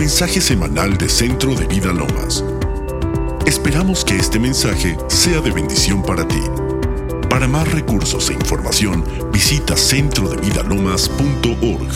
mensaje 0.00 0.40
semanal 0.40 0.96
de 0.96 1.10
Centro 1.10 1.54
de 1.54 1.66
Vida 1.66 1.92
Lomas. 1.92 2.42
Esperamos 3.44 4.02
que 4.02 4.16
este 4.16 4.38
mensaje 4.38 4.96
sea 5.08 5.42
de 5.42 5.50
bendición 5.50 6.02
para 6.02 6.26
ti. 6.26 6.40
Para 7.28 7.46
más 7.46 7.70
recursos 7.70 8.30
e 8.30 8.32
información, 8.32 9.04
visita 9.30 9.76
centrodevidalomas.org. 9.76 11.92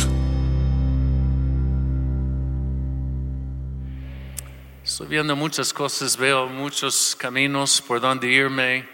Estoy 4.84 5.06
viendo 5.06 5.34
muchas 5.34 5.72
cosas, 5.72 6.18
veo 6.18 6.46
muchos 6.46 7.16
caminos 7.18 7.80
por 7.80 8.02
donde 8.02 8.28
irme 8.28 8.86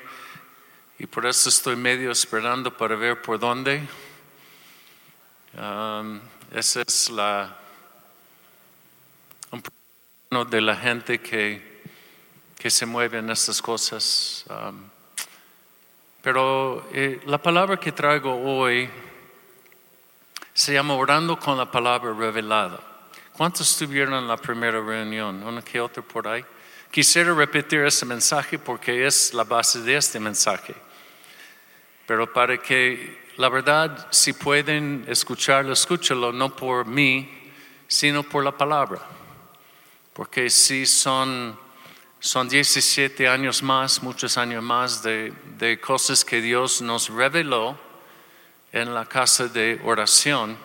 y 1.00 1.06
por 1.06 1.26
eso 1.26 1.48
estoy 1.48 1.74
medio 1.74 2.12
esperando 2.12 2.76
para 2.76 2.94
ver 2.94 3.20
por 3.20 3.40
dónde. 3.40 3.82
Um, 5.58 6.20
esa 6.52 6.82
es 6.86 7.10
la 7.10 7.59
de 10.48 10.60
la 10.60 10.76
gente 10.76 11.20
que, 11.20 11.82
que 12.56 12.70
se 12.70 12.86
mueve 12.86 13.18
en 13.18 13.30
estas 13.30 13.60
cosas. 13.60 14.44
Um, 14.48 14.88
pero 16.22 16.88
eh, 16.92 17.20
la 17.26 17.38
palabra 17.38 17.78
que 17.78 17.92
traigo 17.92 18.34
hoy 18.34 18.88
se 20.52 20.72
llama 20.72 20.94
orando 20.94 21.38
con 21.38 21.58
la 21.58 21.70
palabra 21.70 22.12
revelada. 22.12 22.80
¿Cuántos 23.32 23.70
estuvieron 23.70 24.14
en 24.14 24.28
la 24.28 24.36
primera 24.36 24.80
reunión? 24.80 25.42
¿Uno 25.42 25.64
que 25.64 25.80
otro 25.80 26.02
por 26.02 26.28
ahí? 26.28 26.44
Quisiera 26.90 27.34
repetir 27.34 27.80
ese 27.80 28.04
mensaje 28.06 28.58
porque 28.58 29.06
es 29.06 29.32
la 29.34 29.44
base 29.44 29.80
de 29.80 29.96
este 29.96 30.20
mensaje. 30.20 30.74
Pero 32.06 32.32
para 32.32 32.58
que 32.58 33.18
la 33.36 33.48
verdad, 33.48 34.06
si 34.10 34.32
pueden 34.34 35.04
escucharlo, 35.08 35.72
escúchalo, 35.72 36.30
no 36.32 36.54
por 36.54 36.84
mí, 36.84 37.30
sino 37.88 38.22
por 38.22 38.44
la 38.44 38.52
palabra. 38.52 39.00
Porque 40.12 40.50
si 40.50 40.86
son, 40.86 41.58
son 42.18 42.48
17 42.48 43.28
años 43.28 43.62
más, 43.62 44.02
muchos 44.02 44.36
años 44.36 44.62
más 44.62 45.02
de, 45.02 45.32
de 45.58 45.80
cosas 45.80 46.24
que 46.24 46.40
Dios 46.40 46.82
nos 46.82 47.08
reveló 47.08 47.78
en 48.72 48.94
la 48.94 49.06
casa 49.06 49.48
de 49.48 49.80
oración 49.84 50.56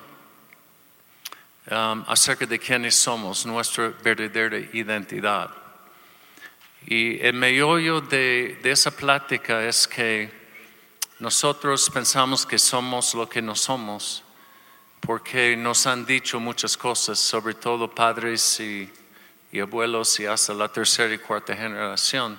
um, 1.71 2.03
acerca 2.07 2.45
de 2.45 2.59
quiénes 2.59 2.95
somos, 2.95 3.45
nuestra 3.45 3.89
verdadera 4.03 4.57
identidad. 4.57 5.51
Y 6.87 7.19
el 7.19 7.33
meollo 7.33 8.01
de, 8.01 8.59
de 8.61 8.71
esa 8.71 8.91
plática 8.91 9.63
es 9.65 9.87
que 9.87 10.31
nosotros 11.19 11.89
pensamos 11.89 12.45
que 12.45 12.59
somos 12.59 13.13
lo 13.15 13.27
que 13.27 13.41
no 13.41 13.55
somos 13.55 14.25
porque 15.05 15.55
nos 15.55 15.85
han 15.85 16.05
dicho 16.05 16.39
muchas 16.39 16.75
cosas, 16.75 17.19
sobre 17.19 17.53
todo 17.53 17.93
padres 17.93 18.59
y, 18.59 18.91
y 19.55 19.61
abuelos 19.61 20.19
y 20.19 20.25
hasta 20.25 20.53
la 20.53 20.67
tercera 20.67 21.13
y 21.13 21.17
cuarta 21.17 21.55
generación. 21.55 22.37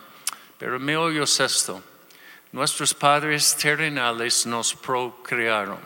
Pero 0.58 0.78
me 0.78 0.96
oyo 0.96 1.22
esto. 1.22 1.82
Nuestros 2.52 2.92
padres 2.92 3.56
terrenales 3.56 4.44
nos 4.44 4.74
procrearon 4.74 5.78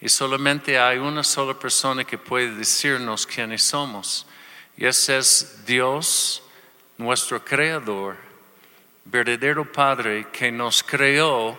y 0.00 0.08
solamente 0.08 0.78
hay 0.78 0.98
una 0.98 1.24
sola 1.24 1.58
persona 1.58 2.04
que 2.04 2.18
puede 2.18 2.54
decirnos 2.54 3.26
quiénes 3.26 3.64
somos 3.64 4.26
y 4.76 4.86
ese 4.86 5.18
es 5.18 5.66
Dios, 5.66 6.42
nuestro 6.96 7.44
creador, 7.44 8.16
verdadero 9.04 9.70
Padre 9.70 10.28
que 10.32 10.52
nos 10.52 10.84
creó 10.84 11.58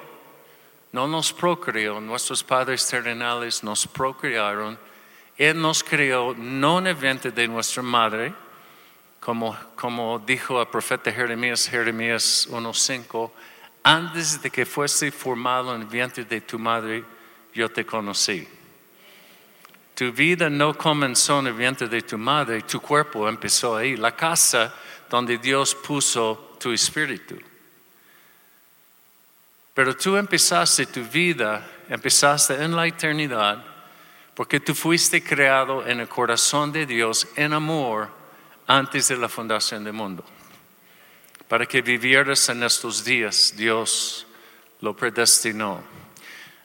no 0.91 1.07
nos 1.07 1.33
procreó, 1.33 1.99
nuestros 2.01 2.43
padres 2.43 2.87
terrenales 2.87 3.63
nos 3.63 3.85
procrearon. 3.85 4.79
Él 5.37 5.61
nos 5.61 5.83
creó 5.83 6.33
no 6.35 6.79
en 6.79 6.87
el 6.87 6.95
vientre 6.95 7.31
de 7.31 7.47
nuestra 7.47 7.83
madre, 7.83 8.33
como, 9.75 10.19
dijo 10.19 10.59
el 10.61 10.67
profeta 10.67 11.11
Jeremías, 11.11 11.67
Jeremías 11.67 12.47
1.5, 12.49 13.31
antes 13.83 14.41
de 14.41 14.49
que 14.49 14.65
fuese 14.65 15.11
formado 15.11 15.75
en 15.75 15.81
el 15.81 15.87
vientre 15.87 16.25
de 16.25 16.41
tu 16.41 16.57
madre, 16.57 17.03
yo 17.53 17.69
te 17.69 17.85
conocí. 17.85 18.47
Tu 19.93 20.11
vida 20.11 20.49
no 20.49 20.77
comenzó 20.77 21.39
en 21.39 21.47
el 21.47 21.53
vientre 21.53 21.87
de 21.87 22.01
tu 22.01 22.17
madre, 22.17 22.61
tu 22.63 22.81
cuerpo 22.81 23.27
empezó 23.27 23.75
ahí, 23.77 23.95
la 23.95 24.15
casa 24.15 24.73
donde 25.09 25.37
Dios 25.37 25.75
puso 25.75 26.55
tu 26.59 26.71
espíritu. 26.71 27.37
Pero 29.73 29.95
tú 29.95 30.17
empezaste 30.17 30.85
tu 30.87 31.03
vida, 31.03 31.65
empezaste 31.87 32.55
en 32.63 32.75
la 32.75 32.87
eternidad, 32.87 33.63
porque 34.33 34.59
tú 34.59 34.73
fuiste 34.73 35.23
creado 35.23 35.85
en 35.85 35.99
el 35.99 36.07
corazón 36.07 36.71
de 36.71 36.85
Dios 36.85 37.27
en 37.35 37.53
amor 37.53 38.18
antes 38.69 39.07
de 39.07 39.17
la 39.17 39.27
fundación 39.27 39.83
del 39.83 39.93
mundo. 39.93 40.23
Para 41.47 41.65
que 41.65 41.81
vivieras 41.81 42.47
en 42.49 42.61
estos 42.61 43.03
días, 43.03 43.55
Dios 43.57 44.27
lo 44.81 44.95
predestinó. 44.95 45.81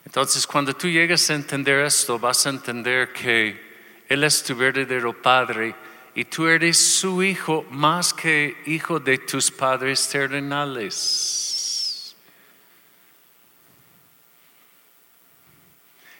Entonces, 0.05 0.45
cuando 0.45 0.75
tú 0.75 0.87
llegas 0.87 1.27
a 1.31 1.33
entender 1.33 1.83
esto, 1.83 2.19
vas 2.19 2.45
a 2.45 2.49
entender 2.49 3.11
que 3.11 4.03
Él 4.07 4.23
es 4.23 4.43
tu 4.43 4.55
verdadero 4.55 5.19
Padre 5.19 5.73
y 6.13 6.25
tú 6.25 6.47
eres 6.47 6.77
su 6.77 7.23
hijo 7.23 7.65
más 7.71 8.13
que 8.13 8.55
hijo 8.67 8.99
de 8.99 9.17
tus 9.17 9.49
padres 9.49 10.07
terrenales. 10.07 12.15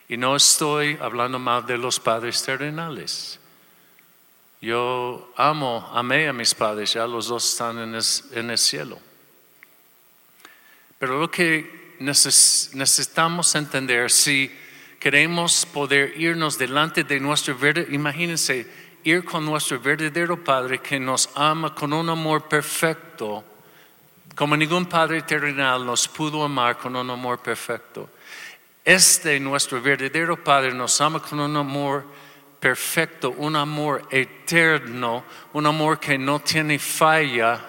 Y 0.10 0.18
no 0.18 0.36
estoy 0.36 0.98
hablando 1.00 1.38
mal 1.38 1.64
de 1.64 1.78
los 1.78 2.00
padres 2.00 2.42
terrenales. 2.42 3.40
Yo 4.66 5.32
amo, 5.38 5.88
amé 5.94 6.28
a 6.28 6.34
mis 6.34 6.56
padres, 6.56 6.94
ya 6.94 7.06
los 7.06 7.28
dos 7.28 7.52
están 7.52 7.78
en 7.78 8.50
el, 8.50 8.58
cielo. 8.58 8.98
Pero 10.98 11.20
lo 11.20 11.30
que 11.30 11.94
necesitamos 12.00 13.54
entender, 13.54 14.10
si 14.10 14.52
queremos 15.00 15.68
poder 15.68 16.20
irnos 16.20 16.58
delante 16.58 17.04
de 17.04 17.20
nuestro 17.20 17.56
verdadero, 17.56 17.94
imagínense, 17.94 18.66
ir 19.04 19.24
con 19.24 19.46
nuestro 19.46 19.80
verdadero 19.80 20.44
Padre 20.44 20.80
que 20.80 21.00
nos 21.00 21.30
ama 21.36 21.76
con 21.76 21.94
un 21.94 22.10
amor 22.10 22.48
perfecto, 22.50 23.44
como 24.34 24.58
ningún 24.58 24.88
Padre 24.88 25.22
terrenal 25.22 25.86
nos 25.86 26.08
pudo 26.08 26.44
amar 26.44 26.80
con 26.80 26.96
un 26.96 27.08
amor 27.08 27.38
perfecto. 27.38 28.10
Este 28.84 29.40
nuestro 29.40 29.80
verdadero 29.80 30.44
Padre 30.44 30.74
nos 30.74 31.00
ama 31.02 31.20
con 31.20 31.40
un 31.40 31.56
amor 31.56 32.02
perfecto, 32.02 32.25
un 33.38 33.56
amor 33.56 34.08
eterno, 34.10 35.24
un 35.54 35.66
amor 35.66 36.00
que 36.00 36.18
no 36.18 36.40
tiene 36.40 36.80
falla, 36.80 37.60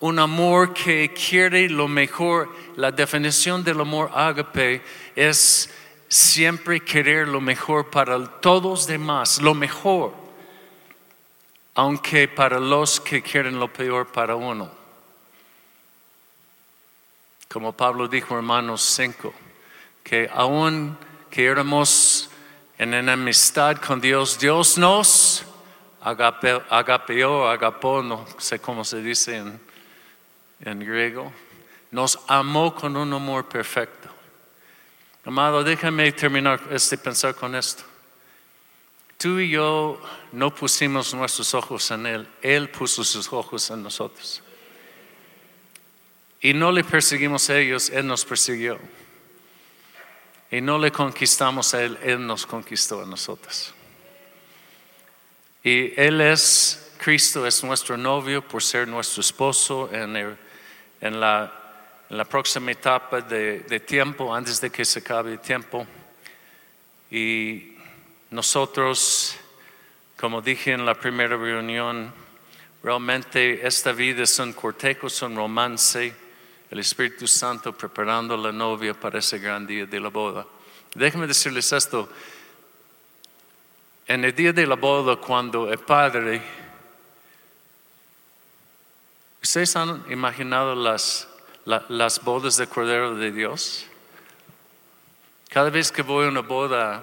un 0.00 0.18
amor 0.18 0.72
que 0.74 1.12
quiere 1.12 1.68
lo 1.68 1.88
mejor. 1.88 2.48
La 2.76 2.90
definición 2.92 3.64
del 3.64 3.80
amor 3.80 4.10
ágape 4.14 4.82
es 5.16 5.70
siempre 6.08 6.80
querer 6.80 7.28
lo 7.28 7.40
mejor 7.40 7.90
para 7.90 8.24
todos 8.40 8.86
demás, 8.86 9.40
lo 9.40 9.54
mejor, 9.54 10.14
aunque 11.74 12.28
para 12.28 12.60
los 12.60 13.00
que 13.00 13.22
quieren 13.22 13.58
lo 13.58 13.72
peor 13.72 14.06
para 14.06 14.36
uno. 14.36 14.70
Como 17.48 17.72
Pablo 17.72 18.08
dijo, 18.08 18.36
hermanos 18.36 18.82
5 18.82 19.34
que 20.08 20.30
aún 20.32 20.96
que 21.30 21.44
éramos 21.44 22.27
en 22.78 22.94
enemistad 22.94 23.76
con 23.78 24.00
Dios, 24.00 24.38
Dios 24.38 24.78
nos 24.78 25.44
agapeó, 26.00 27.48
agapó, 27.48 28.02
no 28.02 28.24
sé 28.38 28.60
cómo 28.60 28.84
se 28.84 29.02
dice 29.02 29.36
en, 29.36 29.60
en 30.60 30.78
griego, 30.78 31.32
nos 31.90 32.20
amó 32.28 32.74
con 32.74 32.96
un 32.96 33.12
amor 33.12 33.48
perfecto. 33.48 34.08
Amado, 35.24 35.64
déjame 35.64 36.10
terminar 36.12 36.60
este 36.70 36.96
pensar 36.96 37.34
con 37.34 37.54
esto. 37.56 37.82
Tú 39.18 39.40
y 39.40 39.50
yo 39.50 40.00
no 40.30 40.54
pusimos 40.54 41.12
nuestros 41.12 41.52
ojos 41.54 41.90
en 41.90 42.06
Él, 42.06 42.28
Él 42.40 42.70
puso 42.70 43.02
sus 43.02 43.30
ojos 43.32 43.68
en 43.70 43.82
nosotros. 43.82 44.40
Y 46.40 46.54
no 46.54 46.70
le 46.70 46.84
perseguimos 46.84 47.50
a 47.50 47.58
ellos, 47.58 47.90
Él 47.90 48.06
nos 48.06 48.24
persiguió. 48.24 48.78
Y 50.50 50.60
no 50.60 50.78
le 50.78 50.90
conquistamos 50.90 51.74
a 51.74 51.82
Él, 51.82 51.98
Él 52.02 52.26
nos 52.26 52.46
conquistó 52.46 53.02
a 53.02 53.06
nosotros. 53.06 53.74
Y 55.62 55.92
Él 56.00 56.20
es, 56.20 56.92
Cristo 56.98 57.46
es 57.46 57.62
nuestro 57.62 57.98
novio 57.98 58.46
por 58.46 58.62
ser 58.62 58.88
nuestro 58.88 59.20
esposo 59.20 59.90
en, 59.92 60.16
en, 61.00 61.20
la, 61.20 61.52
en 62.08 62.16
la, 62.16 62.24
próxima 62.24 62.72
etapa 62.72 63.20
de, 63.20 63.60
de, 63.60 63.80
tiempo, 63.80 64.34
antes 64.34 64.60
de 64.60 64.70
que 64.70 64.86
se 64.86 65.00
acabe 65.00 65.32
el 65.32 65.40
tiempo. 65.40 65.86
Y 67.10 67.74
nosotros, 68.30 69.36
como 70.18 70.40
dije 70.40 70.72
en 70.72 70.86
la 70.86 70.94
primera 70.94 71.36
reunión, 71.36 72.10
realmente 72.82 73.66
esta 73.66 73.92
vida 73.92 74.22
es 74.22 74.38
un 74.38 74.54
cortejo, 74.54 75.08
es 75.08 75.20
un 75.20 75.36
romance 75.36 76.27
el 76.70 76.78
Espíritu 76.80 77.26
Santo 77.26 77.72
preparando 77.72 78.36
la 78.36 78.52
novia 78.52 78.92
para 78.94 79.18
ese 79.18 79.38
gran 79.38 79.66
día 79.66 79.86
de 79.86 80.00
la 80.00 80.08
boda. 80.10 80.46
Déjenme 80.94 81.26
decirles 81.26 81.72
esto. 81.72 82.08
en 84.06 84.24
el 84.24 84.34
día 84.34 84.52
de 84.54 84.66
la 84.66 84.74
boda, 84.76 85.16
cuando 85.16 85.70
el 85.70 85.78
padre, 85.78 86.40
¿ustedes 89.42 89.76
han 89.76 90.04
imaginado 90.10 90.74
las, 90.74 91.28
la- 91.64 91.84
las 91.88 92.22
bodas 92.22 92.56
de 92.56 92.66
Cordero 92.66 93.14
de 93.14 93.30
Dios? 93.32 93.84
Cada 95.50 95.70
vez 95.70 95.92
que 95.92 96.02
voy 96.02 96.26
a 96.26 96.28
una 96.28 96.40
boda 96.40 97.02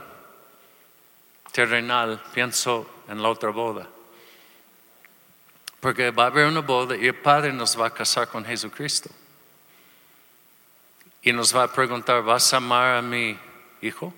terrenal, 1.51 2.21
pienso 2.33 2.87
en 3.07 3.21
la 3.21 3.29
otra 3.29 3.49
boda. 3.51 3.87
Porque 5.79 6.09
va 6.11 6.23
a 6.23 6.27
haber 6.27 6.47
una 6.47 6.61
boda 6.61 6.95
y 6.95 7.05
el 7.07 7.15
Padre 7.15 7.53
nos 7.53 7.79
va 7.79 7.87
a 7.87 7.89
casar 7.93 8.27
con 8.27 8.43
Jesucristo. 8.43 9.09
Y 11.25 11.33
nos 11.33 11.53
va 11.55 11.63
a 11.63 11.67
preguntar, 11.73 12.21
¿vas 12.23 12.53
a 12.53 12.57
amar 12.57 12.97
a 12.97 13.01
mi 13.01 13.37
hijo? 13.81 14.13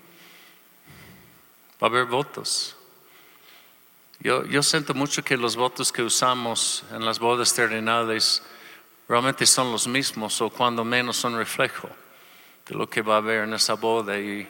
Va 1.82 1.86
a 1.86 1.90
haber 1.90 2.04
votos. 2.04 2.76
Yo, 4.20 4.44
yo 4.44 4.62
siento 4.62 4.92
mucho 4.92 5.24
que 5.24 5.36
los 5.36 5.56
votos 5.56 5.90
que 5.90 6.02
usamos 6.02 6.84
en 6.92 7.04
las 7.04 7.18
bodas 7.18 7.54
terrenales 7.54 8.42
realmente 9.08 9.46
son 9.46 9.72
los 9.72 9.86
mismos 9.86 10.38
o 10.42 10.50
cuando 10.50 10.84
menos 10.84 11.16
son 11.16 11.34
reflejo 11.36 11.88
de 12.68 12.74
lo 12.74 12.90
que 12.90 13.00
va 13.00 13.14
a 13.14 13.18
haber 13.18 13.44
en 13.44 13.54
esa 13.54 13.72
boda. 13.72 14.18
Y, 14.18 14.46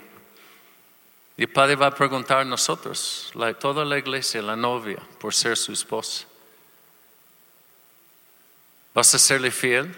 y 1.36 1.42
el 1.42 1.48
Padre 1.48 1.76
va 1.76 1.86
a 1.86 1.94
preguntar 1.94 2.38
a 2.38 2.44
nosotros, 2.44 3.30
la- 3.34 3.54
toda 3.54 3.84
la 3.84 3.98
iglesia, 3.98 4.42
la 4.42 4.56
novia, 4.56 4.98
por 5.20 5.32
ser 5.32 5.56
su 5.56 5.70
esposa. 5.72 6.26
¿Vas 8.94 9.14
a 9.14 9.18
serle 9.20 9.52
fiel? 9.52 9.94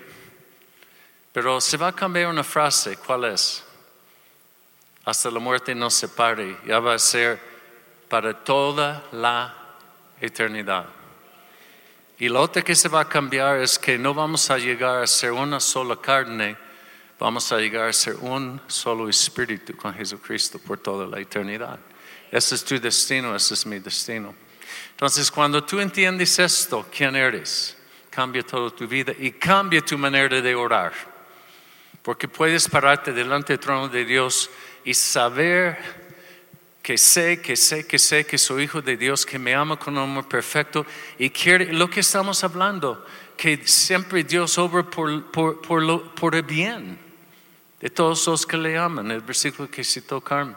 Pero 1.32 1.61
se 1.61 1.77
va 1.77 1.88
a 1.88 1.93
cambiar 1.93 2.29
una 2.29 2.44
frase, 2.44 2.97
¿cuál 2.97 3.25
es? 3.25 3.62
Hasta 5.05 5.31
la 5.31 5.38
muerte 5.38 5.75
nos 5.75 5.94
separe, 5.94 6.59
ya 6.67 6.81
va 6.81 6.94
a 6.94 6.99
ser 6.99 7.41
para 8.09 8.35
toda 8.35 9.05
la 9.12 9.55
eternidad. 10.21 10.87
Y 12.19 12.29
la 12.29 12.41
otra 12.41 12.62
que 12.62 12.75
se 12.75 12.88
va 12.88 13.00
a 13.00 13.09
cambiar 13.09 13.61
es 13.61 13.79
que 13.79 13.97
no 13.97 14.12
vamos 14.12 14.50
a 14.50 14.59
llegar 14.59 15.03
a 15.03 15.06
ser 15.06 15.32
una 15.32 15.59
sola 15.59 15.97
carne, 15.97 16.56
vamos 17.19 17.50
a 17.53 17.59
llegar 17.59 17.88
a 17.88 17.93
ser 17.93 18.17
un 18.17 18.61
solo 18.67 19.09
espíritu 19.09 19.76
con 19.76 19.94
Jesucristo 19.94 20.59
por 20.59 20.79
toda 20.79 21.06
la 21.06 21.19
eternidad. 21.19 21.79
Ese 22.31 22.56
es 22.56 22.65
tu 22.65 22.79
destino, 22.79 23.35
ese 23.35 23.55
es 23.55 23.65
mi 23.65 23.79
destino. 23.79 24.35
Entonces, 24.91 25.31
cuando 25.31 25.65
tú 25.65 25.81
entiendes 25.81 26.38
esto, 26.38 26.87
quién 26.94 27.17
eres, 27.17 27.76
cambia 28.11 28.43
toda 28.43 28.71
tu 28.71 28.87
vida 28.87 29.15
y 29.19 29.33
cambia 29.33 29.81
tu 29.81 29.97
manera 29.97 30.41
de 30.41 30.55
orar. 30.55 31.10
Porque 32.02 32.29
puedes 32.29 32.69
pararte 32.69 33.12
delante 33.12 33.52
del 33.52 33.61
trono 33.61 33.88
de 33.88 34.05
Dios 34.05 34.50
y 34.85 34.94
saber 34.94 35.79
que 36.82 36.97
sé, 36.97 37.43
que 37.43 37.56
sé, 37.56 37.87
que 37.87 37.99
sé 37.99 38.25
que 38.25 38.38
soy 38.38 38.64
hijo 38.64 38.81
de 38.81 38.97
Dios, 38.97 39.26
que 39.26 39.38
me 39.38 39.55
ama 39.55 39.79
con 39.79 39.97
amor 39.99 40.26
perfecto 40.26 40.87
y 41.19 41.29
quiere 41.31 41.73
lo 41.73 41.91
que 41.91 42.00
estamos 42.00 42.43
hablando, 42.43 43.05
que 43.37 43.67
siempre 43.67 44.25
Dios 44.25 44.56
obra 44.56 44.82
por, 44.82 45.31
por, 45.31 45.61
por, 45.61 45.82
lo- 45.82 46.14
por 46.14 46.35
el 46.35 46.43
bien 46.43 46.99
de 47.81 47.91
todos 47.91 48.26
los 48.26 48.47
que 48.47 48.56
le 48.56 48.79
aman, 48.79 49.11
el 49.11 49.20
versículo 49.20 49.70
que 49.70 49.85
citó 49.85 50.20
Carmen. 50.23 50.56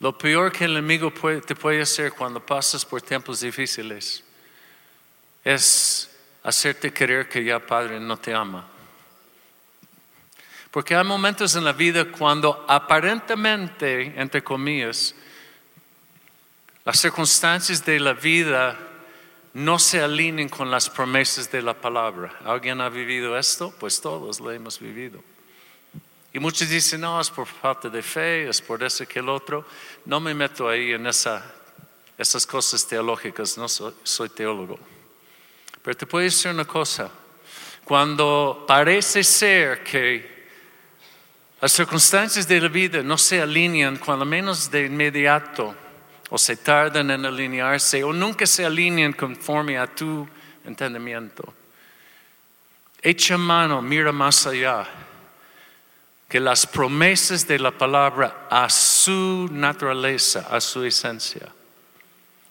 Lo 0.00 0.18
peor 0.18 0.50
que 0.50 0.64
el 0.64 0.72
enemigo 0.72 1.12
puede- 1.14 1.40
te 1.40 1.54
puede 1.54 1.80
hacer 1.82 2.12
cuando 2.12 2.44
pasas 2.44 2.84
por 2.84 3.00
tiempos 3.00 3.40
difíciles 3.40 4.24
es 5.44 6.08
hacerte 6.42 6.92
creer 6.92 7.28
que 7.28 7.44
ya 7.44 7.58
Padre 7.58 8.00
no 8.00 8.16
te 8.16 8.34
ama. 8.34 8.68
Porque 10.70 10.96
hay 10.96 11.04
momentos 11.04 11.54
en 11.54 11.64
la 11.64 11.72
vida 11.72 12.06
cuando 12.06 12.64
aparentemente, 12.66 14.18
entre 14.18 14.42
comillas, 14.42 15.14
las 16.84 16.98
circunstancias 16.98 17.84
de 17.84 18.00
la 18.00 18.14
vida 18.14 18.78
no 19.54 19.78
se 19.78 20.00
alinean 20.00 20.48
con 20.48 20.70
las 20.70 20.88
promesas 20.88 21.50
de 21.50 21.60
la 21.60 21.74
palabra. 21.74 22.34
¿Alguien 22.44 22.80
ha 22.80 22.88
vivido 22.88 23.38
esto? 23.38 23.72
Pues 23.78 24.00
todos 24.00 24.40
lo 24.40 24.50
hemos 24.50 24.80
vivido. 24.80 25.22
Y 26.32 26.38
muchos 26.38 26.70
dicen, 26.70 27.02
no, 27.02 27.20
es 27.20 27.28
por 27.28 27.46
falta 27.46 27.90
de 27.90 28.02
fe, 28.02 28.48
es 28.48 28.62
por 28.62 28.82
eso 28.82 29.06
que 29.06 29.18
el 29.18 29.28
otro. 29.28 29.66
No 30.06 30.18
me 30.18 30.32
meto 30.32 30.66
ahí 30.68 30.92
en 30.92 31.06
esa, 31.06 31.44
esas 32.16 32.46
cosas 32.46 32.86
teológicas, 32.86 33.58
no 33.58 33.68
soy, 33.68 33.92
soy 34.02 34.30
teólogo. 34.30 34.78
Pero 35.82 35.96
te 35.96 36.06
puedo 36.06 36.24
decir 36.24 36.50
una 36.50 36.64
cosa, 36.64 37.10
cuando 37.84 38.64
parece 38.66 39.24
ser 39.24 39.82
que 39.82 40.32
las 41.60 41.72
circunstancias 41.72 42.46
de 42.46 42.60
la 42.60 42.68
vida 42.68 43.02
no 43.02 43.18
se 43.18 43.40
alinean, 43.40 43.96
cuando 43.96 44.24
menos 44.24 44.70
de 44.70 44.86
inmediato, 44.86 45.74
o 46.30 46.38
se 46.38 46.56
tardan 46.56 47.10
en 47.10 47.26
alinearse, 47.26 48.02
o 48.02 48.12
nunca 48.12 48.46
se 48.46 48.64
alinean 48.64 49.12
conforme 49.12 49.76
a 49.76 49.86
tu 49.86 50.26
entendimiento. 50.64 51.52
Echa 53.00 53.36
mano, 53.36 53.82
mira 53.82 54.12
más 54.12 54.46
allá, 54.46 54.86
que 56.28 56.40
las 56.40 56.66
promesas 56.66 57.46
de 57.46 57.58
la 57.58 57.70
palabra 57.70 58.46
a 58.48 58.70
su 58.70 59.48
naturaleza, 59.52 60.46
a 60.50 60.60
su 60.60 60.84
esencia. 60.84 61.48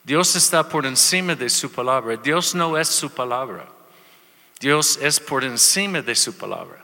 Dios 0.04 0.36
está 0.36 0.68
por 0.68 0.86
encima 0.86 1.36
de 1.36 1.50
su 1.50 1.72
palabra. 1.72 2.18
Dios 2.18 2.56
no 2.56 2.78
es 2.78 2.88
su 2.88 3.10
palabra. 3.10 3.68
Dios 4.60 4.98
es 5.02 5.20
por 5.20 5.44
encima 5.44 6.02
de 6.02 6.16
su 6.16 6.38
palabra. 6.38 6.84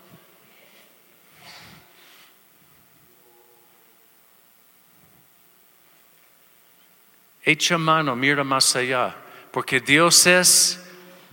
Echa 7.48 7.78
mano, 7.78 8.14
mira 8.14 8.44
más 8.44 8.76
allá, 8.76 9.16
porque 9.52 9.80
Dios 9.80 10.28
es 10.28 10.82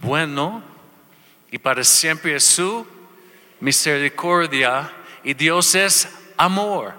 bueno 0.01 0.63
y 1.51 1.59
para 1.59 1.83
siempre 1.83 2.37
es 2.37 2.45
su 2.45 2.87
misericordia 3.59 4.93
y 5.25 5.35
Dios 5.35 5.75
es 5.75 6.09
amor. 6.37 6.95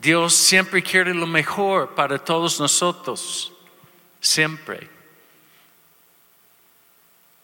Dios 0.00 0.32
siempre 0.32 0.82
quiere 0.82 1.12
lo 1.12 1.26
mejor 1.26 1.94
para 1.94 2.16
todos 2.24 2.58
nosotros, 2.58 3.52
siempre. 4.20 4.88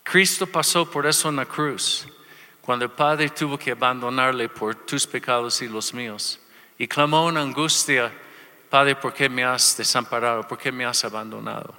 Cristo 0.03 0.47
pasó 0.47 0.89
por 0.91 1.07
eso 1.07 1.29
en 1.29 1.37
la 1.37 1.47
cruz, 1.47 2.07
cuando 2.61 2.85
el 2.85 2.91
Padre 2.91 3.31
tuvo 3.31 3.59
que 3.59 3.73
abandonarle 3.73 4.49
por 4.49 4.75
tus 4.75 5.07
pecados 5.07 5.61
y 5.63 5.69
los 5.69 5.93
míos, 5.93 6.39
y 6.79 6.87
clamó 6.87 7.29
en 7.31 7.37
angustia, 7.37 8.13
Padre, 8.69 8.97
¿por 8.97 9.13
qué 9.15 9.29
me 9.29 9.45
has 9.45 9.77
desamparado? 9.77 10.47
¿Por 10.47 10.59
qué 10.59 10.73
me 10.73 10.85
has 10.85 11.05
abandonado? 11.05 11.75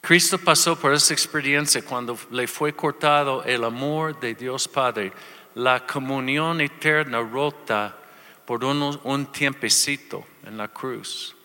Cristo 0.00 0.36
pasó 0.36 0.78
por 0.78 0.92
esa 0.92 1.14
experiencia 1.14 1.84
cuando 1.84 2.18
le 2.30 2.46
fue 2.46 2.74
cortado 2.74 3.44
el 3.44 3.62
amor 3.64 4.18
de 4.18 4.34
Dios 4.34 4.66
Padre, 4.68 5.12
la 5.54 5.86
comunión 5.86 6.60
eterna 6.60 7.20
rota 7.20 7.96
por 8.44 8.64
uno- 8.64 9.00
un 9.04 9.26
tiempecito 9.26 10.26
en 10.44 10.56
la 10.56 10.68
cruz. 10.68 11.36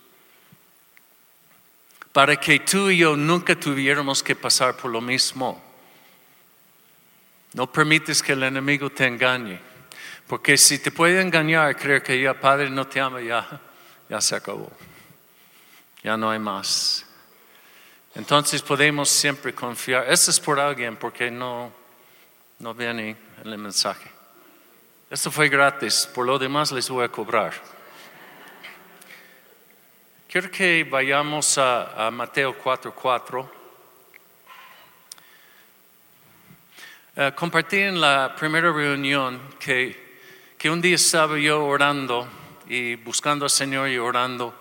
Para 2.17 2.35
que 2.35 2.61
tú 2.61 2.89
y 2.89 2.97
yo 2.97 3.15
nunca 3.15 3.55
tuviéramos 3.55 4.23
que 4.23 4.35
pasar 4.35 4.75
por 4.75 4.89
lo 4.89 4.99
mismo. 4.99 5.61
No 7.53 7.71
permites 7.71 8.23
que 8.23 8.31
el 8.31 8.41
enemigo 8.41 8.89
te 8.89 9.05
engañe. 9.05 9.59
Porque 10.25 10.57
si 10.57 10.79
te 10.79 10.89
puede 10.89 11.21
engañar, 11.21 11.77
creer 11.77 12.01
que 12.01 12.19
ya 12.19 12.33
Padre 12.33 12.71
no 12.71 12.87
te 12.87 12.99
ama, 12.99 13.21
ya, 13.21 13.61
ya 14.09 14.19
se 14.19 14.35
acabó. 14.35 14.71
Ya 16.01 16.17
no 16.17 16.31
hay 16.31 16.39
más. 16.39 17.05
Entonces 18.15 18.63
podemos 18.63 19.09
siempre 19.09 19.53
confiar. 19.53 20.11
Eso 20.11 20.31
es 20.31 20.39
por 20.39 20.59
alguien 20.59 20.95
porque 20.95 21.29
no, 21.29 21.71
no 22.57 22.73
viene 22.73 23.15
en 23.43 23.47
el 23.47 23.59
mensaje. 23.59 24.09
Esto 25.11 25.29
fue 25.29 25.49
gratis, 25.49 26.09
por 26.11 26.25
lo 26.25 26.39
demás 26.39 26.71
les 26.71 26.89
voy 26.89 27.05
a 27.05 27.09
cobrar. 27.09 27.76
Quiero 30.37 30.51
que 30.51 30.83
vayamos 30.83 31.57
a, 31.57 32.05
a 32.05 32.11
Mateo 32.11 32.55
4:4. 32.63 33.49
Eh, 37.15 37.31
compartí 37.35 37.77
en 37.77 37.99
la 37.99 38.35
primera 38.35 38.71
reunión 38.71 39.41
que, 39.59 40.19
que 40.55 40.69
un 40.69 40.79
día 40.79 40.95
estaba 40.95 41.39
yo 41.39 41.65
orando 41.65 42.27
y 42.69 42.93
buscando 42.97 43.45
al 43.45 43.49
Señor 43.49 43.89
y 43.89 43.97
orando. 43.97 44.53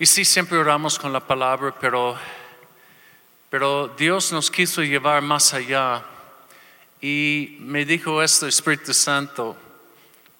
Y 0.00 0.06
sí, 0.06 0.24
siempre 0.24 0.58
oramos 0.58 0.98
con 0.98 1.12
la 1.12 1.20
palabra, 1.20 1.72
pero, 1.80 2.18
pero 3.50 3.86
Dios 3.96 4.32
nos 4.32 4.50
quiso 4.50 4.82
llevar 4.82 5.22
más 5.22 5.54
allá. 5.54 6.02
Y 7.00 7.56
me 7.60 7.84
dijo 7.84 8.20
esto, 8.20 8.48
Espíritu 8.48 8.92
Santo, 8.94 9.56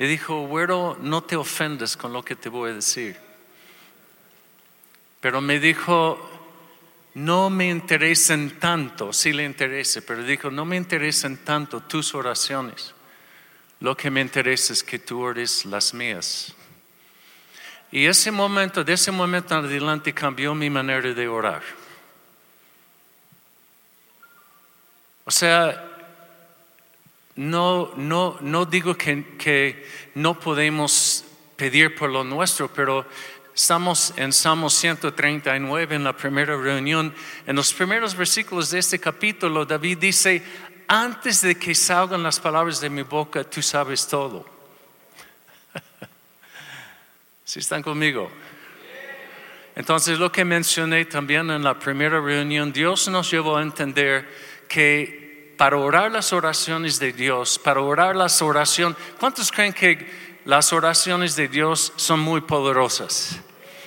me 0.00 0.08
dijo, 0.08 0.48
güero, 0.48 0.98
no 1.00 1.22
te 1.22 1.36
ofendes 1.36 1.96
con 1.96 2.12
lo 2.12 2.24
que 2.24 2.34
te 2.34 2.48
voy 2.48 2.72
a 2.72 2.74
decir. 2.74 3.29
Pero 5.20 5.40
me 5.40 5.60
dijo, 5.60 6.30
no 7.14 7.50
me 7.50 7.68
interesen 7.68 8.58
tanto, 8.58 9.12
sí 9.12 9.32
le 9.32 9.44
interesa, 9.44 10.00
pero 10.06 10.22
dijo, 10.22 10.50
no 10.50 10.64
me 10.64 10.76
interesan 10.76 11.38
tanto 11.38 11.80
tus 11.80 12.14
oraciones. 12.14 12.94
Lo 13.80 13.96
que 13.96 14.10
me 14.10 14.20
interesa 14.20 14.72
es 14.72 14.82
que 14.82 14.98
tú 14.98 15.20
ores 15.20 15.64
las 15.64 15.92
mías. 15.92 16.54
Y 17.92 18.06
ese 18.06 18.30
momento, 18.30 18.84
de 18.84 18.92
ese 18.92 19.10
momento 19.10 19.58
en 19.58 19.64
adelante 19.64 20.14
cambió 20.14 20.54
mi 20.54 20.70
manera 20.70 21.12
de 21.12 21.28
orar. 21.28 21.62
O 25.24 25.30
sea, 25.30 25.86
no, 27.36 27.92
no, 27.96 28.38
no 28.40 28.64
digo 28.66 28.96
que, 28.96 29.36
que 29.36 29.86
no 30.14 30.38
podemos 30.38 31.24
pedir 31.56 31.94
por 31.94 32.10
lo 32.10 32.22
nuestro, 32.22 32.72
pero 32.72 33.06
estamos 33.54 34.12
en 34.16 34.32
Salmo 34.32 34.70
139 34.70 35.96
en 35.96 36.04
la 36.04 36.16
primera 36.16 36.56
reunión. 36.56 37.14
En 37.46 37.56
los 37.56 37.72
primeros 37.72 38.14
versículos 38.14 38.70
de 38.70 38.78
este 38.78 38.98
capítulo, 38.98 39.64
David 39.64 39.98
dice, 39.98 40.42
antes 40.86 41.42
de 41.42 41.56
que 41.56 41.74
salgan 41.74 42.22
las 42.22 42.40
palabras 42.40 42.80
de 42.80 42.90
mi 42.90 43.02
boca, 43.02 43.44
tú 43.44 43.62
sabes 43.62 44.06
todo. 44.06 44.44
Si 47.44 47.58
están 47.58 47.82
conmigo? 47.82 48.30
Entonces 49.74 50.18
lo 50.18 50.30
que 50.30 50.44
mencioné 50.44 51.04
también 51.04 51.50
en 51.50 51.62
la 51.64 51.78
primera 51.78 52.20
reunión, 52.20 52.72
Dios 52.72 53.08
nos 53.08 53.30
llevó 53.30 53.56
a 53.56 53.62
entender 53.62 54.28
que 54.68 55.54
para 55.56 55.76
orar 55.76 56.10
las 56.10 56.32
oraciones 56.32 56.98
de 56.98 57.12
Dios, 57.12 57.58
para 57.58 57.80
orar 57.80 58.16
las 58.16 58.40
oraciones, 58.40 58.96
¿cuántos 59.18 59.52
creen 59.52 59.72
que 59.72 60.29
las 60.50 60.72
oraciones 60.72 61.36
de 61.36 61.46
Dios 61.46 61.92
son 61.94 62.18
muy 62.18 62.40
poderosas? 62.40 63.36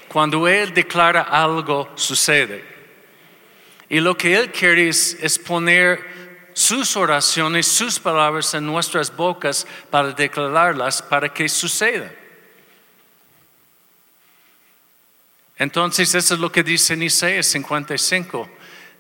Cuando 0.08 0.48
Él 0.48 0.74
declara 0.74 1.24
algo, 1.24 1.92
sucede. 1.96 2.64
Y 3.90 4.00
lo 4.00 4.16
que 4.16 4.34
Él 4.34 4.50
quiere 4.50 4.88
es, 4.88 5.40
poner 5.46 6.00
sus 6.54 6.96
oraciones, 6.96 7.68
sus 7.68 8.00
palabras 8.00 8.54
en 8.54 8.66
nuestras 8.66 9.14
bocas 9.14 9.68
para 9.90 10.14
declararlas, 10.14 11.02
para 11.02 11.34
que 11.34 11.50
sucedan. 11.50 12.16
Entonces, 15.58 16.16
eso 16.16 16.34
es 16.34 16.40
lo 16.40 16.50
que 16.50 16.64
dice 16.64 16.94
en 16.94 17.04
Isaías 17.04 17.48
55, 17.48 18.50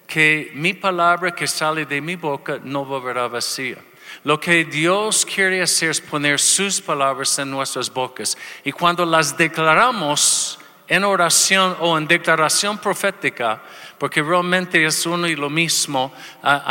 que 0.05 0.51
mi 0.53 0.73
palabra 0.73 1.33
que 1.33 1.47
sale 1.47 1.85
de 1.85 2.01
mi 2.01 2.17
boca 2.17 2.59
no 2.61 2.83
volverá 2.83 3.29
vacía. 3.29 3.77
Lo 4.23 4.39
que 4.39 4.65
Dios 4.65 5.25
quiere 5.25 5.61
hacer 5.61 5.91
es 5.91 6.01
poner 6.01 6.39
sus 6.39 6.81
palabras 6.81 7.37
en 7.39 7.51
nuestras 7.51 7.91
bocas. 7.91 8.37
Y 8.63 8.71
cuando 8.71 9.05
las 9.05 9.37
declaramos 9.37 10.59
en 10.87 11.03
oración 11.03 11.75
o 11.79 11.97
en 11.97 12.07
declaración 12.07 12.77
profética, 12.77 13.61
porque 13.97 14.21
realmente 14.21 14.85
es 14.85 15.05
uno 15.05 15.27
y 15.27 15.35
lo 15.35 15.49
mismo, 15.49 16.13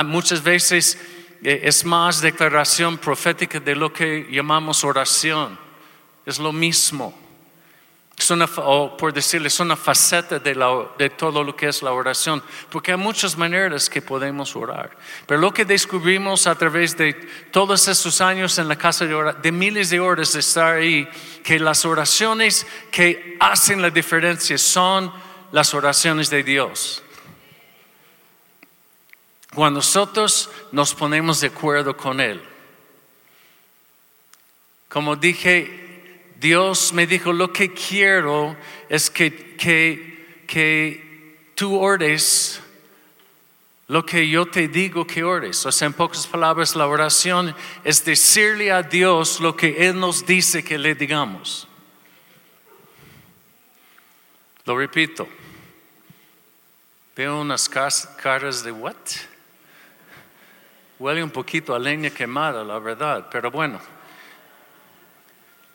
muchas 0.04 0.42
veces 0.42 0.98
eh, 1.42 1.60
es 1.64 1.84
más 1.84 2.20
declaración 2.20 2.98
profética 2.98 3.58
de 3.58 3.74
lo 3.74 3.92
que 3.92 4.28
llamamos 4.30 4.84
oración. 4.84 5.58
Es 6.24 6.38
lo 6.38 6.52
mismo 6.52 7.21
o 8.30 8.96
por 8.96 9.12
decirle, 9.12 9.48
es 9.48 9.60
una 9.60 9.76
faceta 9.76 10.38
de, 10.38 10.54
de, 10.98 11.10
todo 11.10 11.42
lo 11.42 11.56
que 11.56 11.68
es 11.68 11.82
la 11.82 11.92
oración, 11.92 12.42
porque 12.70 12.92
hay 12.92 12.96
muchas 12.96 13.36
maneras 13.36 13.90
que 13.90 14.02
podemos 14.02 14.54
orar. 14.54 14.96
Pero 15.26 15.40
lo 15.40 15.52
que 15.52 15.64
descubrimos 15.64 16.46
a 16.46 16.54
través 16.54 16.96
de 16.96 17.14
todos 17.50 17.88
estos 17.88 18.20
años 18.20 18.58
en 18.58 18.68
la 18.68 18.76
casa 18.76 19.06
de 19.06 19.14
oración, 19.14 19.42
de 19.42 19.52
miles 19.52 19.90
de 19.90 20.00
horas 20.00 20.32
de 20.32 20.40
estar 20.40 20.74
ahí, 20.74 21.08
que 21.42 21.58
las 21.58 21.84
oraciones 21.84 22.66
que 22.90 23.36
hacen 23.40 23.82
la 23.82 23.90
diferencia 23.90 24.56
son 24.58 25.12
las 25.50 25.74
oraciones 25.74 26.30
de 26.30 26.42
Dios. 26.42 27.02
Cuando 29.54 29.78
nosotros 29.78 30.48
nos 30.70 30.94
ponemos 30.94 31.40
de 31.40 31.48
acuerdo 31.48 31.96
con 31.96 32.20
Él. 32.20 32.42
Como 34.88 35.16
dije 35.16 35.81
Dios 36.42 36.92
me 36.92 37.06
dijo, 37.06 37.32
lo 37.32 37.52
que 37.52 37.72
quiero 37.72 38.56
es 38.88 39.08
que, 39.10 39.54
que, 39.56 40.42
que 40.46 41.38
tú 41.54 41.78
ores 41.78 42.60
lo 43.86 44.06
que 44.06 44.28
yo 44.28 44.46
te 44.46 44.68
digo 44.68 45.06
que 45.06 45.22
ores. 45.22 45.66
O 45.66 45.70
sea, 45.70 45.86
en 45.86 45.92
pocas 45.92 46.26
palabras, 46.26 46.74
la 46.74 46.86
oración 46.86 47.54
es 47.84 48.04
decirle 48.04 48.72
a 48.72 48.82
Dios 48.82 49.38
lo 49.38 49.54
que 49.54 49.86
Él 49.86 50.00
nos 50.00 50.26
dice 50.26 50.64
que 50.64 50.78
le 50.78 50.94
digamos. 50.94 51.68
Lo 54.64 54.76
repito. 54.76 55.28
Veo 57.14 57.40
unas 57.40 57.68
caras 57.68 58.64
de 58.64 58.72
what? 58.72 58.96
Huele 60.98 61.22
un 61.22 61.30
poquito 61.30 61.74
a 61.74 61.78
leña 61.78 62.10
quemada, 62.10 62.64
la 62.64 62.78
verdad, 62.78 63.28
pero 63.30 63.50
bueno. 63.50 63.78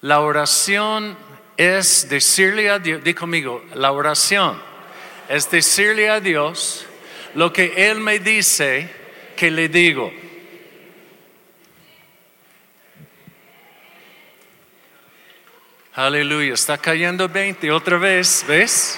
La 0.07 0.21
oración 0.21 1.17
es 1.57 2.07
decirle 2.07 2.69
a 2.69 2.79
Dios, 2.79 3.03
di 3.03 3.13
conmigo, 3.13 3.65
la 3.73 3.91
oración 3.91 4.57
es 5.27 5.51
decirle 5.51 6.09
a 6.09 6.21
Dios 6.21 6.85
lo 7.35 7.51
que 7.51 7.89
Él 7.89 7.99
me 7.99 8.19
dice 8.19 8.89
que 9.35 9.51
le 9.51 9.67
digo. 9.67 10.09
Aleluya, 15.95 16.53
está 16.53 16.77
cayendo 16.77 17.27
20 17.27 17.69
otra 17.73 17.97
vez, 17.97 18.45
¿ves? 18.47 18.97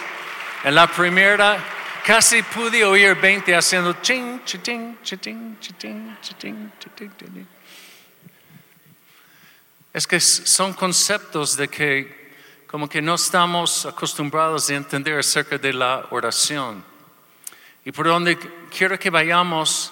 En 0.63 0.75
la 0.75 0.85
primera 0.85 1.57
casi 2.05 2.43
pude 2.43 2.85
oír 2.85 3.15
20 3.15 3.55
haciendo 3.55 3.93
ching, 4.03 4.43
ching, 4.45 4.61
ching, 4.61 4.99
ching, 5.01 5.57
ching, 5.59 6.17
ching, 6.21 6.71
ching, 6.77 7.47
es 9.99 10.07
que 10.07 10.21
son 10.21 10.71
conceptos 10.71 11.57
de 11.57 11.67
que 11.67 12.31
como 12.67 12.87
que 12.87 13.01
no 13.01 13.15
estamos 13.15 13.85
acostumbrados 13.85 14.69
a 14.69 14.75
entender 14.75 15.19
acerca 15.19 15.57
de 15.57 15.73
la 15.73 16.07
oración. 16.11 16.85
Y 17.83 17.91
por 17.91 18.07
donde 18.07 18.39
quiero 18.69 18.97
que 18.97 19.09
vayamos, 19.09 19.91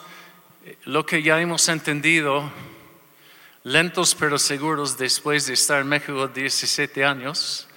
eh, 0.64 0.78
lo 0.86 1.06
que 1.06 1.22
ya 1.22 1.42
hemos 1.42 1.68
entendido, 1.68 2.50
lentos 3.66 4.16
pero 4.16 4.40
seguros 4.40 4.98
después 4.98 5.48
de 5.48 5.56
estar 5.56 5.82
en 5.82 5.90
México 5.90 6.26
17 6.26 7.04
años, 7.04 7.68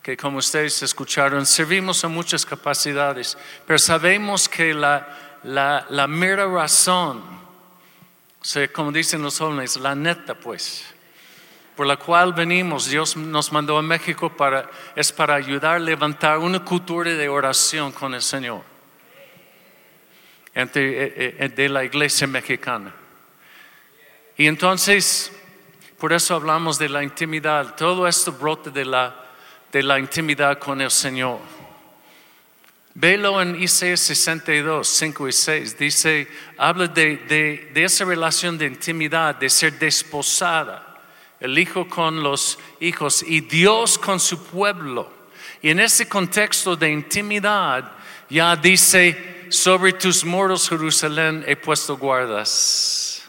que 0.00 0.16
como 0.16 0.38
ustedes 0.38 0.80
escucharon, 0.84 1.44
servimos 1.44 2.04
a 2.04 2.08
muchas 2.08 2.46
capacidades, 2.46 3.36
pero 3.66 3.80
sabemos 3.80 4.48
que 4.48 4.72
la, 4.74 5.40
la, 5.42 5.84
la 5.90 6.06
mera 6.06 6.46
razón, 6.46 7.20
como 8.72 8.92
dicen 8.92 9.22
los 9.22 9.36
jóvenes, 9.36 9.76
la 9.76 9.96
neta 9.96 10.36
pues, 10.36 10.84
por 11.80 11.86
la 11.86 11.96
cual 11.96 12.34
venimos, 12.34 12.90
Dios 12.90 13.16
nos 13.16 13.50
mandó 13.52 13.78
a 13.78 13.80
México 13.80 14.28
para, 14.36 14.68
es 14.94 15.10
para 15.10 15.34
ayudar 15.34 15.76
a 15.76 15.78
levantar 15.78 16.36
una 16.36 16.62
cultura 16.62 17.10
de 17.10 17.26
oración 17.26 17.90
con 17.90 18.12
el 18.12 18.20
Señor 18.20 18.60
entre, 20.54 21.04
eh, 21.04 21.36
eh, 21.38 21.48
de 21.48 21.68
la 21.70 21.82
iglesia 21.82 22.26
mexicana. 22.26 22.94
Y 24.36 24.46
entonces, 24.46 25.32
por 25.98 26.12
eso 26.12 26.34
hablamos 26.34 26.78
de 26.78 26.90
la 26.90 27.02
intimidad. 27.02 27.74
Todo 27.76 28.06
esto 28.06 28.30
brota 28.30 28.68
de 28.68 28.84
la, 28.84 29.14
de 29.72 29.82
la 29.82 29.98
intimidad 29.98 30.58
con 30.58 30.82
el 30.82 30.90
Señor. 30.90 31.38
Velo 32.92 33.40
en 33.40 33.56
Isaías 33.58 34.00
62, 34.00 34.86
5 34.86 35.28
y 35.28 35.32
6. 35.32 35.78
Dice, 35.78 36.28
habla 36.58 36.88
de, 36.88 37.16
de, 37.16 37.70
de 37.72 37.84
esa 37.84 38.04
relación 38.04 38.58
de 38.58 38.66
intimidad, 38.66 39.36
de 39.36 39.48
ser 39.48 39.78
desposada 39.78 40.89
el 41.40 41.58
hijo 41.58 41.88
con 41.88 42.22
los 42.22 42.58
hijos 42.80 43.22
y 43.26 43.40
Dios 43.40 43.98
con 43.98 44.20
su 44.20 44.44
pueblo. 44.44 45.10
Y 45.62 45.70
en 45.70 45.80
ese 45.80 46.08
contexto 46.08 46.76
de 46.76 46.90
intimidad 46.90 47.92
ya 48.28 48.54
dice, 48.56 49.46
sobre 49.50 49.92
tus 49.94 50.24
muros 50.24 50.68
Jerusalén 50.68 51.44
he 51.46 51.56
puesto 51.56 51.96
guardas. 51.96 53.28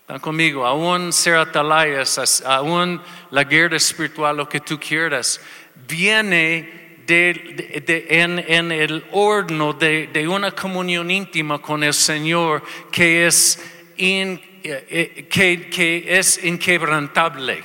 Están 0.00 0.20
conmigo, 0.20 0.64
aún 0.64 1.12
ser 1.12 1.34
atalayas, 1.34 2.42
aún 2.46 3.02
la 3.30 3.44
guerra 3.44 3.76
espiritual, 3.76 4.36
lo 4.36 4.48
que 4.48 4.60
tú 4.60 4.78
quieras, 4.78 5.40
viene 5.86 6.86
de, 7.06 8.06
en, 8.08 8.72
el 8.72 9.04
horno 9.12 9.72
de, 9.72 10.26
una 10.28 10.52
comunión 10.52 11.10
íntima 11.10 11.60
con 11.60 11.82
el 11.82 11.94
Señor 11.94 12.62
que 12.90 13.26
es 13.26 13.62
in, 13.96 14.40
eh, 14.40 14.55
que, 14.66 15.68
que 15.70 16.18
es 16.18 16.42
inquebrantable. 16.44 17.62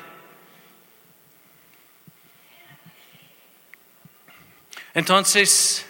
Entonces, 4.93 5.85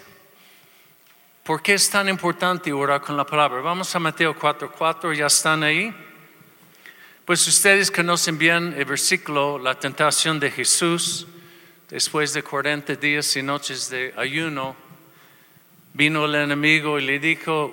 ¿por 1.44 1.62
qué 1.64 1.74
es 1.74 1.90
tan 1.90 2.08
importante 2.08 2.72
orar 2.72 3.02
con 3.02 3.18
la 3.18 3.26
palabra? 3.26 3.60
Vamos 3.62 3.96
a 3.96 4.00
Mateo 4.00 4.38
4:4, 4.38 5.14
ya 5.16 5.26
están 5.26 5.64
ahí. 5.64 5.94
Pues 7.26 7.48
ustedes 7.48 7.90
conocen 7.90 8.38
bien 8.38 8.76
el 8.78 8.86
versículo, 8.86 9.58
la 9.58 9.80
tentación 9.80 10.40
de 10.40 10.52
Jesús, 10.52 11.28
después 11.90 12.34
de 12.34 12.44
40 12.44 12.96
días 12.96 13.36
y 13.36 13.42
noches 13.42 13.90
de 13.90 14.14
ayuno, 14.18 14.76
vino 15.94 16.26
el 16.26 16.36
enemigo 16.36 17.00
y 17.00 17.06
le 17.06 17.20
dijo, 17.20 17.72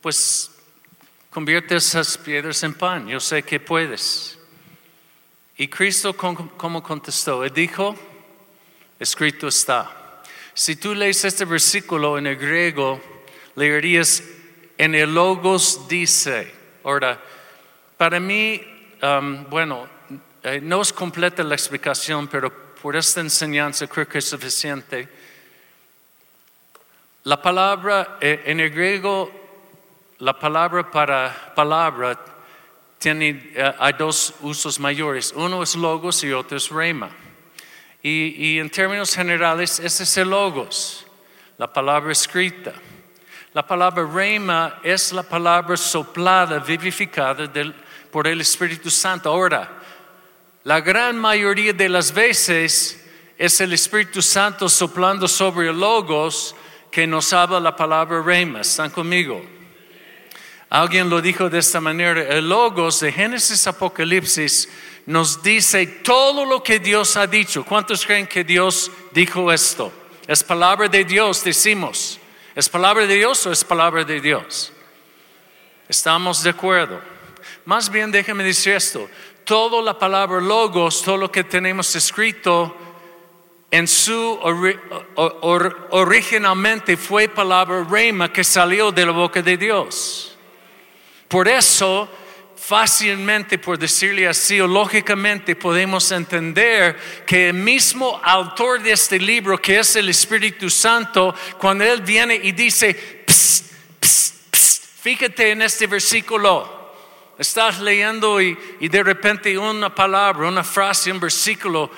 pues 0.00 0.57
Convierte 1.38 1.76
esas 1.76 2.18
piedras 2.18 2.64
en 2.64 2.74
pan, 2.74 3.06
yo 3.06 3.20
sé 3.20 3.44
que 3.44 3.60
puedes. 3.60 4.36
Y 5.56 5.68
Cristo, 5.68 6.16
¿cómo 6.16 6.82
contestó? 6.82 7.44
Él 7.44 7.52
dijo, 7.52 7.94
escrito 8.98 9.46
está. 9.46 10.20
Si 10.52 10.74
tú 10.74 10.96
lees 10.96 11.24
este 11.24 11.44
versículo 11.44 12.18
en 12.18 12.26
el 12.26 12.34
griego, 12.34 13.00
leerías 13.54 14.20
en 14.76 14.96
el 14.96 15.14
logos 15.14 15.86
dice. 15.86 16.52
Ahora, 16.82 17.22
para 17.96 18.18
mí, 18.18 18.60
um, 19.00 19.48
bueno, 19.48 19.88
eh, 20.42 20.60
no 20.60 20.82
es 20.82 20.92
completa 20.92 21.44
la 21.44 21.54
explicación, 21.54 22.26
pero 22.26 22.52
por 22.82 22.96
esta 22.96 23.20
enseñanza 23.20 23.86
creo 23.86 24.08
que 24.08 24.18
es 24.18 24.24
suficiente. 24.24 25.08
La 27.22 27.40
palabra, 27.40 28.18
eh, 28.20 28.42
en 28.46 28.58
el 28.58 28.70
griego, 28.70 29.37
la 30.18 30.38
palabra 30.38 30.90
para 30.90 31.52
palabra 31.54 32.18
tiene, 32.98 33.52
eh, 33.54 33.72
dos 33.96 34.34
usos 34.40 34.80
mayores. 34.80 35.32
Uno 35.34 35.62
es 35.62 35.76
logos 35.76 36.24
y 36.24 36.32
otro 36.32 36.56
es 36.56 36.68
rema. 36.70 37.10
Y, 38.02 38.58
en 38.58 38.70
términos 38.70 39.14
generales, 39.14 39.78
ese 39.80 40.04
es 40.04 40.16
el 40.16 40.30
logos, 40.30 41.06
la 41.56 41.72
palabra 41.72 42.12
escrita. 42.12 42.72
La 43.52 43.66
palabra 43.66 44.06
rema 44.06 44.78
es 44.82 45.12
la 45.12 45.22
palabra 45.22 45.76
soplada, 45.76 46.58
vivificada 46.58 47.50
por 48.10 48.26
el 48.26 48.40
Espíritu 48.40 48.90
Santo. 48.90 49.28
Ahora, 49.28 49.68
la 50.64 50.80
gran 50.80 51.16
mayoría 51.16 51.72
de 51.72 51.88
las 51.88 52.12
veces 52.12 53.04
es 53.36 53.60
el 53.60 53.72
Espíritu 53.72 54.22
Santo 54.22 54.68
soplando 54.68 55.28
sobre 55.28 55.68
el 55.68 55.78
logos 55.78 56.54
que 56.90 57.06
nos 57.06 57.32
habla 57.32 57.60
la 57.60 57.76
palabra 57.76 58.22
rema. 58.22 58.60
¿Están 58.60 58.90
conmigo? 58.90 59.57
Alguien 60.70 61.08
lo 61.08 61.22
dijo 61.22 61.48
de 61.48 61.58
esta 61.58 61.80
manera, 61.80 62.20
el 62.20 62.48
logos 62.48 63.00
de 63.00 63.10
Génesis 63.10 63.66
Apocalipsis 63.66 64.68
nos 65.06 65.42
dice 65.42 65.86
todo 65.86 66.44
lo 66.44 66.62
que 66.62 66.78
Dios 66.78 67.16
ha 67.16 67.26
dicho. 67.26 67.64
¿Cuántos 67.64 68.04
creen 68.04 68.26
que 68.26 68.44
Dios 68.44 68.90
dijo 69.12 69.50
esto? 69.50 69.90
Es 70.26 70.44
palabra 70.44 70.88
de 70.88 71.04
Dios, 71.04 71.42
decimos. 71.42 72.20
¿Es 72.54 72.68
palabra 72.68 73.06
de 73.06 73.14
Dios 73.14 73.46
o 73.46 73.52
es 73.52 73.64
palabra 73.64 74.04
de 74.04 74.20
Dios? 74.20 74.70
Estamos 75.88 76.42
de 76.42 76.50
acuerdo. 76.50 77.00
Más 77.64 77.90
bien 77.90 78.10
déjeme 78.10 78.44
decir 78.44 78.74
esto. 78.74 79.08
Toda 79.44 79.80
la 79.80 79.98
palabra 79.98 80.38
logos, 80.38 81.02
todo 81.02 81.16
lo 81.16 81.32
que 81.32 81.44
tenemos 81.44 81.96
escrito 81.96 82.76
en 83.70 83.88
su 83.88 84.38
originalmente 85.90 86.98
fue 86.98 87.28
palabra 87.28 87.84
rema 87.84 88.30
que 88.30 88.44
salió 88.44 88.92
de 88.92 89.06
la 89.06 89.12
boca 89.12 89.40
de 89.40 89.56
Dios. 89.56 90.27
Por 91.28 91.46
eso 91.46 92.08
fácilmente, 92.68 93.58
por 93.58 93.78
decirle 93.78 94.28
así, 94.28 94.58
lógicamente 94.58 95.56
podemos 95.56 96.10
entender 96.10 96.96
que 97.24 97.48
el 97.48 97.54
mismo 97.54 98.20
autor 98.22 98.82
de 98.82 98.92
este 98.92 99.18
libro, 99.18 99.56
que 99.56 99.78
es 99.78 99.96
el 99.96 100.08
Espíritu 100.08 100.68
Santo, 100.68 101.34
cuando 101.58 101.84
Él 101.84 102.02
viene 102.02 102.34
y 102.34 102.52
dice, 102.52 103.24
fíjate 105.00 105.52
en 105.52 105.62
este 105.62 105.86
versículo. 105.86 106.76
Estás 107.38 107.78
leyendo 107.78 108.40
y, 108.42 108.58
y, 108.80 108.88
de 108.88 109.00
repente 109.00 109.56
una 109.56 109.94
palabra, 109.94 110.48
una 110.48 110.64
frase, 110.64 111.12
un 111.12 111.20
versículo 111.20 111.88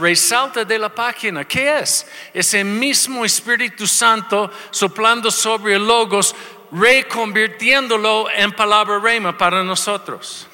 resalta 0.00 0.64
de 0.64 0.76
la 0.76 0.92
página. 0.92 1.44
¿Qué 1.44 1.78
es? 1.78 2.04
Es 2.34 2.52
el 2.54 2.64
mismo 2.64 3.24
Espíritu 3.24 3.86
Santo 3.86 4.50
soplando 4.72 5.30
sobre 5.30 5.76
el 5.76 5.86
logos 5.86 6.34
reconvirtiéndolo 6.72 8.30
en 8.30 8.50
palabra 8.52 8.98
rema 8.98 9.36
para 9.36 9.62
nosotros. 9.62 10.48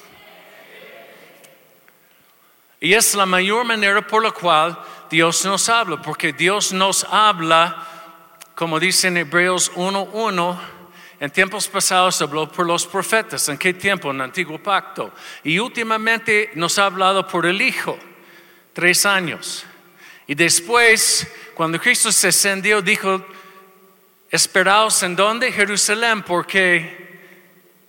Y 2.81 2.93
es 2.93 3.15
la 3.15 3.25
mayor 3.25 3.65
manera 3.65 4.05
por 4.05 4.23
la 4.23 4.31
cual 4.31 4.77
Dios 5.09 5.43
nos 5.45 5.67
habla, 5.69 6.01
porque 6.01 6.33
Dios 6.33 6.71
nos 6.71 7.05
habla, 7.05 7.85
como 8.55 8.79
dice 8.79 9.07
en 9.07 9.17
Hebreos 9.17 9.71
1.1, 9.73 10.59
en 11.21 11.31
tiempos 11.31 11.67
pasados 11.67 12.21
habló 12.21 12.49
por 12.49 12.65
los 12.65 12.85
profetas. 12.85 13.49
¿En 13.49 13.57
qué 13.57 13.73
tiempo? 13.73 14.11
En 14.11 14.17
el 14.17 14.21
antiguo 14.21 14.57
pacto. 14.57 15.11
Y 15.43 15.59
últimamente 15.59 16.51
nos 16.55 16.79
ha 16.79 16.85
hablado 16.85 17.27
por 17.27 17.45
el 17.45 17.61
Hijo, 17.61 17.97
tres 18.71 19.05
años. 19.05 19.65
Y 20.27 20.35
después, 20.35 21.27
cuando 21.55 21.79
Cristo 21.79 22.11
se 22.11 22.29
ascendió, 22.29 22.81
dijo, 22.81 23.25
esperaos 24.29 25.01
en 25.03 25.15
donde? 25.15 25.51
Jerusalén, 25.51 26.23
porque 26.23 27.09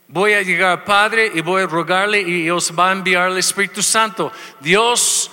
voy 0.08 0.32
a 0.32 0.42
llegar 0.42 0.84
Padre 0.84 1.30
y 1.34 1.40
voy 1.40 1.62
a 1.62 1.66
rogarle 1.66 2.20
y 2.20 2.50
os 2.50 2.72
va 2.76 2.90
a 2.90 2.92
enviar 2.92 3.36
Espíritu 3.38 3.82
Santo. 3.82 4.32
Dios 4.60 5.30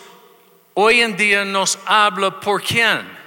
hoy 0.74 1.02
en 1.02 1.18
día 1.18 1.44
nos 1.46 1.80
habla 1.86 2.40
por 2.40 2.62
quién? 2.62 3.18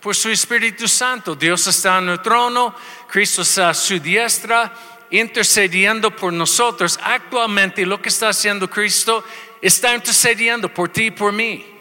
Por 0.00 0.14
su 0.14 0.30
Espíritu 0.30 0.88
Santo. 0.88 1.34
Dios 1.34 1.66
está 1.66 1.98
en 1.98 2.08
el 2.08 2.22
trono, 2.22 2.74
Cristo 3.08 3.42
está 3.42 3.70
a 3.70 3.74
su 3.74 3.98
diestra, 3.98 4.72
intercediendo 5.10 6.10
por 6.10 6.32
nosotros. 6.32 6.98
Actualmente 7.02 7.86
lo 7.86 8.00
que 8.00 8.08
está 8.08 8.30
haciendo 8.30 8.68
Cristo 8.68 9.24
está 9.60 9.94
intercediendo 9.94 10.72
por 10.72 10.88
ti 10.88 11.06
y 11.06 11.10
por 11.10 11.32
mí. 11.32 11.75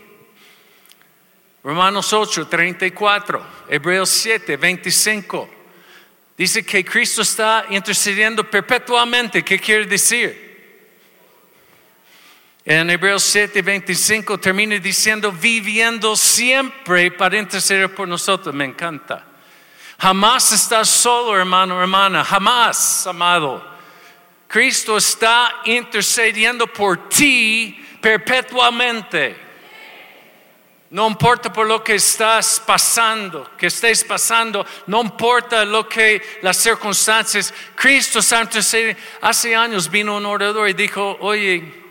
Romanos 1.66 2.14
8, 2.14 2.46
34, 2.46 3.44
Hebreos 3.68 4.08
7, 4.12 4.56
25. 4.56 5.50
Dice 6.38 6.64
que 6.64 6.86
Cristo 6.86 7.24
está 7.24 7.66
intercediendo 7.72 8.48
perpetuamente. 8.48 9.44
¿Qué 9.44 9.58
quiere 9.58 9.88
decir? 9.88 10.46
En 12.64 12.88
Hebreos 12.88 13.24
7, 13.24 13.64
25 13.64 14.38
termina 14.38 14.78
diciendo, 14.78 15.32
viviendo 15.32 16.16
siempre 16.16 17.10
para 17.10 17.40
interceder 17.40 17.96
por 17.96 18.08
nosotros. 18.08 18.54
Me 18.54 18.66
encanta. 18.66 19.26
Jamás 19.98 20.52
estás 20.52 20.88
solo, 20.88 21.36
hermano, 21.36 21.82
hermana. 21.82 22.24
Jamás, 22.24 23.08
amado. 23.08 23.76
Cristo 24.48 24.98
está 24.98 25.62
intercediendo 25.66 26.68
por 26.68 27.10
ti 27.10 27.84
perpetuamente. 28.00 29.45
No 30.96 31.10
importa 31.10 31.52
por 31.52 31.68
lo 31.68 31.84
que 31.84 31.96
estás 31.96 32.58
pasando, 32.66 33.52
que 33.58 33.68
estés 33.68 34.02
pasando, 34.06 34.66
no 34.88 35.02
importa 35.02 35.66
lo 35.66 35.90
que 35.90 36.40
las 36.42 36.56
circunstancias. 36.56 37.54
Cristo 37.76 38.22
Santo 38.22 38.60
hace 39.20 39.56
años 39.58 39.92
vino 39.92 40.16
un 40.16 40.26
orador 40.26 40.70
y 40.70 40.74
dijo, 40.74 41.18
oye, 41.20 41.84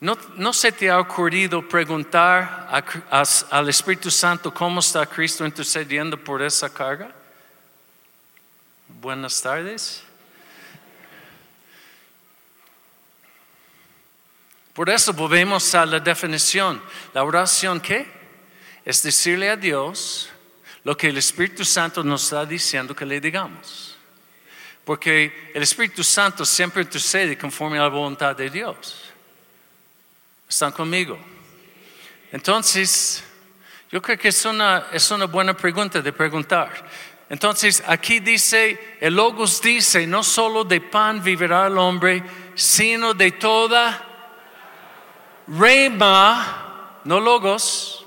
¿no, 0.00 0.52
se 0.52 0.70
te 0.70 0.90
ha 0.90 1.00
ocurrido 1.00 1.66
preguntar 1.66 2.68
al 3.50 3.68
Espíritu 3.70 4.10
Santo 4.10 4.52
cómo 4.52 4.80
está 4.80 5.06
Cristo 5.06 5.46
intercediendo 5.46 6.18
por 6.18 6.42
esa 6.42 6.68
carga? 6.68 7.10
Buenas 9.00 9.40
tardes. 9.40 10.02
Por 14.80 14.88
eso 14.88 15.12
volvemos 15.12 15.74
a 15.74 15.84
la 15.84 16.00
definición. 16.00 16.82
La 17.12 17.22
oración, 17.22 17.82
¿qué? 17.82 18.10
Es 18.82 19.02
decirle 19.02 19.50
a 19.50 19.56
Dios 19.56 20.30
lo 20.84 20.96
que 20.96 21.08
el 21.08 21.18
Espíritu 21.18 21.66
Santo 21.66 22.02
nos 22.02 22.22
está 22.22 22.46
diciendo 22.46 22.96
que 22.96 23.04
le 23.04 23.20
digamos. 23.20 23.98
Porque 24.82 25.50
el 25.52 25.62
Espíritu 25.62 26.02
Santo 26.02 26.46
siempre 26.46 26.80
intercede 26.80 27.36
conforme 27.36 27.76
a 27.76 27.82
la 27.82 27.88
voluntad 27.88 28.34
de 28.34 28.48
Dios. 28.48 29.04
¿Están 30.48 30.72
conmigo? 30.72 31.18
Entonces, 32.32 33.22
yo 33.92 34.00
creo 34.00 34.16
que 34.16 34.28
es 34.28 34.44
una, 34.46 34.86
es 34.92 35.10
una 35.10 35.26
buena 35.26 35.54
pregunta 35.54 36.00
de 36.00 36.10
preguntar. 36.10 36.88
Entonces, 37.28 37.82
aquí 37.86 38.20
dice, 38.20 38.96
el 38.98 39.14
Logos 39.14 39.60
dice, 39.60 40.06
no 40.06 40.22
solo 40.22 40.64
de 40.64 40.80
pan 40.80 41.22
vivirá 41.22 41.66
el 41.66 41.76
hombre, 41.76 42.24
sino 42.54 43.12
de 43.12 43.32
toda 43.32 44.06
Rema, 45.50 47.00
no 47.04 47.18
logos. 47.18 48.06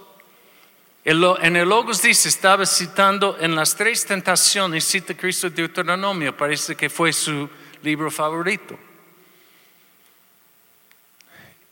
En 1.03 1.55
el 1.57 1.67
logos 1.67 2.01
dice, 2.01 2.29
estaba 2.29 2.65
citando 2.65 3.35
en 3.37 3.53
las 3.53 3.75
tres 3.75 4.05
tentaciones, 4.05 4.85
cita 4.85 5.13
Cristo 5.13 5.49
de 5.49 5.55
Deuteronomio, 5.57 6.35
parece 6.37 6.75
que 6.75 6.89
fue 6.89 7.11
su 7.11 7.49
libro 7.81 8.09
favorito. 8.09 8.79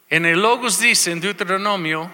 En 0.10 0.26
el 0.26 0.42
logos 0.42 0.78
dice 0.78 1.12
en 1.12 1.22
Deuteronomio, 1.22 2.12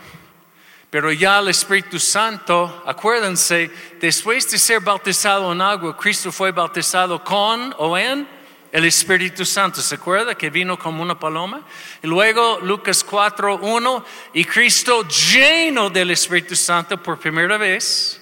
pero 0.91 1.11
ya 1.11 1.39
el 1.39 1.47
Espíritu 1.49 1.97
Santo, 1.99 2.83
acuérdense, 2.85 3.71
después 3.99 4.51
de 4.51 4.59
ser 4.59 4.81
bautizado 4.81 5.51
en 5.51 5.61
agua, 5.61 5.97
Cristo 5.97 6.31
fue 6.31 6.51
bautizado 6.51 7.23
con 7.23 7.73
o 7.79 7.97
en 7.97 8.36
el 8.77 8.85
Espíritu 8.85 9.43
Santo, 9.43 9.81
¿se 9.81 9.95
acuerda 9.95 10.35
que 10.35 10.51
vino 10.51 10.77
como 10.77 11.01
una 11.01 11.19
paloma? 11.19 11.65
Y 12.03 12.05
luego 12.05 12.59
Lucas 12.61 13.03
4, 13.03 13.57
1, 13.57 14.05
y 14.35 14.45
Cristo 14.45 15.03
lleno 15.07 15.89
del 15.89 16.11
Espíritu 16.11 16.55
Santo 16.55 17.01
por 17.01 17.19
primera 17.19 17.57
vez, 17.57 18.21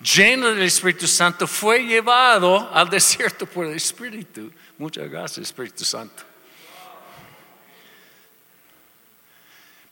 lleno 0.00 0.54
del 0.54 0.62
Espíritu 0.62 1.06
Santo, 1.06 1.46
fue 1.46 1.84
llevado 1.84 2.70
al 2.72 2.88
desierto 2.88 3.44
por 3.44 3.66
el 3.66 3.74
Espíritu. 3.74 4.50
Muchas 4.78 5.10
gracias, 5.10 5.48
Espíritu 5.48 5.84
Santo. 5.84 6.22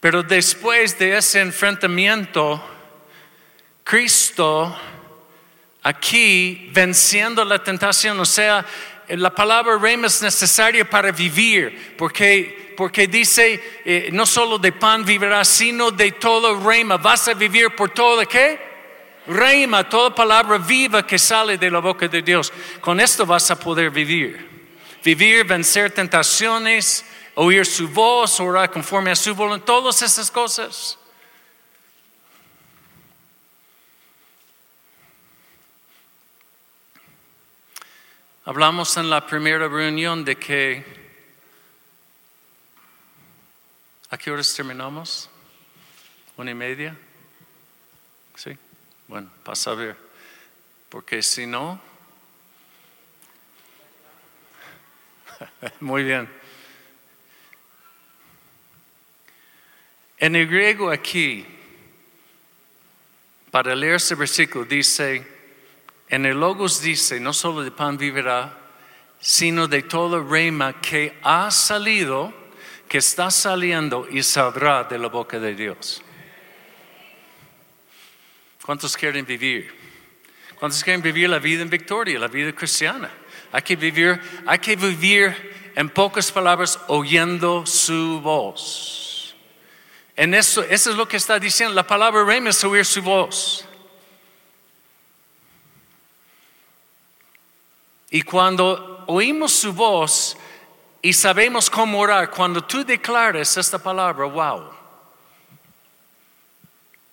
Pero 0.01 0.23
después 0.23 0.99
de 0.99 1.19
ese 1.19 1.41
enfrentamiento, 1.43 2.67
Cristo 3.85 4.75
aquí 5.83 6.71
venciendo 6.73 7.45
la 7.45 7.63
tentación, 7.63 8.19
o 8.19 8.25
sea, 8.25 8.65
la 9.09 9.35
palabra 9.35 9.79
rema 9.79 10.07
es 10.07 10.21
necesaria 10.23 10.89
para 10.89 11.13
vivir, 11.13 11.95
porque, 11.97 12.75
porque 12.77 13.07
dice, 13.07 13.81
eh, 13.85 14.11
no 14.13 14.27
solo 14.27 14.59
de 14.59 14.73
pan 14.73 15.05
vivirás, 15.05 15.49
sino 15.49 15.91
de 15.91 16.13
todo 16.13 16.61
rema, 16.61 16.97
vas 16.97 17.29
a 17.29 17.35
vivir 17.35 17.75
por 17.75 17.91
todo, 17.91 18.27
¿qué? 18.27 18.59
Rema, 19.27 19.89
toda 19.89 20.15
palabra 20.15 20.59
viva 20.59 21.07
que 21.07 21.19
sale 21.19 21.59
de 21.59 21.71
la 21.71 21.81
boca 21.81 22.07
de 22.09 22.23
Dios. 22.23 22.53
Con 22.81 23.01
esto 23.01 23.27
vas 23.27 23.51
a 23.51 23.59
poder 23.59 23.91
vivir. 23.91 24.57
Vivir, 25.03 25.45
vencer 25.45 25.91
tentaciones, 25.91 27.05
oír 27.35 27.67
su 27.67 27.89
voz, 27.89 28.41
orar 28.41 28.71
conforme 28.71 29.11
a 29.11 29.17
su 29.17 29.35
voluntad, 29.35 29.67
todas 29.67 30.03
esas 30.03 30.31
cosas. 30.31 30.99
Hablamos 38.49 38.97
en 38.97 39.11
la 39.11 39.27
primera 39.27 39.67
reunión 39.67 40.25
de 40.25 40.37
que... 40.37 40.85
¿A 44.09 44.17
qué 44.17 44.31
horas 44.31 44.55
terminamos? 44.55 45.29
¿Una 46.37 46.53
y 46.53 46.55
media? 46.55 46.97
¿Sí? 48.37 48.57
Bueno, 49.09 49.29
para 49.43 49.57
saber. 49.57 49.97
Porque 50.89 51.25
si 51.25 51.45
no... 51.45 51.81
Muy 55.81 56.05
bien. 56.05 56.29
En 60.19 60.37
el 60.37 60.47
griego 60.47 60.93
aquí, 60.93 61.45
para 63.51 63.75
leer 63.75 63.97
ese 63.97 64.15
versículo, 64.15 64.65
dice 64.65 65.36
en 66.09 66.27
el 66.27 66.39
Logos 66.39 66.81
dice, 66.81 67.19
no 67.21 67.33
solo 67.33 67.63
de 67.63 67.71
pan 67.71 67.99
vivirá, 67.99 68.59
sino 69.21 69.67
de 69.67 69.83
todo 69.83 70.23
rema 70.23 70.81
que 70.81 71.19
ha 71.23 71.51
salido, 71.51 72.33
que 72.89 72.99
está 72.99 73.31
saliendo 73.31 74.07
y 74.11 74.23
saldrá 74.23 74.85
de 74.85 74.99
la 74.99 75.09
boca 75.09 75.39
de 75.39 75.55
Dios. 75.55 76.03
¿Cuántos 78.65 78.97
quieren 78.97 79.27
vivir? 79.27 79.75
¿Cuántos 80.59 80.83
quieren 80.83 81.03
vivir 81.03 81.29
la 81.29 81.39
vida 81.39 81.63
en 81.63 81.71
victoria, 81.71 82.19
la 82.19 82.29
vida 82.29 82.53
cristiana? 82.53 83.11
Hay 83.53 83.63
que 83.63 83.77
vivir, 83.77 84.21
hay 84.47 84.59
que 84.59 84.77
vivir 84.77 85.73
en 85.75 85.91
pocas 85.91 86.33
palabras 86.33 86.79
oyendo 86.89 87.67
su 87.67 88.21
voz. 88.21 89.37
En 90.17 90.33
eso, 90.35 90.63
eso 90.63 90.91
es 90.91 90.97
lo 90.97 91.07
que 91.07 91.19
está 91.19 91.39
diciendo. 91.39 91.75
La 91.75 91.87
palabra 91.87 92.25
rema 92.25 92.51
es 92.51 92.65
oír 92.65 92.85
su 92.85 93.03
voz. 93.03 93.66
Y 98.17 98.23
cuando 98.23 99.05
oímos 99.09 99.53
su 99.53 99.75
voz 99.75 100.39
y 101.03 101.13
sabemos 101.13 101.69
cómo 101.69 102.01
orar, 102.01 102.31
cuando 102.31 102.65
tú 102.65 102.83
declares 102.83 103.59
esta 103.59 103.79
palabra, 103.79 104.25
wow, 104.25 104.71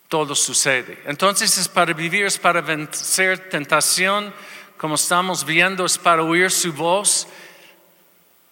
todo 0.07 0.33
sucede. 0.33 1.03
Entonces 1.05 1.57
es 1.57 1.67
para 1.67 1.91
vivir, 1.91 2.25
es 2.25 2.37
para 2.39 2.61
vencer 2.61 3.49
tentación, 3.49 4.33
como 4.77 4.95
estamos 4.95 5.43
viendo, 5.43 5.83
es 5.83 5.97
para 5.97 6.23
oír 6.23 6.49
su 6.49 6.71
voz. 6.71 7.27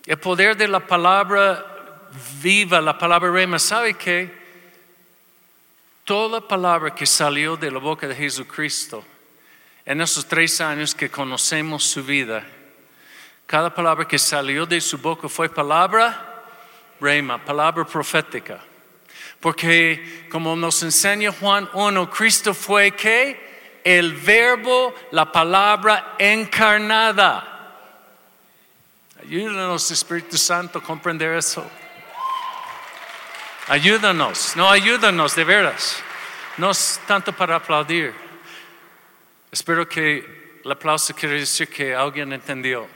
El 0.06 0.18
poder 0.18 0.58
de 0.58 0.68
la 0.68 0.86
palabra 0.86 2.10
viva, 2.42 2.82
la 2.82 2.98
palabra 2.98 3.32
rema, 3.32 3.60
¿sabe 3.60 3.94
qué? 3.94 4.30
Toda 6.04 6.46
palabra 6.46 6.94
que 6.94 7.06
salió 7.06 7.56
de 7.56 7.72
la 7.72 7.80
boca 7.80 8.10
de 8.10 8.16
Jesucristo 8.16 9.06
en 9.86 10.02
esos 10.02 10.26
tres 10.26 10.62
años 10.62 10.96
que 10.96 11.10
conocemos 11.10 11.84
su 11.84 12.04
vida, 12.04 12.44
cada 13.48 13.74
palabra 13.74 14.08
que 14.08 14.20
salió 14.20 14.66
de 14.66 14.80
su 14.80 14.98
boca 14.98 15.28
fue 15.28 15.50
palabra 15.50 16.46
rema, 17.02 17.44
palabra 17.44 17.84
profética. 17.86 18.60
Porque 19.40 20.28
como 20.32 20.56
nos 20.56 20.84
enseña 20.84 21.32
Juan 21.32 21.68
1, 21.74 22.10
Cristo 22.10 22.54
fue 22.54 22.92
que 22.92 23.82
el 23.84 24.14
verbo, 24.14 24.94
la 25.12 25.32
palabra 25.32 26.16
encarnada. 26.20 27.48
Ayúdanos, 29.20 29.90
Espíritu 29.92 30.38
Santo, 30.38 30.80
a 30.80 30.84
comprender 30.84 31.36
eso. 31.36 31.66
Ayúdanos, 33.68 34.56
no 34.56 34.70
ayúdanos 34.70 35.36
de 35.36 35.44
veras. 35.44 36.04
No 36.58 36.72
es 36.72 37.00
tanto 37.08 37.34
para 37.34 37.56
aplaudir. 37.56 38.14
Espero 39.52 39.88
que 39.88 40.62
el 40.64 40.72
aplauso 40.72 41.14
quiere 41.14 41.42
decir 41.42 41.68
que 41.68 41.94
alguien 41.94 42.32
entendió. 42.32 42.88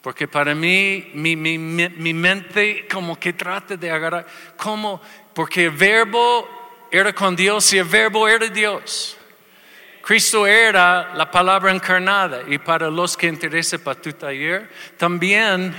Porque 0.00 0.28
para 0.28 0.54
mí, 0.54 1.10
mi, 1.14 1.34
mi, 1.34 1.58
mi, 1.58 2.14
mente 2.14 2.86
como 2.86 3.18
que 3.18 3.32
trata 3.32 3.76
de 3.76 3.90
agarrar, 3.90 4.24
como, 4.56 5.02
porque 5.34 5.64
el 5.64 5.72
verbo 5.72 6.48
era 6.92 7.12
con 7.12 7.34
Dios 7.34 7.72
y 7.72 7.78
el 7.78 7.84
verbo 7.86 8.28
era 8.28 8.46
Dios. 8.46 9.16
Cristo 10.02 10.46
era 10.46 11.12
la 11.14 11.28
palabra 11.28 11.72
encarnada 11.72 12.44
y 12.46 12.58
para 12.58 12.88
los 12.88 13.16
que 13.16 13.26
interesa 13.26 13.76
para 13.76 14.00
tu 14.00 14.12
taller, 14.12 14.70
también 14.96 15.74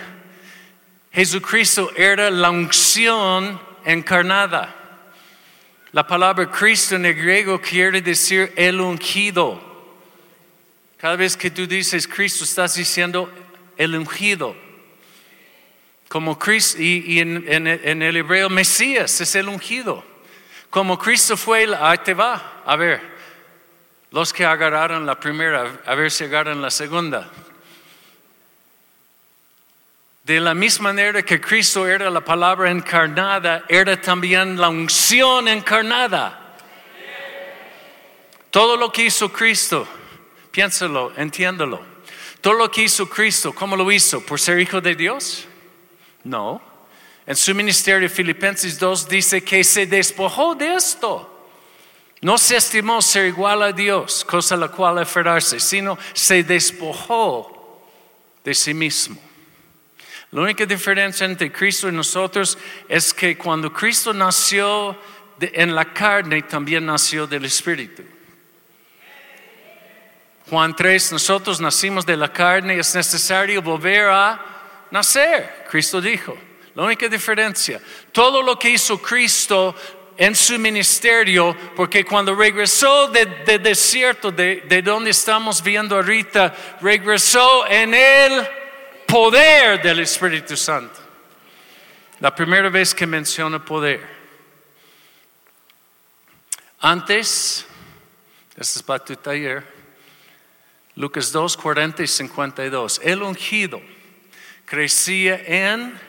Jesucristo 1.13 1.93
era 1.95 2.29
la 2.29 2.49
unción 2.49 3.57
encarnada. 3.85 4.76
La 5.97 6.05
palabra 6.05 6.45
Cristo 6.51 6.95
en 6.95 7.07
el 7.07 7.15
griego 7.15 7.59
quiere 7.59 8.03
decir 8.03 8.53
el 8.55 8.79
ungido. 8.79 9.59
Cada 10.95 11.15
vez 11.15 11.35
que 11.35 11.49
tú 11.49 11.65
dices 11.65 12.07
Cristo, 12.07 12.43
estás 12.43 12.75
diciendo 12.75 13.33
el 13.75 13.95
ungido. 13.95 14.55
Como 16.07 16.37
Cristo, 16.37 16.79
y, 16.79 17.17
en, 17.17 17.47
el 17.47 18.15
hebreo 18.15 18.47
Mesías 18.47 19.19
es 19.21 19.33
el 19.33 19.49
ungido. 19.49 20.03
Como 20.69 20.99
Cristo 20.99 21.35
fue, 21.35 21.67
ahí 21.75 21.97
te 22.05 22.13
va. 22.13 22.61
A 22.63 22.75
ver, 22.75 23.01
los 24.11 24.31
que 24.31 24.45
agarraron 24.45 25.03
la 25.03 25.19
primera, 25.19 25.81
a 25.83 25.95
ver 25.95 26.11
si 26.11 26.25
agarran 26.25 26.61
la 26.61 26.69
segunda. 26.69 27.27
De 30.27 30.41
la 30.41 30.53
misma 30.53 30.89
manera 30.89 31.23
que 31.23 31.39
Cristo 31.39 31.87
era 31.87 32.09
la 32.09 32.19
palabra 32.19 32.69
encarnada, 32.69 33.63
era 33.69 33.95
también 33.95 34.59
la 34.59 34.67
unción 34.67 35.47
encarnada. 35.47 36.57
Todo 38.51 38.75
lo 38.75 38.91
que 38.91 39.05
hizo 39.05 39.31
Cristo, 39.31 39.87
piénsalo, 40.51 41.13
entiéndalo. 41.15 41.81
Todo 42.41 42.55
lo 42.55 42.69
que 42.69 42.83
hizo 42.83 43.07
Cristo, 43.07 43.55
¿cómo 43.55 43.77
lo 43.77 43.89
hizo? 43.89 44.19
¿Por 44.19 44.37
ser 44.37 44.59
hijo 44.59 44.81
de 44.81 44.95
Dios? 44.95 45.45
No. 46.25 46.61
En 47.25 47.37
su 47.37 47.55
ministerio 47.55 48.09
Filipenses 48.09 48.77
2 48.77 49.07
dice 49.07 49.41
que 49.45 49.63
se 49.63 49.85
despojó 49.85 50.55
de 50.55 50.75
esto. 50.75 51.47
No 52.19 52.37
se 52.37 52.57
estimó 52.57 53.01
ser 53.01 53.27
igual 53.27 53.63
a 53.63 53.71
Dios, 53.71 54.25
cosa 54.25 54.55
a 54.55 54.57
la 54.57 54.67
cual 54.67 54.97
aferrarse, 54.97 55.61
sino 55.61 55.97
se 56.11 56.43
despojó 56.43 57.81
de 58.43 58.53
sí 58.53 58.73
mismo 58.73 59.26
la 60.31 60.41
única 60.41 60.65
diferencia 60.65 61.25
entre 61.25 61.51
Cristo 61.51 61.87
y 61.87 61.93
nosotros 61.93 62.57
es 62.89 63.13
que 63.13 63.37
cuando 63.37 63.71
Cristo 63.71 64.13
nació 64.13 64.97
en 65.39 65.73
la 65.73 65.93
carne, 65.93 66.41
también 66.41 66.85
nació 66.85 67.25
del 67.25 67.45
Espíritu. 67.45 68.03
Juan 70.49 70.75
3, 70.75 71.13
nosotros 71.13 71.61
nacimos 71.61 72.05
de 72.05 72.17
la 72.17 72.31
carne 72.31 72.79
es 72.79 72.93
necesario 72.95 73.61
volver 73.61 74.09
a 74.09 74.39
nacer, 74.91 75.65
Cristo 75.69 76.01
dijo. 76.01 76.37
La 76.75 76.83
única 76.83 77.07
diferencia, 77.07 77.81
todo 78.11 78.41
lo 78.41 78.59
que 78.59 78.69
hizo 78.69 79.01
Cristo 79.01 79.75
en 80.15 80.35
su 80.35 80.59
ministerio, 80.59 81.55
porque 81.75 82.05
cuando 82.05 82.35
regresó 82.35 83.07
del 83.07 83.61
desierto, 83.63 84.31
de, 84.31 84.63
de 84.67 84.81
donde 84.81 85.09
estamos 85.09 85.63
viendo 85.63 85.95
ahorita, 85.95 86.53
regresó 86.81 87.65
en 87.67 87.93
él 87.93 88.47
poder 89.07 89.81
del 89.81 90.01
Espíritu 90.01 90.55
Santo. 90.55 90.99
La 92.19 92.35
primera 92.35 92.69
vez 92.69 92.93
que 92.93 93.07
menciona 93.07 93.63
poder. 93.63 94.05
Antes, 96.79 97.65
este 98.55 98.79
es 98.79 98.83
para 98.83 99.03
tu 99.03 99.15
taller, 99.15 99.63
Lucas 100.95 101.31
2, 101.31 101.57
40 101.57 102.03
y 102.03 102.07
52. 102.07 103.01
El 103.03 103.21
ungido 103.21 103.81
crecía 104.65 105.41
en 105.45 105.99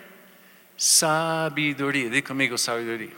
sabiduría. 0.77 2.09
Di 2.09 2.23
conmigo 2.23 2.57
sabiduría. 2.57 3.13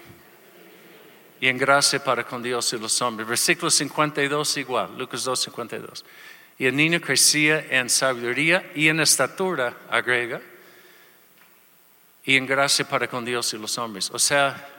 Y 1.41 1.49
en 1.49 1.57
gracia 1.57 2.03
para 2.03 2.25
con 2.25 2.43
Dios 2.43 2.73
y 2.73 2.79
los 2.79 3.01
hombres. 3.03 3.27
Versículo 3.27 3.71
52 3.71 4.57
igual, 4.59 4.99
Lucas 4.99 5.25
2, 5.25 5.41
52. 5.41 6.05
Y 6.61 6.67
el 6.67 6.77
niño 6.77 7.01
crecía 7.01 7.67
en 7.71 7.91
sabiduría 7.91 8.71
y 8.77 8.87
en 8.87 9.01
estatura, 9.01 9.77
agrega, 9.91 10.41
y 12.25 12.37
en 12.37 12.47
gracia 12.47 12.89
para 12.89 13.09
con 13.09 13.25
Dios 13.25 13.53
y 13.53 13.59
los 13.59 13.77
hombres. 13.79 14.11
O 14.13 14.19
sea, 14.19 14.71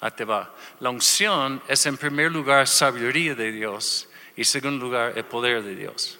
Ahí 0.00 0.12
te 0.12 0.24
va. 0.24 0.54
La 0.78 0.90
unción 0.90 1.60
es 1.66 1.84
en 1.86 1.96
primer 1.96 2.30
lugar 2.30 2.68
sabiduría 2.68 3.34
de 3.34 3.50
Dios 3.50 4.08
y 4.36 4.42
en 4.42 4.44
segundo 4.44 4.84
lugar 4.84 5.14
el 5.16 5.24
poder 5.24 5.62
de 5.62 5.74
Dios. 5.74 6.18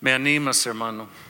Me 0.00 0.14
animas, 0.14 0.64
hermano. 0.64 1.29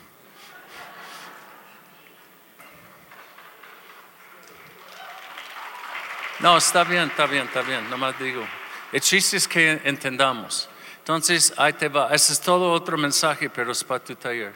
No, 6.41 6.57
está 6.57 6.83
bien, 6.83 7.09
está 7.09 7.27
bien, 7.27 7.45
está 7.45 7.61
bien, 7.61 7.87
nomás 7.87 8.17
digo. 8.17 8.43
El 8.91 8.99
chiste 8.99 9.37
es 9.37 9.47
que 9.47 9.79
entendamos. 9.83 10.67
Entonces, 10.97 11.53
ahí 11.55 11.73
te 11.73 11.87
va. 11.87 12.09
Ese 12.13 12.33
es 12.33 12.41
todo 12.41 12.71
otro 12.71 12.97
mensaje, 12.97 13.49
pero 13.49 13.71
es 13.71 13.83
para 13.83 14.03
tu 14.03 14.15
taller. 14.15 14.53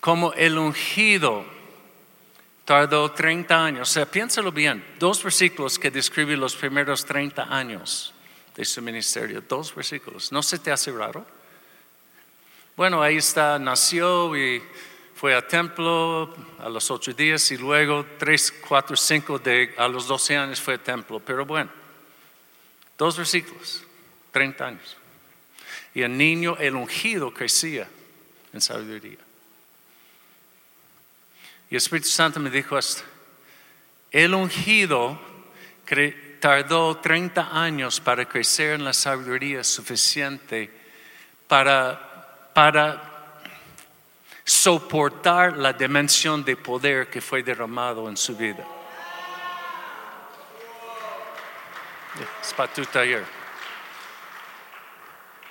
Como 0.00 0.32
el 0.32 0.58
ungido 0.58 1.44
tardó 2.64 3.12
30 3.12 3.64
años. 3.64 3.88
O 3.88 3.92
sea, 3.92 4.06
piénsalo 4.06 4.50
bien. 4.50 4.84
Dos 4.98 5.22
versículos 5.22 5.78
que 5.78 5.90
describen 5.90 6.40
los 6.40 6.56
primeros 6.56 7.04
30 7.04 7.44
años 7.44 8.12
de 8.56 8.64
su 8.64 8.82
ministerio. 8.82 9.42
Dos 9.48 9.72
versículos. 9.72 10.32
¿No 10.32 10.42
se 10.42 10.58
te 10.58 10.72
hace 10.72 10.90
raro? 10.90 11.24
Bueno, 12.76 13.02
ahí 13.02 13.18
está, 13.18 13.58
nació 13.58 14.36
y 14.36 14.62
fue 15.20 15.34
a 15.34 15.46
templo 15.46 16.34
a 16.60 16.70
los 16.70 16.90
ocho 16.90 17.12
días 17.12 17.50
y 17.50 17.58
luego 17.58 18.06
tres, 18.18 18.50
cuatro, 18.66 18.96
cinco 18.96 19.38
de, 19.38 19.74
a 19.76 19.86
los 19.86 20.06
doce 20.06 20.34
años 20.34 20.58
fue 20.62 20.76
a 20.76 20.82
templo. 20.82 21.20
Pero 21.20 21.44
bueno, 21.44 21.70
dos 22.96 23.18
versículos, 23.18 23.84
treinta 24.32 24.68
años. 24.68 24.96
Y 25.92 26.00
el 26.00 26.16
niño, 26.16 26.56
el 26.58 26.74
ungido, 26.74 27.34
crecía 27.34 27.86
en 28.54 28.62
sabiduría. 28.62 29.18
Y 31.68 31.74
el 31.74 31.76
Espíritu 31.76 32.08
Santo 32.08 32.40
me 32.40 32.48
dijo 32.48 32.78
esto, 32.78 33.02
el 34.10 34.32
ungido 34.32 35.20
tardó 36.40 36.96
30 36.96 37.62
años 37.62 38.00
para 38.00 38.26
crecer 38.26 38.72
en 38.72 38.84
la 38.84 38.94
sabiduría 38.94 39.64
suficiente 39.64 40.70
para 41.46 42.06
para 42.54 43.09
soportar 44.50 45.56
la 45.56 45.72
dimensión 45.72 46.42
de 46.44 46.56
poder 46.56 47.08
que 47.08 47.20
fue 47.20 47.40
derramado 47.40 48.08
en 48.08 48.16
su 48.16 48.36
vida. 48.36 48.66
Es 52.42 52.52
para 52.52 52.72
tu 52.72 52.84
taller. 52.84 53.24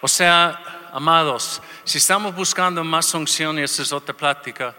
O 0.01 0.07
sea, 0.07 0.89
amados, 0.91 1.61
si 1.85 1.97
estamos 1.97 2.35
buscando 2.35 2.83
más 2.83 3.13
unción, 3.13 3.57
y 3.57 3.61
esa 3.61 3.83
es 3.83 3.93
otra 3.93 4.13
plática, 4.13 4.75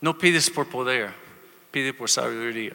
no 0.00 0.18
pides 0.18 0.50
por 0.50 0.66
poder, 0.68 1.14
pide 1.70 1.94
por 1.94 2.10
sabiduría. 2.10 2.72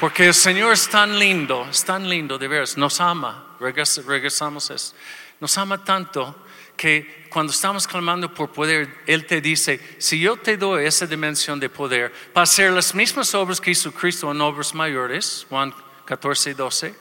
Porque 0.00 0.26
el 0.26 0.34
Señor 0.34 0.72
es 0.72 0.88
tan 0.88 1.18
lindo, 1.18 1.66
es 1.70 1.84
tan 1.84 2.08
lindo 2.08 2.36
de 2.36 2.48
veras, 2.48 2.76
nos 2.76 3.00
ama, 3.00 3.56
regresamos 3.60 4.70
a 4.70 4.74
eso, 4.74 4.94
nos 5.40 5.56
ama 5.56 5.82
tanto 5.84 6.34
que 6.76 7.26
cuando 7.30 7.52
estamos 7.52 7.86
clamando 7.86 8.32
por 8.32 8.50
poder, 8.50 9.02
Él 9.06 9.26
te 9.26 9.40
dice, 9.40 9.80
si 9.98 10.18
yo 10.20 10.36
te 10.36 10.56
doy 10.56 10.86
esa 10.86 11.06
dimensión 11.06 11.60
de 11.60 11.68
poder 11.68 12.12
para 12.32 12.44
hacer 12.44 12.72
las 12.72 12.94
mismas 12.94 13.34
obras 13.34 13.60
que 13.60 13.70
hizo 13.70 13.92
Cristo 13.92 14.30
en 14.30 14.40
obras 14.40 14.74
mayores, 14.74 15.46
Juan 15.48 15.72
14 16.04 16.54
12, 16.54 16.94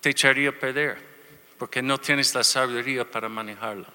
te 0.00 0.10
echaría 0.10 0.50
a 0.50 0.52
perder, 0.52 0.98
porque 1.58 1.82
no 1.82 1.98
tienes 1.98 2.34
la 2.34 2.44
sabiduría 2.44 3.08
para 3.08 3.28
manejarla. 3.28 3.86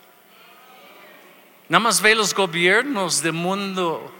Nada 1.70 1.80
más 1.80 2.02
ve 2.02 2.16
los 2.16 2.34
gobiernos 2.34 3.22
del 3.22 3.34
mundo, 3.34 4.14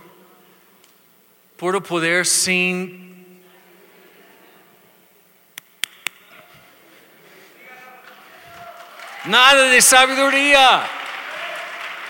puro 1.56 1.82
poder 1.82 2.26
sin 2.26 3.07
Nada 9.26 9.64
de 9.64 9.82
sabiduría. 9.82 10.88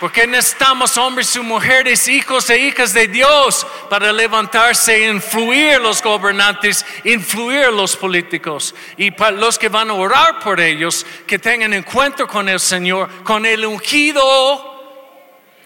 Porque 0.00 0.28
necesitamos 0.28 0.96
hombres 0.96 1.34
y 1.34 1.40
mujeres, 1.40 2.06
hijos 2.06 2.48
e 2.50 2.58
hijas 2.58 2.92
de 2.92 3.08
Dios 3.08 3.66
para 3.90 4.12
levantarse 4.12 4.94
e 4.94 5.10
influir 5.10 5.80
los 5.80 6.00
gobernantes, 6.00 6.86
influir 7.02 7.72
los 7.72 7.96
políticos. 7.96 8.76
Y 8.96 9.10
para 9.10 9.32
los 9.32 9.58
que 9.58 9.68
van 9.68 9.90
a 9.90 9.94
orar 9.94 10.38
por 10.38 10.60
ellos, 10.60 11.04
que 11.26 11.40
tengan 11.40 11.74
encuentro 11.74 12.28
con 12.28 12.48
el 12.48 12.60
Señor, 12.60 13.08
con 13.24 13.44
el 13.44 13.66
ungido, 13.66 14.78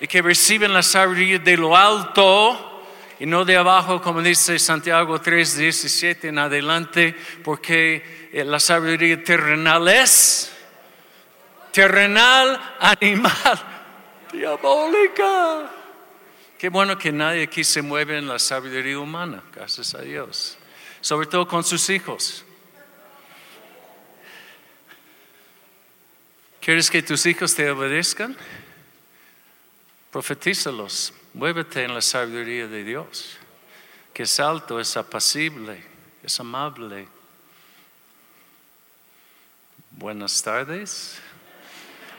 y 0.03 0.09
que 0.09 0.21
reciben 0.21 0.73
la 0.73 0.83
sabiduría 0.83 1.39
de 1.39 1.57
lo 1.57 1.77
alto 1.77 2.83
y 3.21 3.27
no 3.27 3.45
de 3.45 3.57
abajo, 3.57 4.03
como 4.03 4.21
dice 4.21 4.59
Santiago 4.59 5.21
3, 5.21 5.59
17 5.59 6.29
en 6.29 6.39
adelante, 6.39 7.15
porque 7.45 8.31
eh, 8.33 8.43
la 8.45 8.59
sabiduría 8.59 9.23
terrenal 9.23 9.87
es 9.87 10.52
terrenal, 11.73 12.77
animal, 12.79 13.61
diabólica. 14.33 15.71
Qué 16.59 16.69
bueno 16.69 16.97
que 16.97 17.11
nadie 17.11 17.43
aquí 17.43 17.65
se 17.65 17.83
mueve 17.83 18.19
en 18.19 18.29
la 18.29 18.39
sabiduría 18.39 18.99
humana, 18.99 19.43
gracias 19.53 19.95
a 19.95 20.03
Dios. 20.03 20.57
Sobre 21.01 21.27
todo 21.27 21.49
con 21.49 21.65
sus 21.65 21.91
hijos. 21.91 22.45
¿Quieres 26.61 26.89
que 26.89 27.03
tus 27.03 27.27
hijos 27.27 27.57
te 27.57 27.69
obedezcan? 27.69 28.37
Profetízalos, 30.13 31.13
muévete 31.35 31.83
en 31.83 31.95
la 31.95 32.01
sabiduría 32.01 32.69
de 32.69 32.85
Dios, 32.85 33.39
que 34.15 34.23
es 34.23 34.39
alto, 34.39 34.79
es 34.79 34.97
apacible, 34.97 35.83
es 36.23 36.39
amable. 36.39 37.09
Buenas 39.91 40.41
tardes. 40.41 41.21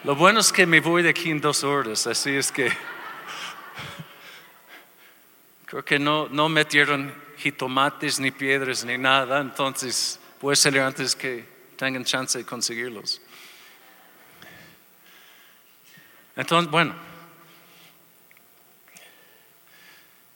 Lo 0.03 0.17
bueno 0.17 0.41
es 0.41 0.51
que 0.51 0.65
me 0.65 0.81
voy 0.81 1.01
de 1.01 1.11
aquí 1.11 1.31
en 1.31 1.39
dos 1.39 1.63
horas, 1.63 2.07
así 2.07 2.31
es 2.31 2.51
que 2.51 2.69
creo 5.65 5.85
que 5.85 5.97
no, 5.97 6.27
no 6.27 6.49
metieron 6.49 7.15
jitomates 7.37 8.19
ni 8.19 8.29
piedras 8.29 8.83
ni 8.83 8.97
nada, 8.97 9.39
entonces 9.39 10.19
voy 10.41 10.53
a 10.53 10.55
salir 10.57 10.81
antes 10.81 11.15
que 11.15 11.45
tengan 11.77 12.03
chance 12.03 12.37
de 12.37 12.43
conseguirlos. 12.43 13.21
Entonces, 16.35 16.69
bueno, 16.69 16.93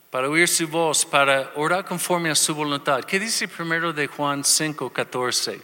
para 0.10 0.30
oír 0.30 0.48
su 0.48 0.66
voz, 0.70 1.06
para 1.06 1.52
orar 1.56 1.84
conforme 1.84 2.30
a 2.30 2.36
su 2.36 2.56
voluntad. 2.56 3.04
¿Qué 3.04 3.20
dice 3.20 3.50
primero 3.50 3.92
de 3.92 4.08
Juan 4.08 4.46
5, 4.46 4.94
14? 4.94 5.62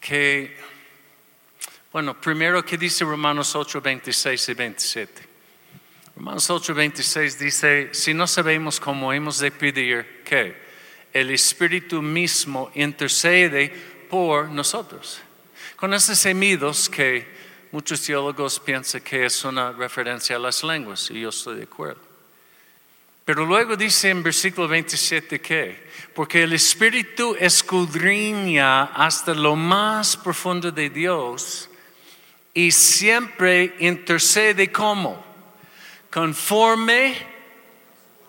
Que 0.00 0.71
bueno, 1.92 2.18
primero, 2.18 2.64
¿qué 2.64 2.78
dice 2.78 3.04
Romanos 3.04 3.54
8, 3.54 3.82
26 3.82 4.48
y 4.48 4.54
27? 4.54 5.22
Romanos 6.16 6.48
8, 6.48 6.74
26 6.74 7.38
dice, 7.38 7.88
si 7.92 8.14
no 8.14 8.26
sabemos 8.26 8.80
cómo 8.80 9.12
hemos 9.12 9.38
de 9.38 9.50
pedir, 9.50 10.22
que 10.24 10.56
el 11.12 11.30
Espíritu 11.30 12.00
mismo 12.00 12.70
intercede 12.74 13.68
por 14.08 14.48
nosotros. 14.48 15.20
Con 15.76 15.92
esos 15.92 16.18
semidos 16.18 16.88
que 16.88 17.26
muchos 17.72 18.00
teólogos 18.00 18.58
piensan 18.58 19.02
que 19.02 19.26
es 19.26 19.44
una 19.44 19.72
referencia 19.72 20.36
a 20.36 20.38
las 20.38 20.64
lenguas, 20.64 21.10
y 21.10 21.20
yo 21.20 21.28
estoy 21.28 21.58
de 21.58 21.64
acuerdo. 21.64 22.00
Pero 23.26 23.44
luego 23.44 23.76
dice 23.76 24.08
en 24.08 24.22
versículo 24.22 24.66
27 24.66 25.40
que, 25.42 25.88
porque 26.14 26.42
el 26.42 26.54
Espíritu 26.54 27.36
escudriña 27.38 28.84
hasta 28.84 29.34
lo 29.34 29.56
más 29.56 30.16
profundo 30.16 30.72
de 30.72 30.88
Dios, 30.88 31.68
y 32.54 32.70
siempre 32.70 33.76
intercede 33.78 34.70
como 34.70 35.24
conforme 36.10 37.14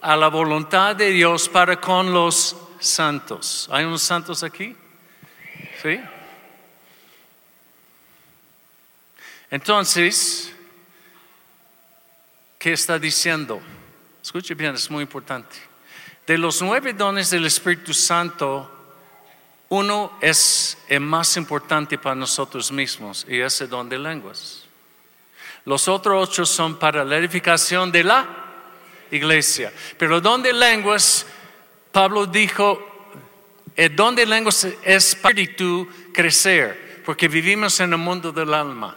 a 0.02 0.16
la 0.16 0.30
voluntad 0.30 0.96
de 0.96 1.10
Dios 1.10 1.50
para 1.50 1.80
con 1.80 2.14
los 2.14 2.56
santos. 2.80 3.70
¿Hay 3.72 3.86
unos 3.86 4.02
santos 4.02 4.44
aquí? 4.44 4.76
¿Sí? 5.82 6.00
Entonces, 9.52 10.54
¿qué 12.58 12.74
está 12.74 12.98
diciendo? 12.98 13.62
Escuche 14.22 14.56
bien, 14.56 14.76
es 14.76 14.90
muy 14.90 15.04
importante. 15.04 15.56
De 16.26 16.38
los 16.38 16.62
nueve 16.62 16.94
dones 16.94 17.30
del 17.30 17.46
Espíritu 17.46 17.94
Santo, 17.94 18.73
uno 19.74 20.12
es 20.22 20.78
el 20.88 21.00
más 21.00 21.36
importante 21.36 21.98
para 21.98 22.14
nosotros 22.14 22.72
mismos 22.72 23.26
y 23.28 23.40
es 23.40 23.60
el 23.62 23.70
don 23.70 23.90
de 23.90 23.98
lenguas. 23.98 24.66
Los 25.66 25.88
otros 25.88 26.30
ocho 26.30 26.46
son 26.46 26.78
para 26.78 27.04
la 27.04 27.18
edificación 27.18 27.92
de 27.92 28.04
la 28.04 28.28
iglesia. 29.10 29.74
Pero 29.98 30.18
el 30.18 30.22
don 30.22 30.44
de 30.44 30.54
lenguas, 30.54 31.26
Pablo 31.92 32.28
dijo, 32.28 32.88
El 33.76 33.96
don 33.96 34.16
de 34.16 34.28
lenguas 34.28 34.68
es 34.84 35.16
para 35.16 35.42
crecer, 36.14 37.02
porque 37.04 37.28
vivimos 37.28 37.80
en 37.80 37.94
el 37.94 37.98
mundo 37.98 38.32
del 38.32 38.54
alma. 38.54 38.96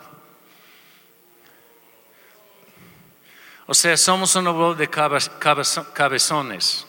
O 3.66 3.72
sea, 3.72 3.96
somos 3.96 4.36
un 4.36 4.44
pueblo 4.44 4.74
de 4.74 4.90
cabezones. 4.90 6.85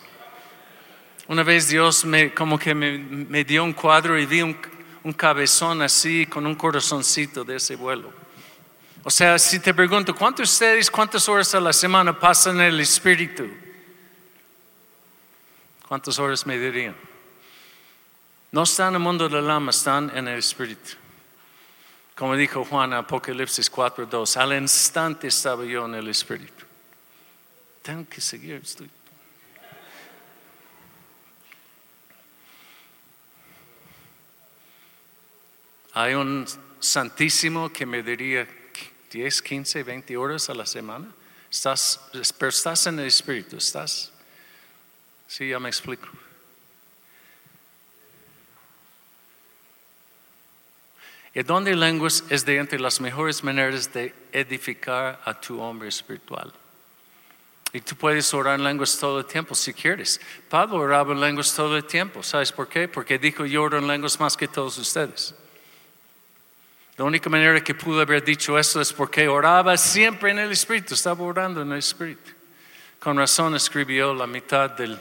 Una 1.27 1.43
vez 1.43 1.67
Dios 1.67 2.05
me, 2.05 2.33
como 2.33 2.57
que 2.57 2.73
me, 2.73 3.43
dio 3.43 3.63
un 3.63 3.73
cuadro 3.73 4.17
y 4.17 4.25
vi 4.25 4.41
un, 4.41 4.57
un, 5.03 5.11
cabezón 5.11 5.81
así 5.81 6.25
con 6.25 6.45
un 6.45 6.55
corazoncito 6.55 7.43
de 7.43 7.57
ese 7.57 7.75
vuelo. 7.75 8.13
O 9.03 9.09
sea, 9.09 9.37
si 9.37 9.59
te 9.59 9.73
pregunto, 9.73 10.15
¿cuántos 10.15 10.47
de 10.47 10.53
ustedes, 10.53 10.89
cuántas 10.89 11.27
horas 11.27 11.53
a 11.53 11.59
la 11.59 11.73
semana 11.73 12.17
pasan 12.17 12.55
en 12.61 12.67
el 12.67 12.79
Espíritu? 12.79 13.45
¿Cuántas 15.85 16.17
horas 16.17 16.45
me 16.45 16.57
dirían? 16.57 16.95
No 18.51 18.63
están 18.63 18.89
en 18.89 18.95
el 18.95 18.99
mundo 19.01 19.27
del 19.27 19.49
alma, 19.49 19.71
están 19.71 20.09
en 20.15 20.29
el 20.29 20.39
Espíritu. 20.39 20.91
Como 22.15 22.35
dijo 22.35 22.63
Juan 22.63 22.93
en 22.93 22.99
Apocalipsis 22.99 23.71
4.2, 23.71 24.37
al 24.37 24.53
instante 24.53 25.27
estaba 25.27 25.65
yo 25.65 25.85
en 25.85 25.95
el 25.95 26.07
Espíritu. 26.07 26.65
Tengo 27.81 28.07
que 28.09 28.21
seguir, 28.21 28.61
estoy 28.63 28.89
Hay 35.97 36.13
un 36.13 36.45
santísimo 36.79 37.73
que 37.73 37.83
me 37.83 38.03
diría 38.03 38.47
10, 39.09 39.41
15, 39.41 39.81
20 39.81 40.15
horas 40.15 40.47
a 40.47 40.53
la 40.53 40.67
semana. 40.67 41.07
Estás, 41.49 41.99
pero 42.37 42.49
estás 42.49 42.85
en 42.85 42.99
el 42.99 43.07
Espíritu, 43.07 43.57
estás. 43.57 44.11
Sí, 45.25 45.49
ya 45.49 45.59
me 45.59 45.69
explico. 45.69 46.07
El 51.33 51.43
don 51.47 51.63
de 51.63 51.75
lenguas 51.75 52.23
es 52.29 52.45
de 52.45 52.57
entre 52.57 52.79
las 52.79 53.01
mejores 53.01 53.43
maneras 53.43 53.91
de 53.91 54.13
edificar 54.31 55.19
a 55.25 55.41
tu 55.41 55.59
hombre 55.59 55.89
espiritual. 55.89 56.53
Y 57.73 57.81
tú 57.81 57.95
puedes 57.95 58.31
orar 58.35 58.59
en 58.59 58.65
lenguas 58.65 58.99
todo 58.99 59.17
el 59.17 59.25
tiempo 59.25 59.55
si 59.55 59.73
quieres. 59.73 60.21
Pablo 60.47 60.77
oraba 60.77 61.13
en 61.13 61.21
lenguas 61.21 61.55
todo 61.55 61.75
el 61.75 61.85
tiempo. 61.85 62.21
¿Sabes 62.21 62.51
por 62.51 62.69
qué? 62.69 62.87
Porque 62.87 63.17
dijo 63.17 63.47
yo 63.47 63.63
oro 63.63 63.79
en 63.79 63.87
lenguas 63.87 64.19
más 64.19 64.37
que 64.37 64.47
todos 64.47 64.77
ustedes. 64.77 65.33
La 66.97 67.03
única 67.03 67.29
manera 67.29 67.63
que 67.63 67.75
pudo 67.75 68.01
haber 68.01 68.23
dicho 68.23 68.57
eso 68.57 68.81
es 68.81 68.91
porque 68.91 69.27
oraba 69.27 69.77
siempre 69.77 70.31
en 70.31 70.39
el 70.39 70.51
Espíritu, 70.51 70.95
estaba 70.95 71.23
orando 71.23 71.61
en 71.61 71.71
el 71.71 71.77
Espíritu. 71.77 72.31
Con 72.99 73.17
razón 73.17 73.55
escribió 73.55 74.15
la 74.15 74.25
mitad 74.25 74.71
del 74.71 74.99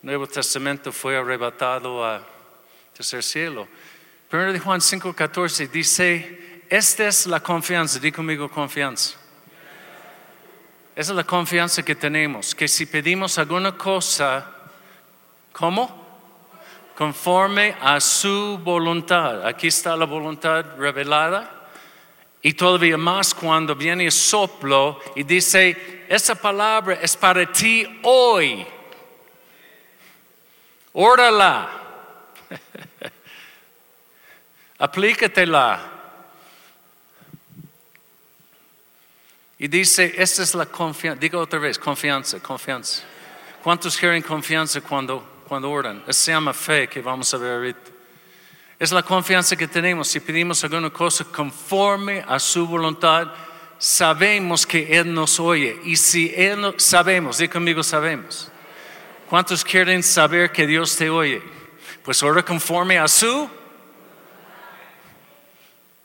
Nuevo 0.00 0.26
Testamento, 0.26 0.90
fue 0.92 1.14
arrebatado 1.18 2.02
a 2.02 2.26
tercer 2.94 3.22
cielo. 3.22 3.68
Primero 4.30 4.50
de 4.50 4.58
Juan 4.58 4.80
5:14 4.80 5.68
dice, 5.68 6.62
esta 6.70 7.06
es 7.06 7.26
la 7.26 7.40
confianza, 7.40 7.98
di 7.98 8.10
conmigo 8.10 8.48
confianza. 8.48 9.18
Esa 10.94 11.12
es 11.12 11.16
la 11.16 11.24
confianza 11.24 11.82
que 11.82 11.94
tenemos, 11.94 12.54
que 12.54 12.66
si 12.66 12.86
pedimos 12.86 13.36
alguna 13.36 13.76
cosa, 13.76 14.54
¿cómo? 15.52 16.05
Conforme 16.96 17.76
a 17.80 18.00
su 18.00 18.58
voluntad. 18.58 19.46
Aquí 19.46 19.66
está 19.68 19.94
la 19.96 20.06
voluntad 20.06 20.64
revelada. 20.78 21.68
Y 22.42 22.54
todavía 22.54 22.96
más 22.96 23.34
cuando 23.34 23.74
viene 23.74 24.04
el 24.04 24.12
soplo 24.12 25.00
y 25.14 25.22
dice, 25.22 26.04
esa 26.08 26.34
palabra 26.34 26.98
es 27.02 27.16
para 27.16 27.50
ti 27.52 28.00
hoy. 28.02 28.66
Órala. 30.92 31.68
Aplícatela. 34.78 35.92
Y 39.58 39.68
dice, 39.68 40.14
esta 40.16 40.42
es 40.42 40.54
la 40.54 40.66
confianza. 40.66 41.20
Diga 41.20 41.38
otra 41.38 41.58
vez, 41.58 41.78
confianza, 41.78 42.40
confianza. 42.40 43.02
¿Cuántos 43.62 43.96
quieren 43.96 44.22
confianza 44.22 44.80
cuando 44.80 45.35
cuando 45.46 45.70
oran. 45.70 46.02
Se 46.08 46.32
llama 46.32 46.52
fe 46.52 46.88
que 46.88 47.00
vamos 47.00 47.32
a 47.32 47.38
ver 47.38 47.52
ahorita. 47.54 47.90
Es 48.78 48.92
la 48.92 49.02
confianza 49.02 49.56
que 49.56 49.68
tenemos. 49.68 50.08
Si 50.08 50.20
pedimos 50.20 50.62
alguna 50.62 50.90
cosa 50.90 51.24
conforme 51.24 52.24
a 52.26 52.38
su 52.38 52.66
voluntad, 52.66 53.28
sabemos 53.78 54.66
que 54.66 54.98
Él 54.98 55.14
nos 55.14 55.40
oye. 55.40 55.80
Y 55.84 55.96
si 55.96 56.32
Él 56.36 56.60
no, 56.60 56.74
sabemos, 56.76 57.38
di 57.38 57.48
conmigo 57.48 57.82
sabemos. 57.82 58.50
¿Cuántos 59.28 59.64
quieren 59.64 60.02
saber 60.02 60.52
que 60.52 60.66
Dios 60.66 60.94
te 60.96 61.08
oye? 61.08 61.42
Pues 62.02 62.22
ora 62.22 62.44
conforme 62.44 62.98
a 62.98 63.08
su. 63.08 63.48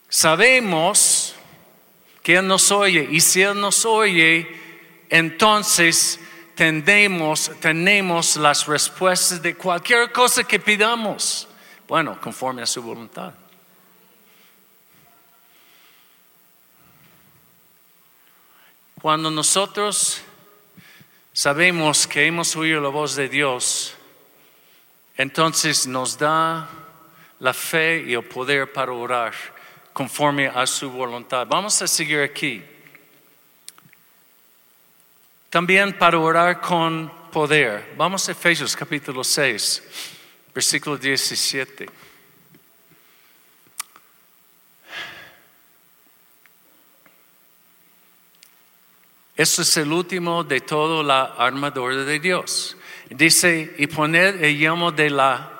Sabemos 0.08 1.36
que 2.24 2.36
Él 2.38 2.48
nos 2.48 2.72
oye. 2.72 3.08
Y 3.12 3.20
si 3.20 3.42
Él 3.42 3.60
nos 3.60 3.86
oye, 3.86 4.48
entonces 5.10 6.20
tenemos, 7.60 8.36
las 8.36 8.68
respuestas 8.68 9.42
de 9.42 9.56
cualquier 9.56 10.12
cosa 10.12 10.44
que 10.44 10.60
pidamos. 10.60 11.48
Bueno, 11.88 12.22
conforme 12.22 12.62
a 12.62 12.68
su 12.68 12.84
voluntad. 12.84 13.34
Cuando 19.02 19.32
nosotros 19.32 20.22
sabemos 21.34 22.06
que 22.06 22.28
hemos 22.28 22.56
oído 22.56 22.80
la 22.80 22.90
voz 22.90 23.16
de 23.16 23.28
Dios, 23.28 23.96
entonces 25.18 25.88
nos 25.88 26.20
da 26.20 26.70
la 27.40 27.54
fe 27.56 28.04
y 28.06 28.14
el 28.14 28.24
poder 28.24 28.72
para 28.72 28.92
orar 28.92 29.34
conforme 29.94 30.48
a 30.48 30.68
su 30.68 30.92
voluntad. 30.92 31.48
Vamos 31.48 31.82
a 31.82 31.88
seguir 31.88 32.22
aquí. 32.22 32.64
También 35.52 35.98
para 35.98 36.18
orar 36.18 36.62
con 36.62 37.12
poder. 37.30 37.94
Vamos 37.98 38.26
a 38.30 38.32
Efesios 38.32 38.74
capítulo 38.74 39.22
6, 39.22 39.84
versículo 40.56 40.96
17. 40.96 41.90
Esto 49.36 49.62
es 49.64 49.76
el 49.76 49.92
último 49.92 50.46
de 50.46 50.62
toda 50.62 51.04
la 51.04 51.24
armadura 51.38 51.98
de 51.98 52.18
Dios. 52.22 52.78
Dice, 53.10 53.76
y 53.78 53.88
poned 53.88 54.42
el 54.42 54.58
yelmo 54.58 54.90
de 54.94 55.10
la 55.10 55.52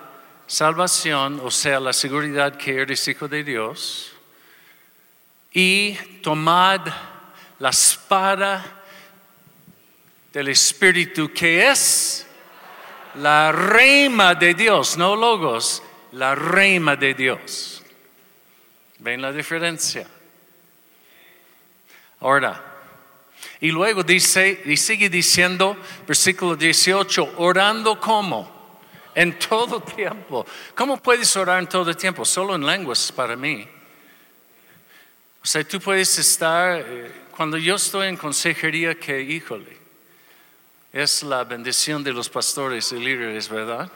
salvación, 0.48 1.42
o 1.44 1.52
sea, 1.52 1.82
la 1.82 1.92
seguridad 1.92 2.56
que 2.56 2.80
eres 2.80 3.06
hijo 3.10 3.28
de 3.28 3.44
Dios, 3.44 4.14
y 5.52 5.96
tomad 6.24 6.80
la 7.60 7.72
espada 7.72 8.78
del 10.32 10.48
Espíritu, 10.48 11.32
que 11.34 11.70
es 11.70 12.26
la 13.16 13.52
reina 13.52 14.34
de 14.36 14.54
Dios, 14.54 14.98
no 14.98 15.16
logos, 15.16 15.84
la 16.14 16.36
reina 16.36 16.96
de 16.96 17.14
Dios. 17.14 17.84
¿Ven 19.00 19.22
la 19.22 19.32
diferencia? 19.32 20.08
Ahora, 22.20 22.72
y 23.60 23.72
luego 23.72 24.04
dice, 24.04 24.62
y 24.66 24.78
sigue 24.78 25.10
diciendo, 25.10 25.78
versículo 26.08 26.56
18, 26.56 27.36
orando 27.38 28.00
como? 28.00 28.80
En 29.14 29.38
todo 29.38 29.82
tiempo. 29.82 30.46
¿Cómo 30.74 30.98
puedes 30.98 31.36
orar 31.36 31.60
en 31.60 31.68
todo 31.68 31.94
tiempo? 31.96 32.24
Solo 32.24 32.56
en 32.56 32.66
lenguas 32.66 33.12
para 33.12 33.36
mí. 33.36 33.68
O 35.44 35.46
sea, 35.46 35.64
tú 35.64 35.82
puedes 35.82 36.18
estar, 36.18 36.80
eh, 36.88 37.12
cuando 37.36 37.58
yo 37.58 37.76
estoy 37.76 38.08
en 38.08 38.16
consejería, 38.16 38.96
que 38.96 39.20
híjole, 39.20 39.81
es 40.92 41.24
la 41.24 41.44
bendición 41.44 42.04
de 42.04 42.12
los 42.12 42.30
pastores 42.30 42.92
y 42.92 43.00
líderes, 43.00 43.48
¿verdad? 43.48 43.90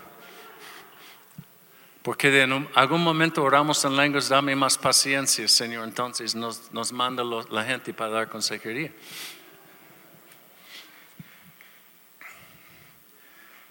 Porque 2.02 2.42
en 2.42 2.70
algún 2.76 3.04
momento 3.04 3.44
oramos 3.44 3.84
en 3.84 3.98
lenguas, 3.98 4.30
dame 4.30 4.56
más 4.56 4.78
paciencia, 4.78 5.48
Señor. 5.48 5.86
Entonces 5.86 6.36
nos, 6.36 6.92
manda 6.94 7.24
la 7.24 7.64
gente 7.64 7.94
para 7.94 8.12
dar 8.12 8.30
consejería. 8.30 8.92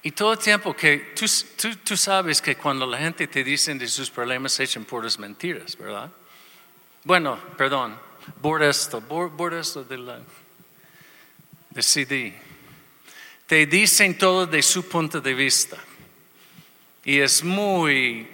Y 0.02 0.10
todo 0.10 0.32
el 0.32 0.38
tiempo 0.38 0.74
que 0.76 1.14
tú, 1.14 1.96
sabes 1.96 2.42
que 2.42 2.56
cuando 2.56 2.84
la 2.84 2.98
gente 2.98 3.26
te 3.26 3.42
dice 3.42 3.72
de 3.74 3.88
sus 3.88 4.10
problemas 4.10 4.52
se 4.52 4.64
echan 4.64 4.84
puras 4.84 5.18
mentiras, 5.18 5.78
¿verdad? 5.78 6.10
Bueno, 7.04 7.38
perdón, 7.56 7.98
por 8.42 8.62
esto, 8.62 9.02
esto 9.52 9.84
de 9.84 9.96
la 9.96 10.20
de 11.70 11.82
CD 11.82 12.43
te 13.46 13.66
dicen 13.66 14.16
todo 14.16 14.46
de 14.46 14.62
su 14.62 14.88
punto 14.88 15.20
de 15.20 15.34
vista. 15.34 15.76
Y 17.04 17.20
es 17.20 17.44
muy 17.44 18.28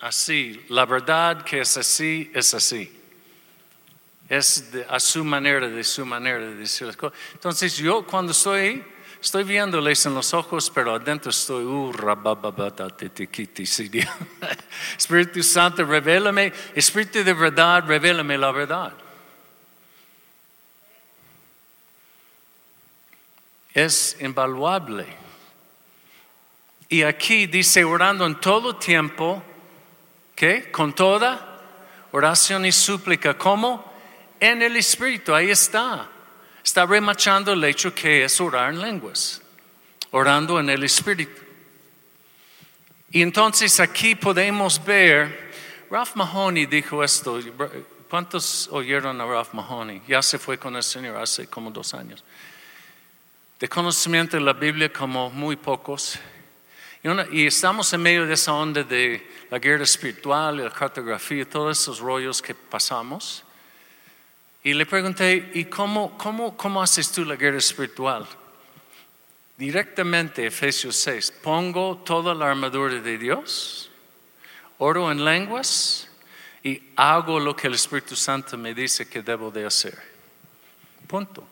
así. 0.00 0.60
La 0.68 0.86
verdad 0.86 1.44
que 1.44 1.60
es 1.60 1.76
así, 1.76 2.30
es 2.34 2.54
así. 2.54 2.92
Es 4.28 4.70
a 4.88 5.00
su 5.00 5.24
manera, 5.24 5.68
de 5.68 5.84
su 5.84 6.04
manera 6.06 6.38
de 6.38 6.54
decir 6.54 6.86
las 6.86 6.96
cosas. 6.96 7.18
Entonces 7.34 7.76
yo 7.76 8.06
cuando 8.06 8.32
estoy 8.32 8.82
estoy 9.20 9.44
viéndoles 9.44 10.06
en 10.06 10.14
los 10.14 10.32
ojos, 10.32 10.70
pero 10.74 10.94
adentro 10.94 11.30
estoy, 11.30 11.64
uh, 11.64 11.92
Espíritu 14.98 15.42
Santo, 15.42 15.84
revélame, 15.84 16.52
Espíritu 16.74 17.22
de 17.22 17.34
verdad, 17.34 17.84
revélame 17.86 18.38
la 18.38 18.50
verdad. 18.50 18.94
Es 23.74 24.16
invaluable. 24.20 25.06
Y 26.88 27.02
aquí 27.02 27.46
dice, 27.46 27.84
orando 27.84 28.26
en 28.26 28.40
todo 28.40 28.76
tiempo, 28.76 29.42
¿qué? 30.34 30.70
Con 30.72 30.92
toda 30.92 31.60
oración 32.12 32.66
y 32.66 32.72
súplica. 32.72 33.38
¿Cómo? 33.38 33.92
En 34.40 34.62
el 34.62 34.76
Espíritu, 34.76 35.34
ahí 35.34 35.50
está. 35.50 36.08
Está 36.64 36.84
remachando 36.86 37.52
el 37.52 37.62
hecho 37.64 37.94
que 37.94 38.24
es 38.24 38.40
orar 38.40 38.72
en 38.72 38.80
lenguas, 38.80 39.40
orando 40.10 40.58
en 40.58 40.68
el 40.70 40.82
Espíritu. 40.82 41.40
Y 43.10 43.22
entonces 43.22 43.80
aquí 43.80 44.14
podemos 44.14 44.82
ver, 44.84 45.52
Ralph 45.90 46.14
Mahoney 46.14 46.66
dijo 46.66 47.02
esto, 47.02 47.40
¿cuántos 48.08 48.68
oyeron 48.70 49.20
a 49.20 49.26
Ralph 49.26 49.52
Mahoney? 49.52 50.02
Ya 50.06 50.22
se 50.22 50.38
fue 50.38 50.58
con 50.58 50.76
el 50.76 50.82
Señor 50.82 51.16
hace 51.16 51.46
como 51.48 51.70
dos 51.70 51.94
años. 51.94 52.22
De 53.60 53.68
conocimiento 53.68 54.38
de 54.38 54.42
la 54.42 54.54
Biblia 54.54 54.90
como 54.90 55.28
muy 55.28 55.54
pocos. 55.54 56.18
Y, 57.30 57.46
estamos 57.46 57.92
en 57.92 58.00
medio 58.00 58.26
de 58.26 58.32
esa 58.32 58.54
onda 58.54 58.82
de 58.82 59.30
la 59.50 59.58
guerra 59.58 59.84
espiritual, 59.84 60.64
la 60.64 60.70
cartografía, 60.70 61.46
todos 61.46 61.78
esos 61.78 61.98
rollos 61.98 62.40
que 62.40 62.54
pasamos. 62.54 63.44
Y 64.64 64.72
le 64.72 64.86
pregunté, 64.86 65.50
¿y 65.52 65.66
cómo, 65.66 66.16
cómo, 66.16 66.56
cómo 66.56 66.82
haces 66.82 67.12
tú 67.12 67.22
la 67.22 67.36
guerra 67.36 67.58
espiritual? 67.58 68.26
Directamente, 69.58 70.46
Efesios 70.46 70.96
6, 70.96 71.30
pongo 71.42 71.98
toda 71.98 72.34
la 72.34 72.50
armadura 72.50 72.94
de 72.94 73.18
Dios, 73.18 73.90
oro 74.78 75.12
en 75.12 75.22
lenguas 75.22 76.08
y 76.62 76.82
hago 76.96 77.38
lo 77.38 77.54
que 77.54 77.66
el 77.66 77.74
Espíritu 77.74 78.16
Santo 78.16 78.56
me 78.56 78.72
dice 78.72 79.06
que 79.06 79.20
debo 79.20 79.50
de 79.50 79.66
hacer. 79.66 79.98
Punto. 81.06 81.49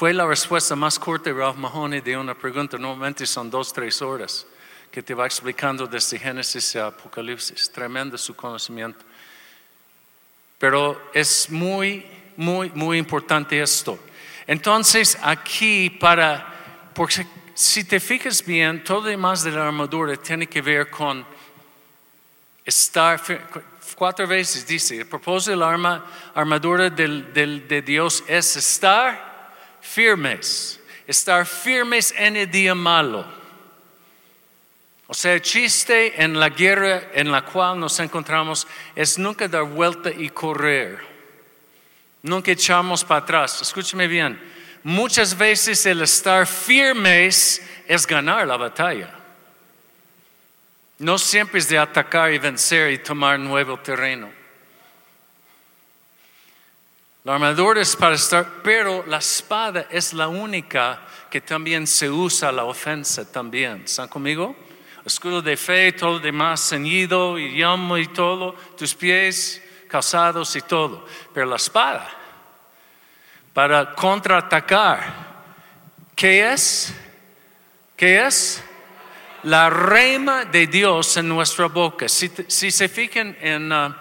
Fue 0.00 0.14
la 0.14 0.26
respuesta 0.26 0.74
más 0.74 0.98
corta 0.98 1.28
de 1.28 1.36
Ralph 1.36 1.58
Mahoney 1.58 2.00
de 2.00 2.16
una 2.16 2.34
pregunta. 2.34 2.78
Normalmente 2.78 3.26
son 3.26 3.50
dos, 3.50 3.70
tres 3.70 4.00
horas 4.00 4.46
que 4.90 5.02
te 5.02 5.12
va 5.12 5.26
explicando 5.26 5.86
desde 5.86 6.18
Génesis 6.18 6.74
a 6.76 6.86
Apocalipsis. 6.86 7.70
Tremendo 7.70 8.16
su 8.16 8.34
conocimiento. 8.34 9.04
Pero 10.58 11.10
es 11.12 11.50
muy, 11.50 12.06
muy, 12.38 12.70
muy 12.70 12.96
importante 12.96 13.60
esto. 13.60 13.98
Entonces, 14.46 15.18
aquí 15.20 15.90
para, 15.90 16.90
porque 16.94 17.26
si 17.52 17.84
te 17.84 18.00
fijas 18.00 18.42
bien, 18.42 18.82
todo 18.82 19.02
lo 19.02 19.08
demás 19.08 19.42
de 19.42 19.50
la 19.50 19.66
armadura 19.66 20.16
tiene 20.16 20.46
que 20.46 20.62
ver 20.62 20.88
con 20.88 21.26
estar, 22.64 23.20
cuatro 23.94 24.26
veces 24.26 24.66
dice, 24.66 24.96
el 24.96 25.06
propósito 25.06 25.50
de 25.50 25.58
la 25.58 26.02
armadura 26.34 26.88
de 26.88 27.82
Dios 27.84 28.24
es 28.26 28.56
estar 28.56 29.29
firmes, 29.80 30.80
estar 31.06 31.46
firmes 31.46 32.14
en 32.16 32.36
el 32.36 32.50
día 32.50 32.74
malo. 32.74 33.26
O 35.06 35.14
sea, 35.14 35.34
el 35.34 35.42
chiste 35.42 36.22
en 36.22 36.38
la 36.38 36.50
guerra 36.50 37.10
en 37.12 37.32
la 37.32 37.44
cual 37.44 37.80
nos 37.80 37.98
encontramos 37.98 38.66
es 38.94 39.18
nunca 39.18 39.48
dar 39.48 39.64
vuelta 39.64 40.10
y 40.10 40.30
correr. 40.30 41.00
Nunca 42.22 42.52
echamos 42.52 43.04
para 43.04 43.24
atrás. 43.24 43.60
Escúcheme 43.62 44.06
bien. 44.06 44.40
Muchas 44.84 45.36
veces 45.36 45.84
el 45.86 46.02
estar 46.02 46.46
firmes 46.46 47.60
es 47.88 48.06
ganar 48.06 48.46
la 48.46 48.56
batalla. 48.56 49.12
No 50.98 51.18
siempre 51.18 51.58
es 51.58 51.68
de 51.68 51.78
atacar 51.78 52.32
y 52.32 52.38
vencer 52.38 52.92
y 52.92 52.98
tomar 52.98 53.38
nuevo 53.38 53.78
terreno. 53.78 54.39
La 57.22 57.34
armadura 57.34 57.82
es 57.82 57.96
para 57.96 58.14
estar, 58.14 58.62
pero 58.62 59.04
la 59.06 59.18
espada 59.18 59.86
es 59.90 60.14
la 60.14 60.28
única 60.28 61.02
que 61.28 61.42
también 61.42 61.86
se 61.86 62.08
usa 62.08 62.50
la 62.50 62.64
ofensa 62.64 63.30
también. 63.30 63.82
¿Están 63.84 64.08
conmigo? 64.08 64.56
Escudo 65.04 65.42
de 65.42 65.54
fe, 65.58 65.92
todo 65.92 66.12
lo 66.12 66.18
demás 66.18 66.66
ceñido 66.66 67.38
y 67.38 67.50
llamo 67.50 67.98
y 67.98 68.06
todo, 68.06 68.54
tus 68.76 68.94
pies 68.94 69.62
calzados 69.86 70.56
y 70.56 70.62
todo. 70.62 71.04
Pero 71.34 71.44
la 71.44 71.56
espada, 71.56 72.08
para 73.52 73.94
contraatacar, 73.94 75.12
¿qué 76.16 76.50
es? 76.50 76.94
¿Qué 77.96 78.26
es? 78.26 78.64
La 79.42 79.68
rema 79.68 80.46
de 80.46 80.66
Dios 80.66 81.18
en 81.18 81.28
nuestra 81.28 81.66
boca. 81.66 82.08
Si, 82.08 82.30
se 82.70 82.88
fijan 82.88 83.36
en, 83.42 83.70
uh, 83.70 83.94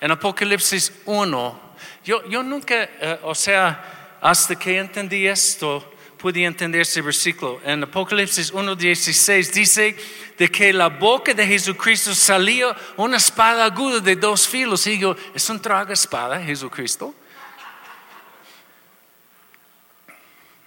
en 0.00 0.10
Apocalipsis 0.10 1.02
1, 1.04 1.61
yo, 2.04 2.24
yo 2.28 2.42
nunca, 2.42 2.74
eh, 2.82 3.20
o 3.22 3.34
sea, 3.34 4.18
hasta 4.20 4.56
que 4.56 4.78
entendí 4.78 5.26
esto, 5.26 5.92
pude 6.22 6.44
entender 6.44 6.82
ese 6.82 7.02
versículo. 7.02 7.60
En 7.64 7.82
Apocalipsis 7.82 8.52
1.16 8.52 9.50
dice 9.50 9.96
de 10.38 10.48
que 10.48 10.72
la 10.72 10.88
boca 10.88 11.34
de 11.34 11.44
Jesucristo 11.44 12.14
salía 12.14 12.76
una 12.96 13.16
espada 13.16 13.64
aguda 13.64 13.98
de 13.98 14.14
dos 14.14 14.46
filos. 14.46 14.86
Y 14.86 14.90
digo, 14.90 15.16
¿es 15.34 15.50
un 15.50 15.60
traga 15.60 15.92
espada 15.92 16.40
Jesucristo? 16.40 17.12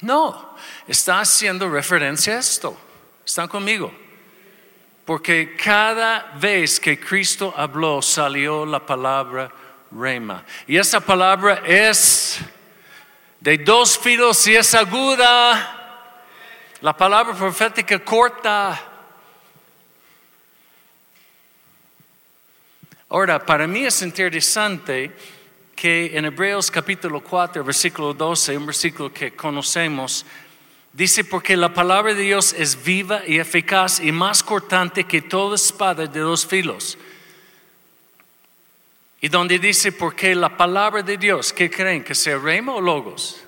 No, 0.01 0.57
está 0.87 1.21
haciendo 1.21 1.69
referencia 1.69 2.35
a 2.35 2.39
esto. 2.39 2.77
¿Están 3.25 3.47
conmigo? 3.47 3.93
Porque 5.05 5.55
cada 5.55 6.33
vez 6.37 6.81
que 6.81 6.99
Cristo 6.99 7.53
habló 7.55 8.01
salió 8.01 8.65
la 8.65 8.85
palabra 8.85 9.49
rema. 9.91 10.43
Y 10.67 10.77
esa 10.77 10.99
palabra 10.99 11.61
es 11.65 12.39
de 13.39 13.57
dos 13.57 13.97
filos 13.97 14.45
y 14.47 14.55
es 14.55 14.73
aguda. 14.73 16.23
La 16.81 16.95
palabra 16.95 17.33
profética 17.33 17.99
corta. 17.99 18.81
Ahora, 23.09 23.45
para 23.45 23.67
mí 23.67 23.85
es 23.85 24.01
interesante 24.01 25.11
que 25.75 26.17
en 26.17 26.25
Hebreos 26.25 26.71
capítulo 26.71 27.21
4, 27.21 27.63
versículo 27.63 28.13
12, 28.13 28.57
un 28.57 28.65
versículo 28.65 29.13
que 29.13 29.35
conocemos, 29.35 30.25
dice, 30.91 31.23
porque 31.23 31.55
la 31.55 31.73
palabra 31.73 32.13
de 32.13 32.23
Dios 32.23 32.53
es 32.53 32.83
viva 32.83 33.21
y 33.27 33.39
eficaz 33.39 33.99
y 33.99 34.11
más 34.11 34.41
cortante 34.41 35.03
que 35.03 35.21
toda 35.21 35.55
espada 35.55 36.07
de 36.07 36.19
dos 36.19 36.45
filos 36.45 36.97
y 39.25 39.27
donde 39.27 39.57
dice, 39.57 39.91
porque 39.91 40.35
la 40.35 40.55
palabra 40.55 41.01
de 41.01 41.17
Dios, 41.17 41.51
¿qué 41.51 41.67
creen? 41.67 42.03
¿Que 42.03 42.13
sea 42.13 42.37
rema 42.37 42.75
o 42.75 42.79
logos? 42.79 43.41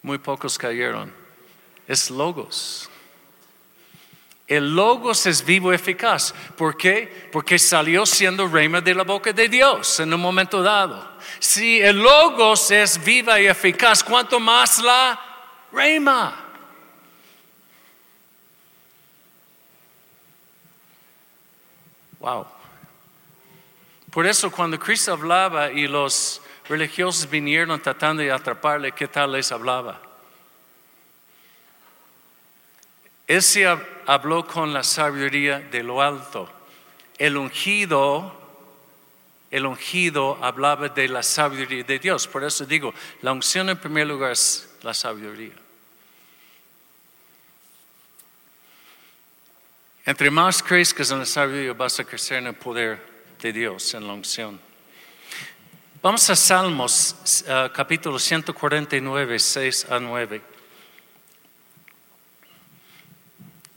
Muy 0.00 0.18
pocos 0.18 0.56
cayeron. 0.56 1.12
Es 1.88 2.08
logos. 2.08 2.88
El 4.46 4.76
logos 4.76 5.26
es 5.26 5.44
vivo 5.44 5.72
eficaz. 5.72 6.32
¿Por 6.56 6.76
qué? 6.76 7.28
Porque 7.32 7.58
salió 7.58 8.06
siendo 8.06 8.46
rema 8.46 8.80
de 8.80 8.94
la 8.94 9.02
boca 9.02 9.32
de 9.32 9.48
Dios 9.48 9.98
en 9.98 10.14
un 10.14 10.20
momento 10.20 10.62
dado. 10.62 11.18
Si 11.40 11.80
el 11.80 11.98
logos 11.98 12.70
es 12.70 13.04
viva 13.04 13.40
y 13.40 13.46
eficaz, 13.46 14.04
¿cuánto 14.04 14.38
más 14.38 14.78
la 14.78 15.18
rema? 15.72 16.44
Wow. 22.20 22.53
Por 24.14 24.28
eso 24.28 24.52
cuando 24.52 24.78
Cristo 24.78 25.12
hablaba 25.12 25.72
y 25.72 25.88
los 25.88 26.40
religiosos 26.68 27.28
vinieron 27.28 27.82
tratando 27.82 28.22
de 28.22 28.30
atraparle, 28.30 28.92
¿qué 28.92 29.08
tal 29.08 29.32
les 29.32 29.50
hablaba? 29.50 30.00
Él 33.26 33.42
habló 34.06 34.46
con 34.46 34.72
la 34.72 34.84
sabiduría 34.84 35.58
de 35.58 35.82
lo 35.82 36.00
alto. 36.00 36.48
El 37.18 37.36
ungido, 37.36 38.40
el 39.50 39.66
ungido 39.66 40.38
hablaba 40.40 40.90
de 40.90 41.08
la 41.08 41.24
sabiduría 41.24 41.82
de 41.82 41.98
Dios. 41.98 42.28
Por 42.28 42.44
eso 42.44 42.64
digo, 42.64 42.94
la 43.20 43.32
unción 43.32 43.68
en 43.68 43.78
primer 43.78 44.06
lugar 44.06 44.30
es 44.30 44.76
la 44.82 44.94
sabiduría. 44.94 45.54
Entre 50.06 50.30
más 50.30 50.62
crezcas 50.62 51.10
en 51.10 51.18
la 51.18 51.26
sabiduría 51.26 51.72
vas 51.72 51.98
a 51.98 52.04
crecer 52.04 52.38
en 52.38 52.46
el 52.46 52.54
poder 52.54 53.13
de 53.44 53.52
Dios 53.52 53.92
en 53.92 54.06
la 54.06 54.14
unción. 54.14 54.58
Vamos 56.00 56.30
a 56.30 56.34
Salmos 56.34 57.44
uh, 57.46 57.70
capítulo 57.74 58.18
149, 58.18 59.38
6 59.38 59.86
a 59.90 60.00
9. 60.00 60.42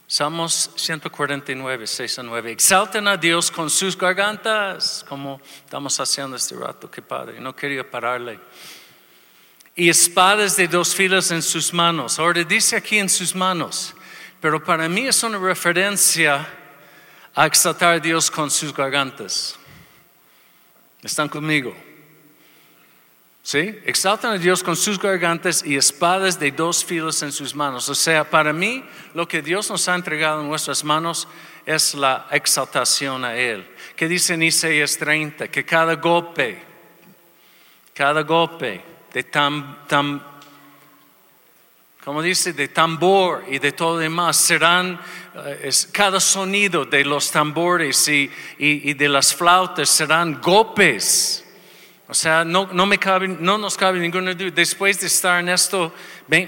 Salmos 0.07 0.71
149, 0.77 1.85
6 1.85 2.19
a 2.19 2.23
9. 2.23 2.51
Exalten 2.53 3.09
a 3.09 3.17
Dios 3.17 3.51
con 3.51 3.69
sus 3.69 3.97
gargantas, 3.97 5.05
como 5.09 5.41
estamos 5.65 5.99
haciendo 5.99 6.37
este 6.37 6.55
rato, 6.55 6.89
qué 6.89 7.01
padre. 7.01 7.41
No 7.41 7.53
quería 7.53 7.89
pararle. 7.91 8.39
y 9.75 9.89
espadas 9.89 10.55
de 10.55 10.69
dos 10.69 10.95
filas 10.95 11.29
en 11.31 11.41
sus 11.41 11.73
manos. 11.73 12.19
Ahora 12.19 12.41
dice 12.45 12.77
aquí 12.77 12.99
en 12.99 13.09
sus 13.09 13.35
manos, 13.35 13.93
pero 14.39 14.63
para 14.63 14.87
mí 14.87 15.07
es 15.07 15.21
una 15.23 15.37
referencia 15.37 16.56
a 17.37 17.45
exaltar 17.45 17.93
a 17.93 17.99
Dios 17.99 18.31
con 18.31 18.49
sus 18.49 18.73
gargantas. 18.73 19.55
¿Están 21.03 21.29
conmigo? 21.29 21.75
¿Sí? 23.43 23.79
Exaltan 23.85 24.33
a 24.33 24.37
Dios 24.39 24.63
con 24.63 24.75
sus 24.75 24.99
gargantas 24.99 25.63
y 25.63 25.75
espadas 25.75 26.39
de 26.39 26.51
dos 26.51 26.83
filos 26.83 27.21
en 27.21 27.31
sus 27.31 27.53
manos. 27.53 27.87
O 27.89 27.93
sea, 27.93 28.27
para 28.27 28.51
mí 28.53 28.83
lo 29.13 29.27
que 29.27 29.43
Dios 29.43 29.69
nos 29.69 29.87
ha 29.87 29.93
entregado 29.93 30.41
en 30.41 30.47
nuestras 30.47 30.83
manos 30.83 31.27
es 31.63 31.93
la 31.93 32.27
exaltación 32.31 33.23
a 33.23 33.35
Él. 33.37 33.69
Que 33.95 34.07
dice 34.07 34.33
en 34.33 34.41
Isaías 34.41 34.97
30, 34.97 35.47
que 35.49 35.63
cada 35.63 35.93
golpe, 35.93 36.63
cada 37.93 38.23
golpe 38.23 38.83
de 39.13 39.23
tam, 39.23 39.85
tam 39.87 40.23
como 42.07 42.21
dice, 42.21 42.53
de 42.53 42.69
tambor 42.69 43.43
y 43.49 43.59
de 43.59 43.73
todo 43.73 43.97
demás, 43.97 44.37
serán, 44.37 44.97
eh, 45.35 45.69
cada 45.91 46.21
sonido 46.21 46.85
de 46.85 47.03
los 47.03 47.29
tambores 47.29 48.07
y, 48.07 48.31
y 48.57 48.93
de 48.93 49.09
las 49.09 49.35
flautas 49.35 49.89
serán 49.89 50.39
golpes 50.41 51.43
o 52.09 52.13
sea, 52.13 52.45
no, 52.45 52.69
no, 52.71 52.85
me 52.85 52.97
cabe, 52.97 53.27
no 53.27 53.57
nos 53.57 53.75
cabe 53.75 53.99
ninguna 53.99 54.33
duda, 54.33 54.51
después 54.51 55.01
de 55.01 55.07
estar 55.07 55.41
en 55.41 55.49
esto 55.49 55.91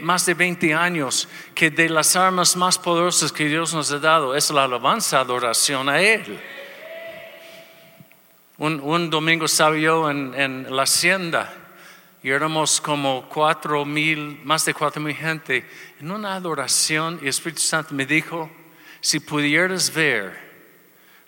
más 0.02 0.26
de 0.26 0.34
20 0.34 0.74
años, 0.74 1.28
que 1.54 1.70
de 1.70 1.90
las 1.90 2.16
armas 2.16 2.56
más 2.56 2.78
poderosas 2.78 3.34
que 3.34 3.46
Dios 3.46 3.74
nos 3.74 3.92
ha 3.92 4.00
dado 4.00 4.34
es 4.36 4.50
la 4.52 4.64
alabanza, 4.64 5.20
adoración 5.20 5.90
a 5.90 6.02
Él. 6.02 6.40
Un, 8.58 8.80
un 8.80 9.10
domingo 9.10 9.46
estaba 9.46 9.76
yo 9.76 10.10
en, 10.10 10.34
en, 10.34 10.74
la 10.74 10.84
hacienda 10.84 11.54
y 12.22 12.30
éramos 12.30 12.82
como 12.82 13.28
cuatro 13.30 13.86
mil, 13.86 14.42
más 14.44 14.66
de 14.66 14.74
cuatro 14.74 15.02
mil 15.02 15.16
gente, 15.16 15.66
en 16.00 16.12
una 16.12 16.36
adoración 16.36 17.18
y 17.22 17.24
el 17.24 17.30
Espíritu 17.30 17.62
Santo 17.62 17.94
me 17.94 18.06
dijo, 18.06 18.50
si 19.02 19.20
pudieras 19.20 19.94
ver 19.94 20.50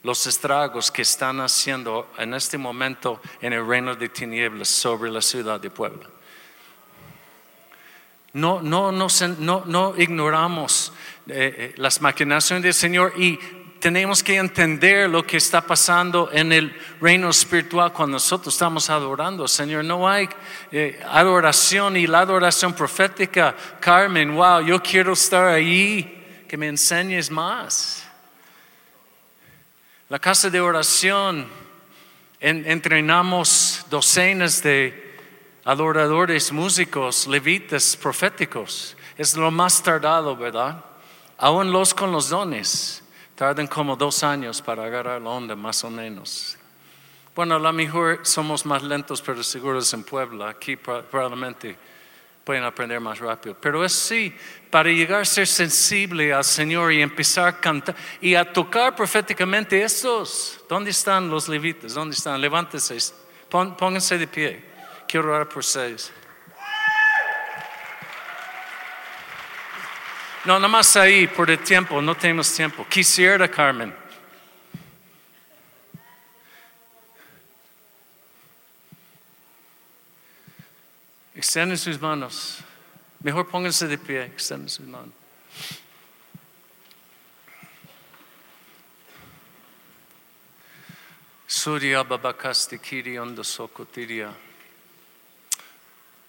los 0.03 0.25
estragos 0.27 0.91
que 0.91 1.03
están 1.03 1.39
haciendo 1.41 2.11
en 2.17 2.33
este 2.33 2.57
momento 2.57 3.21
en 3.39 3.53
el 3.53 3.65
reino 3.65 3.95
de 3.95 4.09
tinieblas 4.09 4.67
sobre 4.67 5.11
la 5.11 5.21
ciudad 5.21 5.59
de 5.59 5.69
Puebla. 5.69 6.09
No, 8.33 8.61
no, 8.61 8.91
no, 8.91 9.07
no, 9.65 9.93
ignoramos 9.97 10.93
eh, 11.27 11.55
eh, 11.57 11.73
las 11.77 12.01
maquinaciones 12.01 12.63
del 12.63 12.73
Señor 12.73 13.13
y 13.17 13.37
tenemos 13.81 14.21
que 14.21 14.35
entender 14.35 15.09
lo 15.09 15.25
que 15.25 15.37
está 15.37 15.59
pasando 15.59 16.29
en 16.31 16.53
el 16.53 16.79
reino 17.01 17.31
espiritual 17.31 17.91
cuando 17.91 18.13
nosotros 18.13 18.53
estamos 18.53 18.91
adorando. 18.91 19.47
Señor, 19.47 19.83
no 19.83 20.07
hay 20.07 20.29
eh, 20.71 21.01
adoración 21.09 21.97
y 21.97 22.05
la 22.05 22.19
adoración 22.19 22.73
profética. 22.73 23.55
Carmen, 23.79 24.35
wow, 24.35 24.61
yo 24.61 24.81
quiero 24.83 25.13
estar 25.13 25.47
ahí, 25.47 26.45
que 26.47 26.57
me 26.57 26.67
enseñes 26.67 27.31
más. 27.31 28.07
La 30.09 30.19
casa 30.19 30.51
de 30.51 30.61
oración, 30.61 31.47
entrenamos 32.39 33.83
docenas 33.89 34.61
de 34.61 35.17
adoradores, 35.65 36.51
músicos, 36.51 37.25
levitas, 37.25 37.97
proféticos. 37.97 38.95
Es 39.17 39.35
lo 39.35 39.49
más 39.49 39.81
tardado, 39.81 40.35
¿verdad? 40.37 40.85
Aún 41.39 41.71
los 41.71 41.95
con 41.95 42.11
los 42.11 42.29
dones 42.29 43.00
tardan 43.41 43.65
como 43.65 43.95
dos 43.95 44.21
años 44.21 44.61
para 44.61 44.83
agarrar 44.83 45.19
la 45.19 45.31
onda, 45.31 45.55
más 45.55 45.83
o 45.83 45.89
menos. 45.89 46.59
Bueno, 47.33 47.55
a 47.55 47.59
lo 47.59 47.73
mejor 47.73 48.19
somos 48.21 48.67
más 48.67 48.83
lentos, 48.83 49.19
pero 49.19 49.41
seguros 49.41 49.91
en 49.95 50.03
Puebla. 50.03 50.49
Aquí 50.49 50.75
probablemente 50.75 51.75
pueden 52.43 52.63
aprender 52.63 52.99
más 52.99 53.17
rápido. 53.17 53.57
Pero 53.59 53.83
es 53.83 53.93
sí, 53.93 54.31
para 54.69 54.91
llegar 54.91 55.21
a 55.21 55.25
ser 55.25 55.47
sensible 55.47 56.31
al 56.31 56.43
Señor 56.43 56.93
y 56.93 57.01
empezar 57.01 57.47
a 57.47 57.59
cantar 57.59 57.95
y 58.21 58.35
a 58.35 58.45
tocar 58.53 58.95
proféticamente 58.95 59.81
estos. 59.81 60.63
¿Dónde 60.69 60.91
están 60.91 61.27
los 61.27 61.49
levitas? 61.49 61.95
¿Dónde 61.95 62.15
están? 62.15 62.39
Levántense, 62.39 62.95
pónganse 63.49 64.19
de 64.19 64.27
pie. 64.27 64.63
Quiero 65.07 65.29
orar 65.29 65.49
por 65.49 65.61
ustedes. 65.61 66.13
No, 70.43 70.55
nada 70.55 70.67
más 70.67 70.95
ahí 70.95 71.27
por 71.27 71.51
el 71.51 71.59
tiempo, 71.59 72.01
no 72.01 72.15
tenemos 72.15 72.51
tiempo. 72.51 72.83
Quisiera, 72.89 73.47
Carmen. 73.47 73.93
Extienden 81.35 81.77
sus 81.77 82.01
manos. 82.01 82.57
Mejor 83.19 83.47
pónganse 83.47 83.87
de 83.87 83.99
pie, 83.99 84.23
extienden 84.23 84.67
sus 84.67 84.87
manos. 84.87 85.13
Surya 91.45 92.01
Babakastikiri 92.01 93.17
Sokotiria. 93.43 94.33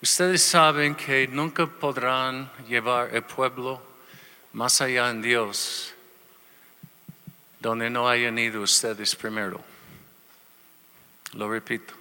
Ustedes 0.02 0.42
saben 0.42 0.94
que 0.94 1.26
nunca 1.28 1.66
podrán 1.66 2.50
llevar 2.68 3.14
el 3.14 3.22
pueblo 3.22 3.91
más 4.52 4.80
allá 4.80 5.10
en 5.10 5.22
Dios 5.22 5.94
donde 7.62 7.88
no 7.88 8.08
hayan 8.08 8.38
ido 8.38 8.60
ustedes 8.60 9.14
primero. 9.14 9.60
Lo 11.34 11.48
repito. 11.48 11.94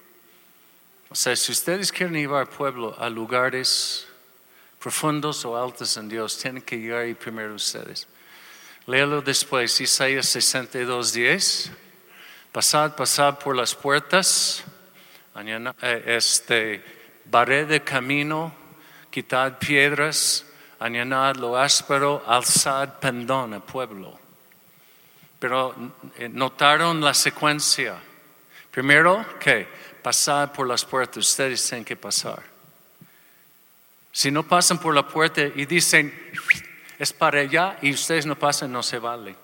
O 1.10 1.16
sea, 1.16 1.36
si 1.36 1.52
ustedes 1.52 1.92
quieren 1.92 2.16
llevar 2.16 2.42
al 2.42 2.50
pueblo 2.50 2.96
a 2.98 3.10
lugares 3.10 4.08
profundos 4.80 5.46
o 5.46 5.56
altos 5.56 5.96
en 5.98 6.10
Dios, 6.10 6.38
tienen 6.38 6.64
que 6.64 6.78
llegar 6.78 7.02
ahí 7.02 7.14
primero 7.14 7.54
ustedes. 7.54 8.08
Léalo 8.88 9.22
después, 9.22 9.80
Isaías 9.80 10.26
62, 10.26 11.14
10. 11.14 11.72
Pasad, 12.52 12.96
pasad 12.96 13.38
por 13.38 13.56
las 13.56 13.76
puertas, 13.76 14.64
eh, 15.36 16.04
este, 16.08 16.84
barré 17.26 17.66
de 17.66 17.84
camino, 17.84 18.54
quitad 19.10 19.60
piedras, 19.60 20.46
añadid 20.82 21.40
lo 21.40 21.58
áspero, 21.58 22.24
alzad 22.28 23.00
pendón 23.00 23.54
al 23.54 23.64
pueblo. 23.64 24.20
Pero 25.40 25.74
eh, 26.18 26.28
notaron 26.28 27.02
la 27.02 27.14
secuencia. 27.14 27.98
Primero, 28.72 29.26
¿qué? 29.40 29.68
pasar 30.02 30.52
por 30.52 30.68
las 30.68 30.84
puertas, 30.84 31.18
ustedes 31.18 31.66
tienen 31.68 31.86
que 31.86 31.96
pasar. 31.96 32.42
Si 34.12 34.30
no 34.32 34.44
pasan 34.44 34.78
por 34.80 34.94
la 34.94 35.08
puerta 35.08 35.42
y 35.42 35.66
dicen, 35.66 36.14
es 37.00 37.14
para 37.14 37.42
allá 37.42 37.78
y 37.82 37.94
ustedes 37.94 38.26
no 38.26 38.38
pasan, 38.38 38.72
no 38.72 38.84
se 38.84 39.00
vale. 39.00 39.36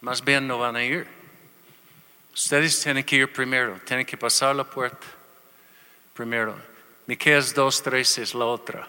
Más 0.00 0.24
bien 0.24 0.46
no 0.46 0.58
van 0.58 0.76
a 0.76 0.84
ir. 0.84 1.06
Ustedes 2.32 2.80
tienen 2.80 3.04
que 3.04 3.16
ir 3.16 3.32
primero, 3.32 3.78
tienen 3.84 4.06
que 4.06 4.16
pasar 4.16 4.56
la 4.56 4.64
puerta 4.64 5.06
primero. 6.14 6.56
Miqueas 7.06 7.54
2.13 7.54 8.22
es 8.22 8.34
la 8.34 8.46
otra. 8.46 8.88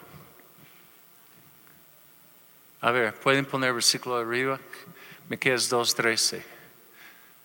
A 2.84 2.92
ver, 2.92 3.14
¿pueden 3.14 3.46
poner 3.46 3.70
el 3.70 3.76
versículo 3.76 4.18
arriba? 4.18 4.60
Miqueas 5.30 5.72
2.13. 5.72 6.44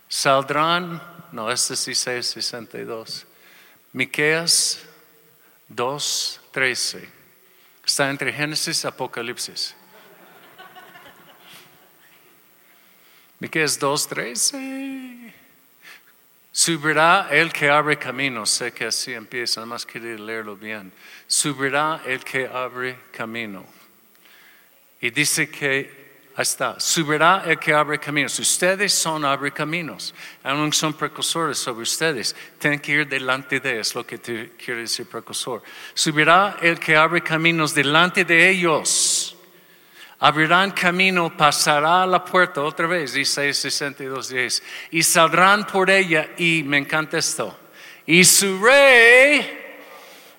Saldrán, 0.09 1.01
no, 1.31 1.49
este 1.49 1.75
es 1.75 2.27
62. 2.27 3.25
Miqueas 3.93 4.81
2:13. 5.73 7.09
Está 7.87 8.11
entre 8.11 8.33
Génesis 8.33 8.83
y 8.83 8.87
Apocalipsis. 8.89 9.77
Miqueas 13.39 13.79
2:13. 13.79 15.33
Subirá 16.51 17.29
el 17.31 17.53
que 17.53 17.71
abre 17.71 17.97
camino. 17.97 18.45
Sé 18.45 18.73
que 18.73 18.87
así 18.87 19.13
empieza, 19.13 19.61
nada 19.61 19.69
más 19.69 19.87
quería 19.87 20.17
leerlo 20.17 20.57
bien. 20.57 20.93
Subirá 21.29 22.03
el 22.05 22.25
que 22.25 22.49
abre 22.49 22.99
camino. 23.13 23.78
Y 25.01 25.11
dice 25.11 25.51
que 25.51 25.99
Ahí 26.39 26.43
está. 26.43 26.79
Subirá 26.79 27.43
el 27.47 27.59
que 27.59 27.75
abre 27.75 27.99
caminos. 27.99 28.39
Ustedes 28.39 28.95
son 28.95 29.25
abre 29.25 29.51
caminos. 29.51 30.15
Aún 30.45 30.73
son 30.73 30.95
precursores 30.95 31.59
sobre 31.59 31.83
ustedes. 31.83 32.37
Tienen 32.61 32.79
que 32.79 32.93
ir 32.93 33.09
delante 33.09 33.59
de 33.59 33.81
es 33.81 33.93
lo 33.97 34.07
que 34.07 34.21
quiere 34.21 34.83
decir 34.83 35.09
precursor. 35.09 35.65
Subirá 35.95 36.59
el 36.63 36.79
que 36.79 36.97
abre 36.97 37.23
caminos 37.23 37.75
delante 37.75 38.25
de 38.25 38.51
ellos. 38.51 39.37
Abrirán 40.21 40.71
camino, 40.71 41.37
pasará 41.37 42.07
la 42.07 42.25
puerta 42.25 42.63
otra 42.63 42.87
vez, 42.87 43.15
dice 43.15 43.53
62, 43.53 44.29
10. 44.29 44.63
Y 44.93 45.03
saldrán 45.03 45.67
por 45.67 45.91
ella. 45.91 46.29
Y 46.37 46.63
me 46.63 46.79
encanta 46.79 47.19
esto. 47.19 47.59
Y 48.07 48.23
su 48.25 48.65
rey 48.65 49.59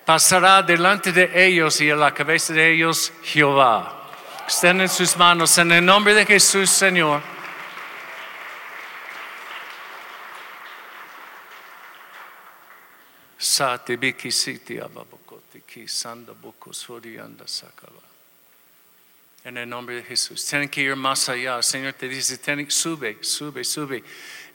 pasará 0.05 0.63
delante 0.63 1.11
de 1.11 1.45
ellos 1.45 1.81
y 1.81 1.89
a 1.89 1.97
la 1.97 2.13
cabeza 2.13 2.53
de 2.53 2.71
ellos 2.71 3.11
Jehová. 3.21 3.98
Extienden 4.49 4.89
sus 4.89 5.15
manos 5.15 5.55
en 5.59 5.71
el 5.71 5.85
nombre 5.85 6.11
de 6.15 6.25
Jesús, 6.25 6.71
Señor. 6.71 7.21
sati 13.37 13.95
biki 13.95 14.31
siti 14.31 14.79
ababokoti 14.79 15.61
ki 15.67 15.87
sanda 15.87 16.33
anda. 16.33 17.45
En 19.43 19.57
el 19.57 19.69
nombre 19.69 19.97
de 19.97 20.03
Jesús. 20.03 20.43
Tienen 20.43 20.67
que 20.67 20.81
ir 20.81 20.95
más 20.95 21.29
allá. 21.29 21.61
Señor 21.61 21.93
te 21.93 22.09
dice, 22.09 22.39
sube, 22.69 23.19
sube, 23.21 23.63
sube. 23.63 24.03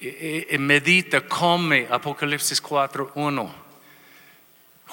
Y, 0.01 0.09
y- 0.09 0.47
y 0.51 0.59
medita, 0.59 1.21
come. 1.21 1.87
Apocalipsis 1.89 2.61
4, 2.61 3.13
1. 3.15 3.64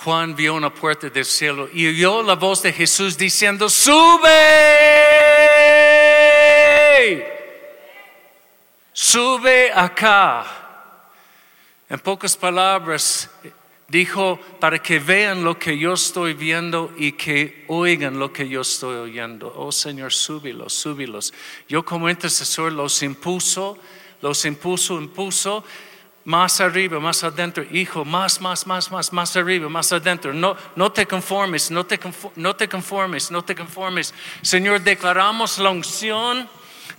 Juan 0.04 0.36
vio 0.36 0.56
una 0.56 0.74
puerta 0.74 1.10
del 1.10 1.26
cielo 1.26 1.70
y 1.72 1.88
oyó 1.88 2.24
la 2.24 2.34
voz 2.34 2.64
de 2.64 2.74
Jesús 2.74 3.16
diciendo, 3.16 3.70
sube, 3.70 4.28
sube 8.92 9.72
acá. 9.72 10.44
En 11.88 12.00
pocas 12.00 12.36
palabras, 12.36 13.30
dijo, 13.88 14.40
para 14.60 14.82
que 14.82 14.98
vean 14.98 15.44
lo 15.44 15.60
que 15.60 15.78
yo 15.78 15.94
estoy 15.94 16.34
viendo 16.34 16.92
y 16.98 17.12
que 17.12 17.66
oigan 17.68 18.18
lo 18.18 18.34
que 18.34 18.50
yo 18.50 18.62
estoy 18.62 18.96
oyendo. 18.96 19.54
Oh 19.56 19.72
Señor, 19.72 20.12
súbilos, 20.12 20.74
súbilos. 20.74 21.32
Yo 21.70 21.86
como 21.86 22.10
intercesor 22.10 22.72
los 22.72 23.04
impuso, 23.04 23.78
los 24.20 24.46
impuso, 24.46 25.00
impuso. 25.00 25.64
Más 26.24 26.62
arriba, 26.62 27.00
más 27.00 27.24
adentro, 27.24 27.64
hijo, 27.72 28.06
más, 28.06 28.40
más, 28.42 28.68
más, 28.68 28.92
más, 28.92 29.12
más 29.12 29.36
arriba, 29.36 29.68
más 29.70 29.92
adentro. 29.92 30.34
No, 30.34 30.56
no 30.76 30.92
te 30.92 31.08
conformes, 31.08 31.72
no 31.72 31.84
te, 31.86 32.00
confo- 32.00 32.32
no 32.36 32.56
te 32.56 32.70
conformes, 32.70 33.32
no 33.32 33.44
te 33.44 33.56
conformes. 33.56 34.14
Señor, 34.44 34.82
declaramos 34.82 35.58
la 35.58 35.72
unción 35.72 36.48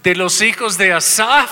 de 0.03 0.17
los 0.17 0.41
hijos 0.43 0.77
de 0.77 0.93
Asaf 0.93 1.51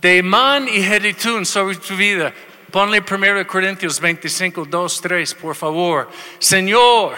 de 0.00 0.18
Emán 0.18 0.68
y 0.68 0.82
Jeritún 0.82 1.46
sobre 1.46 1.76
tu 1.76 1.96
vida. 1.96 2.34
Ponle 2.72 3.02
1 3.08 3.46
Corintios 3.46 3.98
25, 4.00 4.64
2, 4.68 5.00
3, 5.00 5.34
por 5.34 5.54
favor. 5.54 6.10
Señor, 6.38 7.14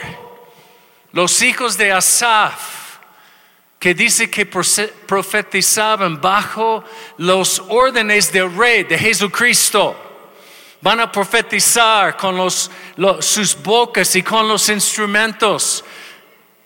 los 1.12 1.42
hijos 1.42 1.76
de 1.76 1.92
Asaf, 1.92 2.79
que 3.80 3.94
dice 3.94 4.30
que 4.30 4.44
profetizaban 4.44 6.20
bajo 6.20 6.84
los 7.16 7.60
órdenes 7.66 8.30
del 8.30 8.54
rey, 8.54 8.84
de 8.84 8.98
Jesucristo, 8.98 9.96
van 10.82 11.00
a 11.00 11.10
profetizar 11.10 12.14
con 12.14 12.36
los, 12.36 12.70
sus 13.20 13.56
bocas 13.60 14.14
y 14.14 14.22
con 14.22 14.46
los 14.46 14.68
instrumentos. 14.68 15.82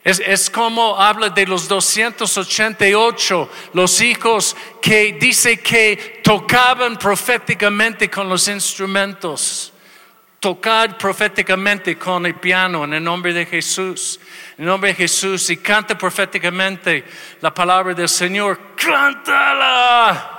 Es, 0.03 0.21
es 0.27 0.51
como 0.51 1.01
habla 1.01 1.31
de 1.31 1.47
los 1.47 1.69
288, 1.69 3.49
los 3.75 4.01
hijos 4.01 4.57
que 4.83 5.13
dice 5.13 5.61
que 5.61 6.21
tocaban 6.25 6.99
proféticamente 6.99 8.11
con 8.11 8.29
los 8.29 8.49
instrumentos. 8.49 9.73
Tocad 10.41 10.99
proféticamente 10.99 11.97
con 11.97 12.27
el 12.27 12.35
piano 12.35 12.83
en 12.83 12.95
el 12.95 13.05
nombre 13.05 13.33
de 13.33 13.47
Jesús. 13.47 14.19
En 14.57 14.67
nombre 14.67 14.91
de 14.91 14.95
Jesús 14.95 15.51
y 15.51 15.57
canta 15.57 15.99
proféticamente 15.99 17.05
la 17.41 17.53
palabra 17.53 17.93
del 17.93 18.09
Señor. 18.09 18.77
Cántala. 18.77 20.31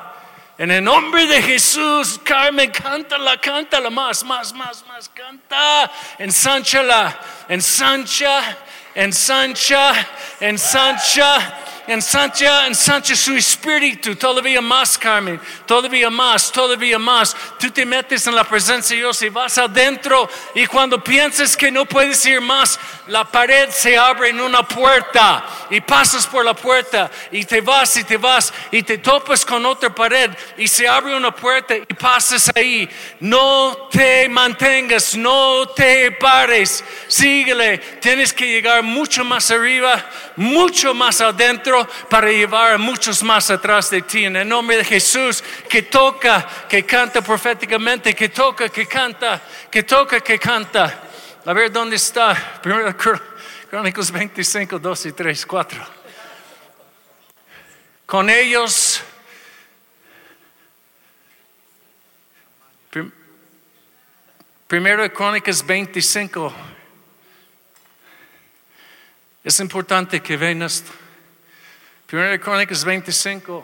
En 0.57 0.71
el 0.71 0.81
nombre 0.81 1.25
de 1.25 1.41
Jesús, 1.41 2.17
Carmen, 2.23 2.71
cántala, 2.71 3.37
cántala 3.41 3.89
más, 3.89 4.23
más, 4.23 4.53
más, 4.53 4.85
más, 4.87 5.09
canta. 5.09 5.91
Ensánchala, 6.17 7.19
ensancha, 7.49 8.57
ensancha, 8.95 9.93
ensancha, 10.39 10.39
ensancha, 10.39 11.57
ensancha 11.87 13.15
su 13.15 13.35
espíritu. 13.35 14.15
Todavía 14.15 14.61
más, 14.61 14.97
Carmen, 14.97 15.39
todavía 15.65 16.09
más, 16.09 16.51
todavía 16.51 16.99
más. 16.99 17.35
Tú 17.59 17.69
te 17.69 17.85
metes 17.85 18.25
en 18.27 18.35
la 18.35 18.43
presencia 18.43 18.95
de 18.95 19.01
Dios 19.01 19.21
y 19.21 19.29
vas 19.29 19.57
adentro 19.57 20.29
y 20.53 20.65
cuando 20.65 21.03
piensas 21.03 21.55
que 21.55 21.71
no 21.71 21.85
puedes 21.85 22.25
ir 22.25 22.41
más, 22.41 22.79
la 23.07 23.23
pared 23.25 23.69
se 23.69 23.97
abre 23.97 24.29
en 24.29 24.41
una 24.41 24.67
puerta 24.67 25.45
y 25.69 25.81
pasas 25.81 26.25
por 26.27 26.43
la 26.43 26.53
puerta 26.53 27.09
y 27.31 27.45
te 27.45 27.61
vas 27.61 27.95
y 27.97 28.03
te 28.03 28.17
vas 28.17 28.53
y 28.71 28.83
te 28.83 28.97
topas 28.97 29.45
con 29.45 29.65
otra 29.65 29.93
pared 29.93 30.31
y 30.57 30.67
se 30.67 30.87
abre 30.87 31.15
una 31.15 31.33
puerta 31.35 31.75
y 31.75 31.81
pasas 31.93 32.51
ahí. 32.55 32.89
No 33.19 33.87
te 33.91 34.27
mantengas, 34.29 35.15
no 35.15 35.67
te 35.69 36.11
pares, 36.11 36.83
síguele. 37.07 37.77
Tienes 37.77 38.33
que 38.33 38.47
llegar 38.47 38.83
mucho 38.83 39.23
más 39.23 39.51
arriba, 39.51 40.03
mucho 40.35 40.93
más 40.93 41.21
adentro 41.21 41.87
para 42.09 42.29
llevar 42.29 42.73
a 42.73 42.77
muchos 42.77 43.23
más 43.23 43.49
atrás 43.51 43.89
de 43.89 44.01
ti. 44.01 44.25
En 44.25 44.35
el 44.35 44.47
nombre 44.47 44.77
de 44.77 44.85
Jesús, 44.85 45.43
que 45.69 45.83
toca, 45.83 46.47
que 46.67 46.85
canta 46.85 47.21
proféticamente, 47.21 48.13
que 48.13 48.29
toca, 48.29 48.69
que 48.69 48.85
canta, 48.87 49.41
que 49.71 49.83
toca, 49.83 50.19
que 50.19 50.37
canta. 50.39 51.01
A 51.45 51.53
ver 51.53 51.71
dónde 51.71 51.95
está. 51.95 52.59
Primero 52.61 52.89
Cr- 52.97 53.21
Crónicos 53.69 54.11
25, 54.11 54.79
2 54.79 55.05
y 55.07 55.11
3, 55.11 55.45
4. 55.45 55.85
Con 58.05 58.29
ellos. 58.29 59.01
Prim- 62.89 63.11
Primero 64.67 65.11
Crónicas 65.13 65.65
25. 65.65 66.53
Es 69.45 69.59
importante 69.59 70.23
que 70.23 70.37
vean 70.37 70.63
esto. 70.63 70.91
Primero 72.07 72.31
de 72.31 72.39
Crónicas 72.39 72.83
25. 72.83 73.63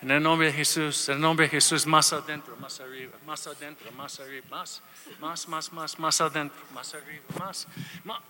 En 0.00 0.10
el 0.10 0.22
nombre 0.22 0.46
de 0.46 0.54
Jesús, 0.54 1.10
en 1.10 1.16
el 1.16 1.20
nombre 1.20 1.44
de 1.44 1.50
Jesús, 1.50 1.84
más 1.84 2.10
adentro, 2.14 2.56
más 2.56 2.80
arriba, 2.80 3.18
más 3.26 3.46
adentro, 3.46 3.92
más 3.92 4.18
arriba, 4.20 4.46
más, 4.48 4.82
más, 5.20 5.46
más, 5.46 5.72
más, 5.74 5.98
más 5.98 6.20
adentro, 6.22 6.58
más 6.72 6.94
arriba, 6.94 7.24
más, 7.38 7.68
más. 8.04 8.22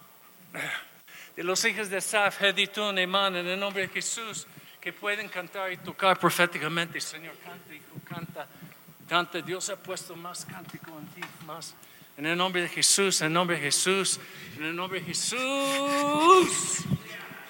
De 1.37 1.45
los 1.45 1.64
hijos 1.64 1.89
de 1.89 2.01
Saf, 2.01 2.43
Heditún, 2.43 2.99
Emán, 2.99 3.37
en 3.37 3.47
el 3.47 3.61
nombre 3.61 3.83
de 3.83 3.89
Jesús, 3.89 4.49
que 4.81 4.93
pueden 4.93 5.29
cantar 5.29 5.71
y 5.71 5.77
tocar 5.77 6.19
proféticamente. 6.19 7.01
Señor, 7.01 7.37
canta, 7.37 7.73
hijo, 7.73 8.01
canta, 8.05 8.49
canta. 9.09 9.41
Dios 9.43 9.71
ha 9.71 9.77
puesto 9.77 10.16
más 10.16 10.45
cántico 10.45 10.91
en 10.99 11.07
ti, 11.07 11.21
más. 11.47 11.77
En 12.19 12.27
el 12.27 12.37
nombre 12.37 12.62
de 12.62 12.69
Jesús, 12.69 13.21
en 13.21 13.29
el 13.29 13.33
nombre 13.33 13.57
de 13.57 13.62
Jesús, 13.62 14.19
en 14.57 14.64
el 14.64 14.77
nombre 14.77 14.99
de 14.99 15.07
Jesús. 15.07 16.85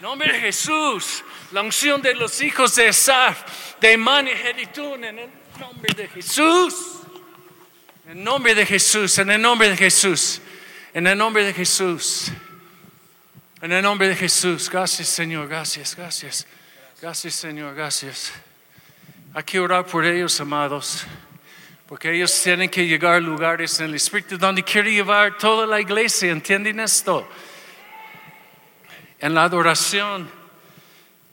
Nombre 0.01 0.33
de 0.33 0.39
Jesús, 0.39 1.25
la 1.51 1.63
unción 1.63 2.01
de 2.01 2.15
los 2.15 2.41
hijos 2.41 2.77
de 2.77 2.89
Esaf, 2.89 3.81
de 3.81 3.95
en 3.95 3.99
el 3.99 5.31
nombre 5.59 5.95
de 5.97 6.07
Jesús. 6.07 6.75
En 8.05 8.19
el 8.19 8.25
nombre 8.25 8.55
de 8.55 8.65
Jesús, 8.65 9.19
en 9.19 9.31
el 9.31 9.41
nombre 9.41 9.71
de 9.71 9.77
Jesús, 9.77 10.41
en 10.95 11.07
el 11.07 11.19
nombre 11.19 11.45
de 11.45 11.53
Jesús. 11.53 12.31
En 13.61 13.73
el 13.73 13.83
nombre 13.83 14.07
de 14.07 14.15
Jesús, 14.15 14.71
gracias 14.71 15.09
Señor, 15.09 15.49
gracias, 15.49 15.97
gracias. 15.97 16.47
Gracias 17.01 17.35
Señor, 17.35 17.75
gracias. 17.75 18.33
Hay 19.35 19.43
que 19.43 19.59
orar 19.59 19.85
por 19.85 20.05
ellos, 20.05 20.41
amados, 20.41 21.05
porque 21.89 22.13
ellos 22.13 22.41
tienen 22.43 22.69
que 22.69 22.87
llegar 22.87 23.15
a 23.15 23.21
lugares 23.21 23.81
en 23.81 23.87
el 23.87 23.95
Espíritu 23.97 24.39
donde 24.39 24.63
quiere 24.63 24.93
llevar 24.93 25.37
toda 25.37 25.67
la 25.67 25.81
iglesia, 25.81 26.31
¿entienden 26.31 26.79
esto? 26.79 27.29
en 29.19 29.35
la 29.35 29.45
adoración 29.45 30.31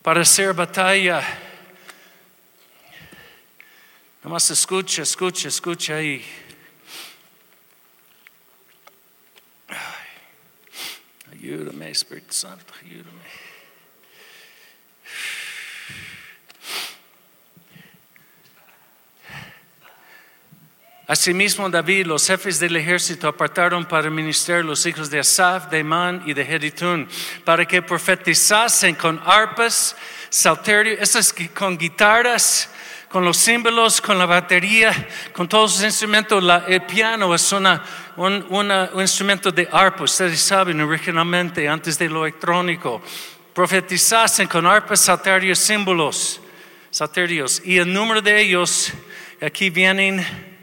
para 0.02 0.22
hacer 0.22 0.54
batalla. 0.54 1.22
Nomás 4.24 4.50
escucha, 4.50 5.04
escucha, 5.04 5.48
escucha 5.50 5.96
ahí. 5.96 6.26
Ay, 9.68 9.78
ayúdame, 11.34 11.92
Espíritu 11.92 12.34
Santo, 12.34 12.74
ayúdame. 12.82 13.55
Asimismo, 21.08 21.70
David, 21.70 22.08
los 22.08 22.26
jefes 22.26 22.60
del 22.60 22.76
ejército 22.78 23.28
apartaron 23.28 23.86
para 23.86 24.10
ministrar 24.10 24.66
los 24.66 24.84
hijos 24.88 25.08
de 25.12 25.20
Asaf, 25.20 25.70
de 25.70 25.80
Emán 25.80 26.24
y 26.26 26.34
de 26.34 26.44
Jeritún, 26.44 27.08
para 27.44 27.64
que 27.66 27.84
profetizasen 27.84 28.96
con 28.96 29.22
arpas, 29.24 29.96
salterio, 30.30 30.94
esas 31.00 31.32
que- 31.32 31.50
con 31.50 31.78
guitarras, 31.78 32.72
con 33.08 33.24
los 33.24 33.38
símbolos, 33.38 34.02
con 34.02 34.18
la 34.18 34.26
batería, 34.26 34.92
con 35.32 35.48
todos 35.48 35.76
los 35.76 35.84
instrumentos. 35.84 36.44
El 36.68 36.82
piano 36.82 37.36
es 37.36 37.52
una, 37.52 37.84
un, 38.16 38.44
una- 38.50 38.90
un 38.92 39.02
instrumento 39.02 39.52
de 39.52 39.70
arpa, 39.72 40.06
ustedes 40.06 40.40
saben, 40.42 40.82
originalmente, 40.82 41.70
antes 41.70 42.00
de 42.00 42.10
lo 42.10 42.26
electrónico. 42.26 43.04
Profetizasen 43.54 44.48
con 44.48 44.66
arpas, 44.66 45.02
salterios, 45.02 45.60
símbolos, 45.60 46.42
salterios. 46.90 47.62
Y 47.64 47.78
el 47.78 47.94
número 47.94 48.24
de 48.24 48.42
ellos, 48.42 48.92
aquí 49.40 49.70
vienen 49.70 50.55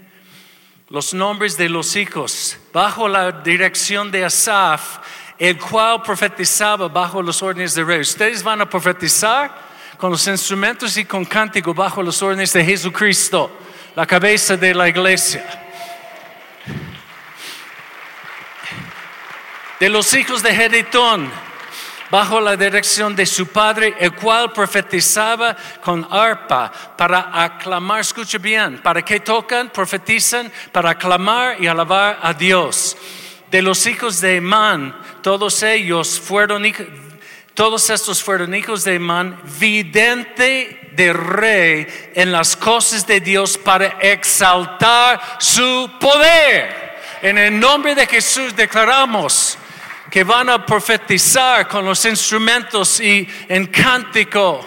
los 0.92 1.14
nombres 1.14 1.56
de 1.56 1.70
los 1.70 1.96
hijos, 1.96 2.58
bajo 2.70 3.08
la 3.08 3.32
dirección 3.32 4.10
de 4.10 4.26
Asaf, 4.26 4.98
el 5.38 5.58
cual 5.58 6.02
profetizaba 6.02 6.86
bajo 6.86 7.22
los 7.22 7.42
órdenes 7.42 7.72
de 7.72 7.82
rey. 7.82 8.00
Ustedes 8.00 8.42
van 8.42 8.60
a 8.60 8.68
profetizar 8.68 9.50
con 9.96 10.10
los 10.10 10.26
instrumentos 10.26 10.94
y 10.98 11.06
con 11.06 11.24
cántico 11.24 11.72
bajo 11.72 12.02
los 12.02 12.22
órdenes 12.22 12.52
de 12.52 12.62
Jesucristo. 12.62 13.50
la 13.96 14.06
cabeza 14.06 14.54
de 14.58 14.74
la 14.74 14.86
iglesia. 14.86 15.42
De 19.80 19.88
los 19.88 20.12
hijos 20.12 20.42
de 20.42 20.54
Jeditón, 20.54 21.30
bajo 22.12 22.42
la 22.42 22.58
dirección 22.58 23.16
de 23.16 23.24
su 23.24 23.46
padre, 23.46 23.94
el 23.98 24.12
cual 24.12 24.52
profetizaba 24.52 25.56
con 25.82 26.06
arpa 26.10 26.70
para 26.94 27.42
aclamar, 27.42 28.00
escuche 28.00 28.36
bien, 28.36 28.82
¿para 28.82 29.00
qué 29.00 29.20
tocan? 29.20 29.70
Profetizan 29.70 30.52
para 30.72 30.90
aclamar 30.90 31.56
y 31.58 31.66
alabar 31.66 32.18
a 32.22 32.34
Dios. 32.34 32.98
De 33.50 33.62
los 33.62 33.86
hijos 33.86 34.20
de 34.20 34.36
Emán, 34.36 34.94
todos 35.22 35.62
ellos 35.62 36.20
fueron 36.20 36.64
todos 37.54 37.88
estos 37.88 38.22
fueron 38.22 38.54
hijos 38.54 38.84
de 38.84 38.96
Emán, 38.96 39.40
vidente 39.58 40.90
de 40.94 41.14
rey 41.14 41.86
en 42.14 42.30
las 42.30 42.56
cosas 42.56 43.06
de 43.06 43.20
Dios 43.20 43.56
para 43.56 43.86
exaltar 44.02 45.18
su 45.38 45.90
poder. 45.98 46.92
En 47.22 47.38
el 47.38 47.58
nombre 47.58 47.94
de 47.94 48.06
Jesús 48.06 48.54
declaramos 48.54 49.56
que 50.12 50.24
van 50.24 50.50
a 50.50 50.66
profetizar 50.66 51.66
con 51.66 51.86
los 51.86 52.04
instrumentos 52.04 53.00
y 53.00 53.26
en 53.48 53.66
cántico 53.68 54.60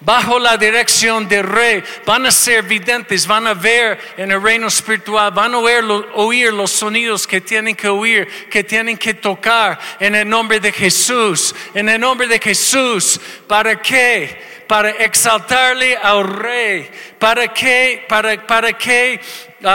bajo 0.00 0.38
la 0.38 0.56
dirección 0.56 1.28
del 1.28 1.42
rey, 1.42 1.84
van 2.06 2.24
a 2.24 2.30
ser 2.30 2.62
videntes, 2.62 3.26
van 3.26 3.46
a 3.48 3.52
ver 3.52 3.98
en 4.16 4.32
el 4.32 4.42
reino 4.42 4.68
espiritual, 4.68 5.30
van 5.32 5.52
a 5.52 5.58
oír, 5.58 6.54
los 6.54 6.70
sonidos 6.70 7.26
que 7.26 7.42
tienen 7.42 7.74
que 7.76 7.88
oír, 7.88 8.48
que 8.48 8.64
tienen 8.64 8.96
que 8.96 9.12
tocar 9.12 9.78
en 10.00 10.14
el 10.14 10.26
nombre 10.26 10.58
de 10.58 10.72
Jesús, 10.72 11.54
en 11.74 11.90
el 11.90 12.00
nombre 12.00 12.26
de 12.26 12.38
Jesús. 12.38 13.20
¿Para 13.46 13.82
qué? 13.82 14.64
Para 14.66 14.88
exaltarle 14.88 15.98
al 15.98 16.26
rey. 16.26 16.90
¿Para 17.18 17.52
qué? 17.52 18.06
¿Para, 18.08 18.46
para 18.46 18.72
qué? 18.72 19.20
Uh, 19.60 19.68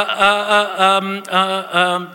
um, 0.98 1.24
um, 1.32 2.08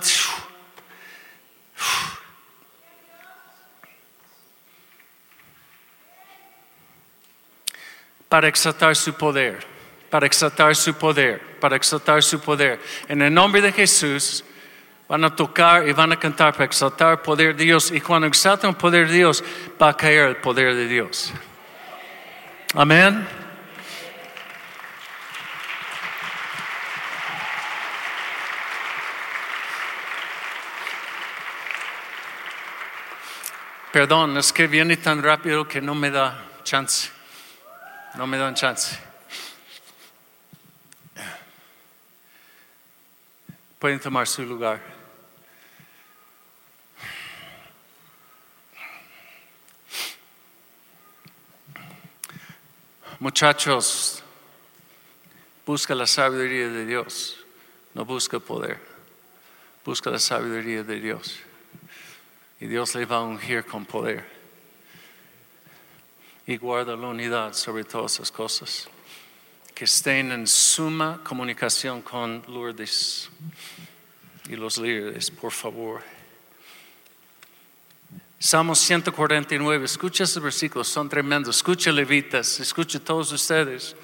para 8.29 8.49
exaltar 8.49 8.95
su 8.95 9.15
poder, 9.15 9.59
para 10.11 10.27
exaltar 10.27 10.75
su 10.77 10.95
poder, 10.95 11.41
para 11.61 11.77
exaltar 11.77 12.23
su 12.23 12.41
poder. 12.41 12.81
En 13.09 13.23
el 13.23 13.33
nombre 13.33 13.61
de 13.61 13.73
Jesús 13.73 14.45
van 15.09 15.25
a 15.25 15.35
tocar 15.35 15.89
y 15.89 15.93
van 15.93 16.13
a 16.13 16.19
cantar 16.19 16.53
para 16.53 16.67
exaltar 16.67 17.13
el 17.13 17.19
poder 17.21 17.57
de 17.57 17.65
Dios. 17.65 17.91
Y 17.91 18.01
cuando 18.01 18.27
exaltan 18.27 18.71
el 18.71 18.77
poder 18.77 19.09
de 19.09 19.15
Dios, 19.15 19.43
va 19.81 19.89
a 19.91 19.97
caer 19.97 20.29
el 20.29 20.37
poder 20.37 20.75
de 20.75 20.87
Dios. 20.87 21.33
Amén. 22.75 23.27
Perdón, 33.91 34.37
es 34.37 34.53
que 34.53 34.67
viene 34.67 34.99
tan 34.99 35.23
rápido 35.23 35.67
que 35.67 35.81
no 35.81 35.95
me 35.95 36.11
da 36.11 36.45
chance. 36.63 37.18
No 38.17 38.27
me 38.27 38.39
dan 38.39 38.55
chance. 38.55 38.99
Pueden 43.79 44.01
tomar 44.01 44.27
su 44.27 44.43
lugar. 44.43 44.81
Muchachos, 53.21 54.23
busca 55.67 55.95
la 55.95 56.07
sabiduría 56.07 56.69
de 56.69 56.87
Dios, 56.87 57.45
no 57.95 58.05
busca 58.05 58.39
poder, 58.39 58.79
busca 59.85 60.09
la 60.09 60.21
sabiduría 60.21 60.85
de 60.85 61.01
Dios. 61.01 61.37
Y 62.61 62.67
Dios 62.67 62.95
le 62.95 63.05
va 63.07 63.17
a 63.17 63.23
ungir 63.23 63.65
con 63.65 63.85
poder 63.85 64.38
y 66.49 66.57
guarda 66.57 66.97
la 66.97 67.09
unidad 67.09 67.53
sobre 67.53 67.85
todas 67.85 68.15
esas 68.15 68.33
cosas. 68.33 68.89
Que 69.75 69.85
estén 69.85 70.33
en 70.33 70.47
suma 70.47 71.21
comunicación 71.23 72.01
con 72.01 72.43
Lourdes 72.49 73.29
y 74.49 74.57
los 74.57 74.79
líderes, 74.79 75.31
por 75.31 75.53
favor. 75.53 76.03
Salmos 78.39 78.79
149, 78.79 79.85
escucha 79.85 80.25
esos 80.25 80.43
versículos, 80.43 80.89
son 80.89 81.11
tremendos. 81.11 81.57
Escucha 81.57 81.93
levitas, 81.93 82.61
escucha 82.61 82.99
todos 82.99 83.31
ustedes, 83.31 83.95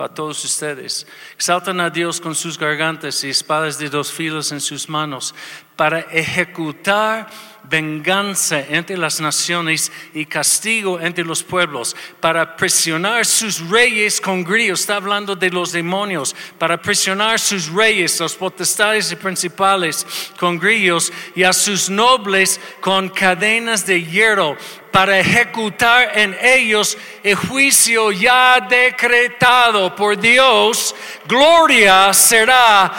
para 0.00 0.14
todos 0.14 0.42
ustedes. 0.46 1.06
Exaltan 1.34 1.78
a 1.78 1.90
Dios 1.90 2.22
con 2.22 2.34
sus 2.34 2.58
gargantas 2.58 3.22
y 3.22 3.28
espadas 3.28 3.78
de 3.78 3.90
dos 3.90 4.10
filos 4.10 4.50
en 4.50 4.58
sus 4.58 4.88
manos 4.88 5.34
para 5.76 6.00
ejecutar 6.00 7.28
venganza 7.64 8.60
entre 8.60 8.96
las 8.96 9.20
naciones 9.20 9.92
y 10.12 10.24
castigo 10.24 10.98
entre 11.00 11.24
los 11.24 11.42
pueblos, 11.42 11.94
para 12.18 12.56
presionar 12.56 13.24
sus 13.24 13.68
reyes 13.68 14.20
con 14.20 14.42
grillos, 14.42 14.80
está 14.80 14.96
hablando 14.96 15.36
de 15.36 15.50
los 15.50 15.72
demonios, 15.72 16.34
para 16.58 16.80
presionar 16.80 17.38
sus 17.38 17.68
reyes, 17.68 18.18
los 18.20 18.34
potestades 18.34 19.12
y 19.12 19.16
principales 19.16 20.06
con 20.38 20.58
grillos 20.58 21.12
y 21.34 21.44
a 21.44 21.52
sus 21.52 21.88
nobles 21.88 22.60
con 22.80 23.08
cadenas 23.08 23.86
de 23.86 24.04
hierro, 24.04 24.56
para 24.90 25.18
ejecutar 25.18 26.18
en 26.18 26.36
ellos 26.40 26.96
el 27.22 27.34
juicio 27.34 28.12
ya 28.12 28.60
decretado 28.60 29.94
por 29.94 30.18
Dios, 30.18 30.94
gloria 31.26 32.12
será 32.12 32.92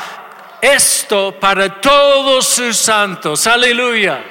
esto 0.61 1.37
para 1.39 1.81
todos 1.81 2.47
sus 2.47 2.77
santos. 2.77 3.47
Aleluya. 3.47 4.23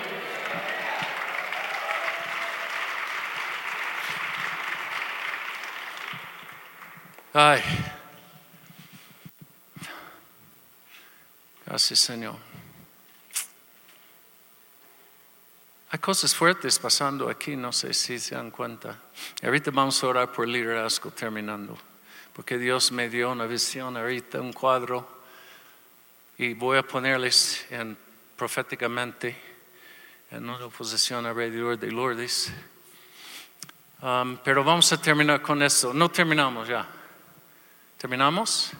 Ay. 7.33 7.63
Gracias, 11.65 12.01
Señor. 12.01 12.50
Hay 15.93 15.99
cosas 15.99 16.33
fuertes 16.33 16.79
pasando 16.79 17.29
aquí, 17.29 17.57
no 17.57 17.73
sé 17.73 17.93
si 17.95 18.21
se 18.21 18.37
dan 18.37 18.53
cuenta. 18.53 18.97
Ahorita 19.43 19.73
vamos 19.73 20.01
a 20.05 20.07
orar 20.07 20.31
por 20.31 20.47
liderazgo 20.47 21.11
terminando, 21.11 21.77
porque 22.33 22.59
Dios 22.59 22.93
me 22.93 23.09
dio 23.09 23.33
una 23.33 23.47
visión 23.47 23.97
ahorita, 23.97 24.41
un 24.41 24.53
cuadro, 24.53 25.23
y 26.39 26.55
voy 26.55 26.79
a 26.79 26.85
ponerles 26.85 27.67
en, 27.71 27.99
proféticamente 28.37 29.37
en 30.31 30.49
una 30.49 30.69
posición 30.69 31.27
alrededor 31.27 31.77
de 31.77 31.91
Lourdes. 31.91 32.53
Um, 34.01 34.37
pero 34.45 34.63
vamos 34.63 34.93
a 34.93 35.03
terminar 35.03 35.43
con 35.43 35.61
esto. 35.61 35.93
No 35.93 36.09
terminamos 36.09 36.69
ya. 36.69 36.89
¿Terminamos? 37.99 38.71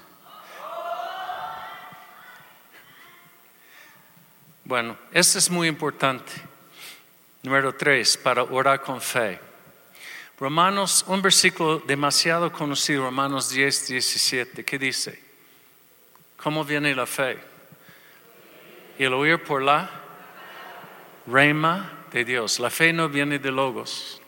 Bueno, 4.65 4.97
esto 5.11 5.39
es 5.39 5.51
muy 5.51 5.67
importante. 5.67 6.50
Número 7.43 7.75
tres, 7.75 8.17
para 8.19 8.43
orar 8.43 8.83
con 8.83 9.01
fe. 9.01 9.41
Romanos, 10.39 11.05
un 11.07 11.23
versículo 11.23 11.79
demasiado 11.79 12.53
conocido, 12.53 13.05
Romanos 13.05 13.51
10, 13.51 13.89
17, 13.89 14.65
¿qué 14.65 14.79
dice? 14.79 15.23
¿Cómo 16.37 16.65
viene 16.65 16.95
la 16.95 17.07
fe? 17.07 17.39
El 18.99 19.15
oír 19.15 19.43
por 19.43 19.63
la 19.63 19.91
rema 21.27 22.07
de 22.13 22.25
Dios. 22.25 22.59
La 22.59 22.71
fe 22.71 22.93
no 22.93 23.09
viene 23.09 23.39
de 23.39 23.51
logos. 23.51 24.21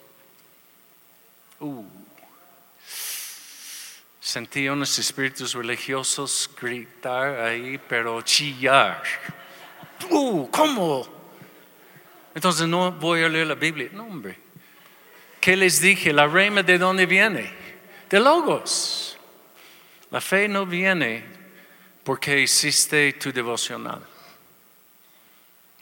Uh. 1.60 1.84
Sentí 4.20 4.68
unos 4.68 4.98
espíritus 4.98 5.54
religiosos 5.54 6.48
gritar 6.58 7.40
ahí, 7.40 7.78
pero 7.88 8.22
chillar. 8.22 9.02
Uh, 10.08 10.48
¿Cómo? 10.50 11.21
Entonces 12.34 12.66
no 12.66 12.92
voy 12.92 13.22
a 13.22 13.28
leer 13.28 13.46
la 13.46 13.54
Biblia. 13.54 13.88
No, 13.92 14.04
hombre. 14.04 14.38
¿Qué 15.40 15.56
les 15.56 15.80
dije? 15.80 16.12
La 16.12 16.26
rema 16.26 16.62
de 16.62 16.78
dónde 16.78 17.06
viene? 17.06 17.52
De 18.08 18.20
logos. 18.20 19.18
La 20.10 20.20
fe 20.20 20.48
no 20.48 20.66
viene 20.66 21.24
porque 22.04 22.40
hiciste 22.40 23.12
tu 23.14 23.32
devocional. 23.32 24.00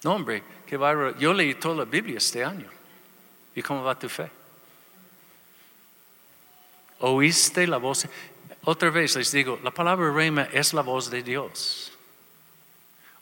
No, 0.02 0.14
hombre, 0.14 0.42
qué 0.66 0.76
bárbaro. 0.76 1.18
Yo 1.18 1.32
leí 1.32 1.54
toda 1.54 1.76
la 1.76 1.84
Biblia 1.84 2.18
este 2.18 2.44
año. 2.44 2.68
¿Y 3.54 3.62
cómo 3.62 3.82
va 3.82 3.98
tu 3.98 4.08
fe? 4.08 4.30
¿Oíste 7.00 7.66
la 7.66 7.78
voz? 7.78 8.06
Otra 8.64 8.90
vez 8.90 9.16
les 9.16 9.32
digo, 9.32 9.58
la 9.62 9.70
palabra 9.70 10.12
rema 10.12 10.48
es 10.52 10.74
la 10.74 10.82
voz 10.82 11.10
de 11.10 11.22
Dios. 11.22 11.92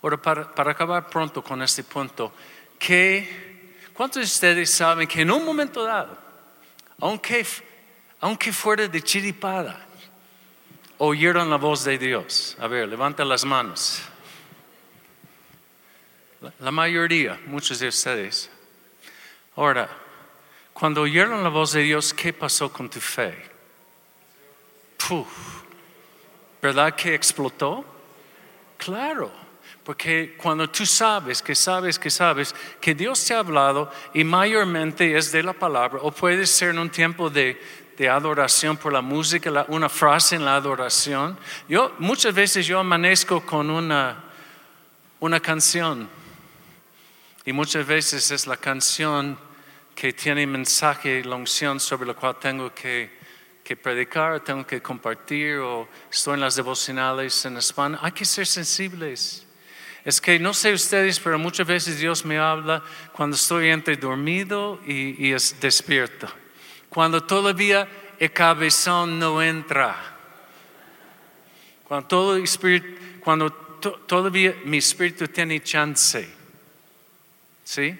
Ahora, 0.02 0.16
para, 0.16 0.70
acabar 0.70 1.08
pronto 1.08 1.42
con 1.42 1.62
este 1.62 1.82
punto, 1.84 2.32
¿cuántos 3.92 4.22
de 4.22 4.26
ustedes 4.26 4.70
saben 4.70 5.06
que 5.06 5.22
en 5.22 5.30
un 5.30 5.44
momento 5.44 5.84
dado, 5.84 6.16
aunque, 7.00 7.46
aunque 8.20 8.52
fuera 8.52 8.88
de 8.88 9.02
chiripada, 9.02 9.86
oyeron 10.98 11.50
la 11.50 11.56
voz 11.56 11.84
de 11.84 11.98
Dios? 11.98 12.56
A 12.60 12.66
ver, 12.66 12.88
levanta 12.88 13.24
las 13.24 13.44
manos. 13.44 14.02
La, 16.40 16.52
la 16.60 16.70
mayoría, 16.70 17.40
muchos 17.46 17.80
de 17.80 17.88
ustedes. 17.88 18.50
Ahora, 19.56 19.88
cuando 20.72 21.02
oyeron 21.02 21.42
la 21.42 21.48
voz 21.48 21.72
de 21.72 21.82
Dios, 21.82 22.14
¿qué 22.14 22.32
pasó 22.32 22.72
con 22.72 22.88
tu 22.88 23.00
fe? 23.00 23.34
Puf, 24.96 25.26
¿verdad 26.62 26.94
que 26.94 27.14
explotó? 27.14 27.84
Claro, 28.76 29.47
porque 29.88 30.34
cuando 30.36 30.68
tú 30.68 30.84
sabes, 30.84 31.40
que 31.40 31.54
sabes, 31.54 31.98
que 31.98 32.10
sabes, 32.10 32.54
que 32.78 32.94
Dios 32.94 33.24
te 33.24 33.32
ha 33.32 33.38
hablado 33.38 33.90
y 34.12 34.22
mayormente 34.22 35.16
es 35.16 35.32
de 35.32 35.42
la 35.42 35.54
palabra, 35.54 36.00
o 36.02 36.10
puede 36.12 36.46
ser 36.46 36.68
en 36.72 36.78
un 36.78 36.90
tiempo 36.90 37.30
de, 37.30 37.58
de 37.96 38.06
adoración 38.06 38.76
por 38.76 38.92
la 38.92 39.00
música, 39.00 39.50
la- 39.50 39.64
una 39.68 39.88
frase 39.88 40.36
en 40.36 40.44
la 40.44 40.56
adoración. 40.56 41.38
Yo 41.70 41.94
muchas 42.00 42.34
veces 42.34 42.66
yo 42.66 42.78
amanezco 42.78 43.40
con 43.46 43.70
una, 43.70 44.24
una 45.20 45.40
canción 45.40 46.06
y 47.46 47.54
muchas 47.54 47.86
veces 47.86 48.30
es 48.30 48.46
la 48.46 48.58
canción 48.58 49.38
que 49.94 50.12
tiene 50.12 50.46
mensaje, 50.46 51.24
la 51.24 51.36
unción 51.36 51.80
sobre 51.80 52.08
la 52.08 52.12
cual 52.12 52.36
tengo 52.38 52.74
que, 52.74 53.10
que 53.64 53.74
predicar, 53.74 54.40
tengo 54.40 54.66
que 54.66 54.82
compartir 54.82 55.56
o 55.60 55.88
estoy 56.12 56.34
en 56.34 56.40
las 56.40 56.56
devocionales 56.56 57.42
en 57.46 57.56
España. 57.56 57.98
Hay 58.02 58.12
que 58.12 58.26
ser 58.26 58.46
sensibles. 58.46 59.47
Es 60.08 60.22
que 60.22 60.38
no 60.38 60.54
sé 60.54 60.72
ustedes, 60.72 61.20
pero 61.20 61.38
muchas 61.38 61.66
veces 61.66 61.98
Dios 61.98 62.24
me 62.24 62.38
habla 62.38 62.82
cuando 63.12 63.36
estoy 63.36 63.68
entre 63.68 63.94
dormido 63.94 64.80
y, 64.86 65.34
es 65.34 65.60
despierto. 65.60 66.26
Cuando 66.88 67.22
todavía 67.22 67.86
el 68.18 68.32
cabezón 68.32 69.18
no 69.18 69.42
entra. 69.42 70.16
Cuando, 71.86 73.52
todavía 74.06 74.56
mi 74.64 74.78
espíritu 74.78 75.28
tiene 75.28 75.62
chance. 75.62 76.26
¿Sí? 77.62 77.98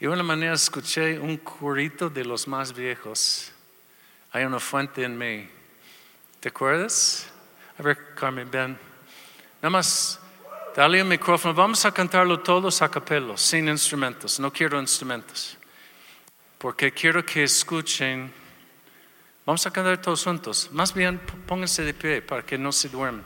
Y 0.00 0.06
una 0.08 0.24
manera 0.24 0.54
escuché 0.54 1.20
un 1.20 1.36
corito 1.36 2.10
de 2.10 2.24
los 2.24 2.48
más 2.48 2.74
viejos. 2.74 3.52
Hay 4.32 4.42
una 4.42 4.58
fuente 4.58 5.04
en 5.04 5.16
mí. 5.16 5.57
¿Te 6.40 6.48
acuerdas? 6.50 7.26
A 7.78 7.82
ver, 7.82 8.14
Carmen, 8.14 8.50
ven. 8.50 8.78
Nada 9.60 9.70
más, 9.70 10.20
dale 10.76 11.02
un 11.02 11.08
micrófono. 11.08 11.52
Vamos 11.54 11.84
a 11.84 11.92
cantarlo 11.92 12.40
todos 12.40 12.80
a 12.82 12.88
capello, 12.88 13.36
sin 13.36 13.68
instrumentos. 13.68 14.38
No 14.38 14.52
quiero 14.52 14.80
instrumentos. 14.80 15.56
Porque 16.58 16.92
quiero 16.92 17.24
que 17.24 17.42
escuchen. 17.44 18.32
Vamos 19.44 19.66
a 19.66 19.70
cantar 19.70 20.00
todos 20.00 20.22
juntos. 20.24 20.68
Más 20.72 20.92
bien, 20.94 21.18
pónganse 21.46 21.82
de 21.82 21.94
pie 21.94 22.22
para 22.22 22.42
que 22.42 22.56
no 22.58 22.70
se 22.70 22.88
duerman. 22.88 23.24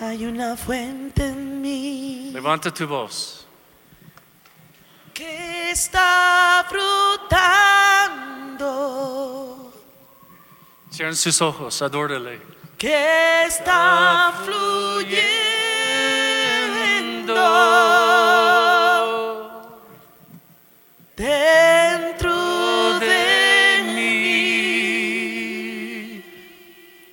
Hay 0.00 0.24
una 0.26 0.56
fuente 0.56 1.26
en 1.26 1.60
mí 1.60 2.30
Levanta 2.32 2.72
tu 2.72 2.86
voz. 2.86 3.46
que 5.12 5.70
está 5.72 6.64
brotando, 8.58 9.57
Cierren 10.98 11.14
sus 11.14 11.40
ojos, 11.42 11.80
adórale. 11.80 12.40
que 12.76 13.44
está 13.46 14.32
fluyendo 14.44 15.12
dentro 21.16 22.98
de 22.98 23.80
mí. 23.94 24.64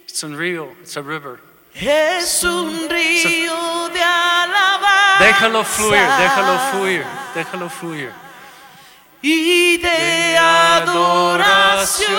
It's 0.07 0.23
a 0.23 0.27
río, 0.29 0.71
it's 0.81 0.97
a 0.97 1.03
river. 1.03 1.39
Es 1.75 2.43
un 2.43 2.89
río 2.89 3.89
de 3.93 4.01
alabanza. 4.01 5.23
Déjalo 5.23 5.63
fluir, 5.63 6.07
déjalo 6.17 6.59
fluir, 6.71 7.05
déjalo 7.35 7.69
fluir. 7.69 8.11
y 9.21 9.77
de 9.77 10.37
adoración 10.37 12.15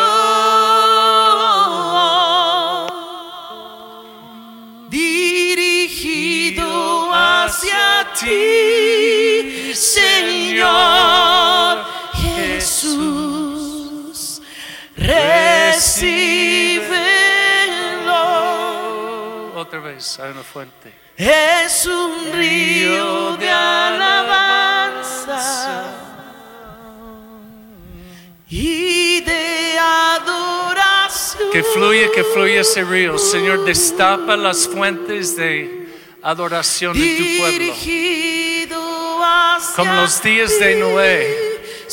hacia 7.56 8.06
ti, 8.20 9.74
Señor 9.74 10.66
Jesús. 12.52 13.62
Recíbelo. 14.96 15.62
Otra 19.54 19.80
vez, 19.80 20.18
hay 20.20 20.32
una 20.32 20.42
fuente. 20.42 20.92
Es 21.16 21.86
un 21.86 22.30
río 22.34 23.38
de 23.38 23.48
alabanza 23.48 24.74
y 28.50 29.22
de 29.22 29.78
adoración. 29.78 31.50
Que 31.50 31.62
fluye, 31.62 32.10
que 32.12 32.22
fluye 32.22 32.60
ese 32.60 32.84
río. 32.84 33.16
Señor, 33.16 33.64
destapa 33.64 34.36
las 34.36 34.68
fuentes 34.68 35.34
de 35.36 35.85
adoración 36.26 36.96
en 36.96 37.16
tu 37.16 37.24
pueblo. 37.38 37.72
Como 39.76 39.92
los 39.92 40.20
días 40.22 40.58
de 40.58 40.74
Noé, 40.74 41.36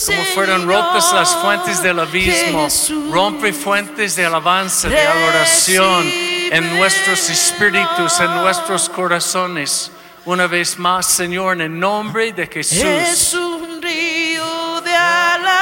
como 0.07 0.23
fueron 0.33 0.67
rotas 0.67 1.13
las 1.13 1.35
fuentes 1.35 1.83
del 1.83 1.99
abismo, 1.99 2.67
rompe 3.11 3.53
fuentes 3.53 4.15
de 4.15 4.25
alabanza, 4.25 4.89
de 4.89 4.99
adoración 4.99 6.09
en 6.51 6.75
nuestros 6.77 7.29
espíritus, 7.29 8.19
en 8.19 8.33
nuestros 8.37 8.89
corazones. 8.89 9.91
Una 10.25 10.47
vez 10.47 10.79
más, 10.79 11.05
Señor, 11.05 11.53
en 11.57 11.61
el 11.61 11.79
nombre 11.79 12.33
de 12.33 12.47
Jesús. 12.47 12.79
Es 12.81 13.33
un 13.35 13.79
río 13.81 14.81
de 14.81 14.95
alabanza 14.95 15.53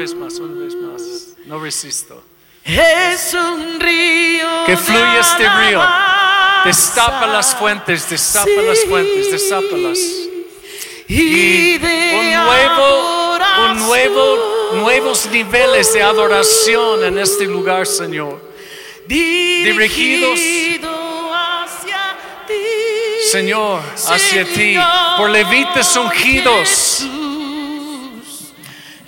vez 0.00 0.14
más, 0.14 0.38
una 0.38 0.64
vez 0.64 0.74
más. 0.74 1.02
No 1.44 1.58
resisto. 1.60 2.22
Es 2.64 3.34
un 3.34 3.78
río. 3.78 4.64
Que 4.64 4.74
fluye 4.74 5.18
este 5.20 5.46
río. 5.46 5.82
Destapa 6.64 7.26
las 7.26 7.54
fuentes, 7.54 8.08
destapa 8.08 8.62
las 8.66 8.82
fuentes, 8.86 9.30
destápalas. 9.30 9.98
Y 11.06 11.76
de 11.76 12.18
un 12.18 12.32
nuevo, 12.46 13.38
un 13.66 13.78
nuevo, 13.78 14.70
nuevos 14.76 15.26
niveles 15.26 15.92
de 15.92 16.02
adoración 16.02 17.04
en 17.04 17.18
este 17.18 17.44
lugar, 17.44 17.86
Señor. 17.86 18.40
dirigidos 19.06 20.40
hacia 21.34 22.16
ti. 22.46 22.54
Señor, 23.30 23.82
hacia 24.08 24.44
ti, 24.46 24.76
por 25.18 25.28
levitas 25.28 25.94
ungidos. 25.94 27.04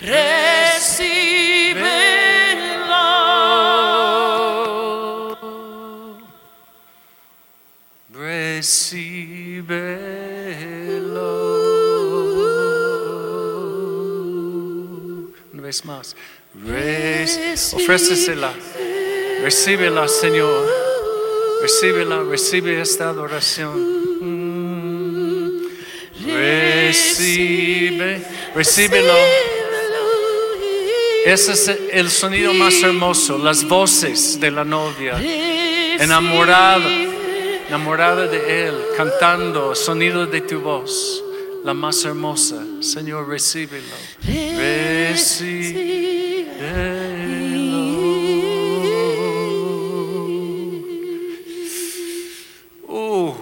Jesús. 0.01 0.62
Recíbelo. 14.33 15.31
Una 15.51 15.61
vez 15.61 15.83
más. 15.83 16.15
Rec- 16.65 17.73
Ofrécesela. 17.73 18.53
Recíbela, 19.41 20.07
Señor. 20.07 20.65
Recíbela, 21.61 22.23
recibe 22.23 22.79
esta 22.81 23.09
adoración. 23.09 23.73
Mm. 24.21 25.67
Recibe, 26.25 28.25
recíbelo. 28.55 29.13
Ese 31.25 31.51
es 31.51 31.67
el 31.91 32.09
sonido 32.09 32.53
más 32.53 32.81
hermoso, 32.81 33.37
las 33.37 33.67
voces 33.67 34.39
de 34.39 34.51
la 34.51 34.63
novia, 34.65 35.17
enamorada, 35.99 36.85
enamorada 37.73 38.27
de 38.27 38.67
Él, 38.67 38.75
cantando 38.95 39.73
sonido 39.73 40.27
de 40.27 40.41
tu 40.41 40.61
voz, 40.61 41.23
la 41.63 41.73
más 41.73 42.05
hermosa. 42.05 42.63
Señor, 42.81 43.27
recíbelo. 43.27 43.95
Recíbelo. 44.21 45.73
Uh, 52.87 53.33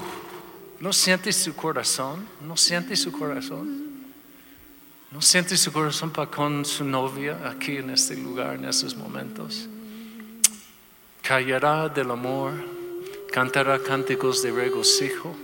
¿No 0.79 0.93
sientes 0.93 1.36
su 1.36 1.53
corazón? 1.53 2.25
¿No 2.47 2.55
sientes 2.55 3.01
su 3.01 3.11
corazón? 3.11 4.05
¿No 5.11 5.21
siente 5.21 5.57
su 5.57 5.73
corazón 5.73 6.09
para 6.09 6.32
con 6.32 6.63
su 6.63 6.86
novia 6.86 7.38
aquí 7.49 7.75
en 7.75 7.89
este 7.89 8.15
lugar, 8.15 8.55
en 8.55 8.63
estos 8.63 8.95
momentos? 8.95 9.67
Callará 11.21 11.89
del 11.89 12.11
amor 12.11 12.70
cantará 13.32 13.79
cánticos 13.79 14.43
de 14.43 14.51
regocijo 14.51 15.36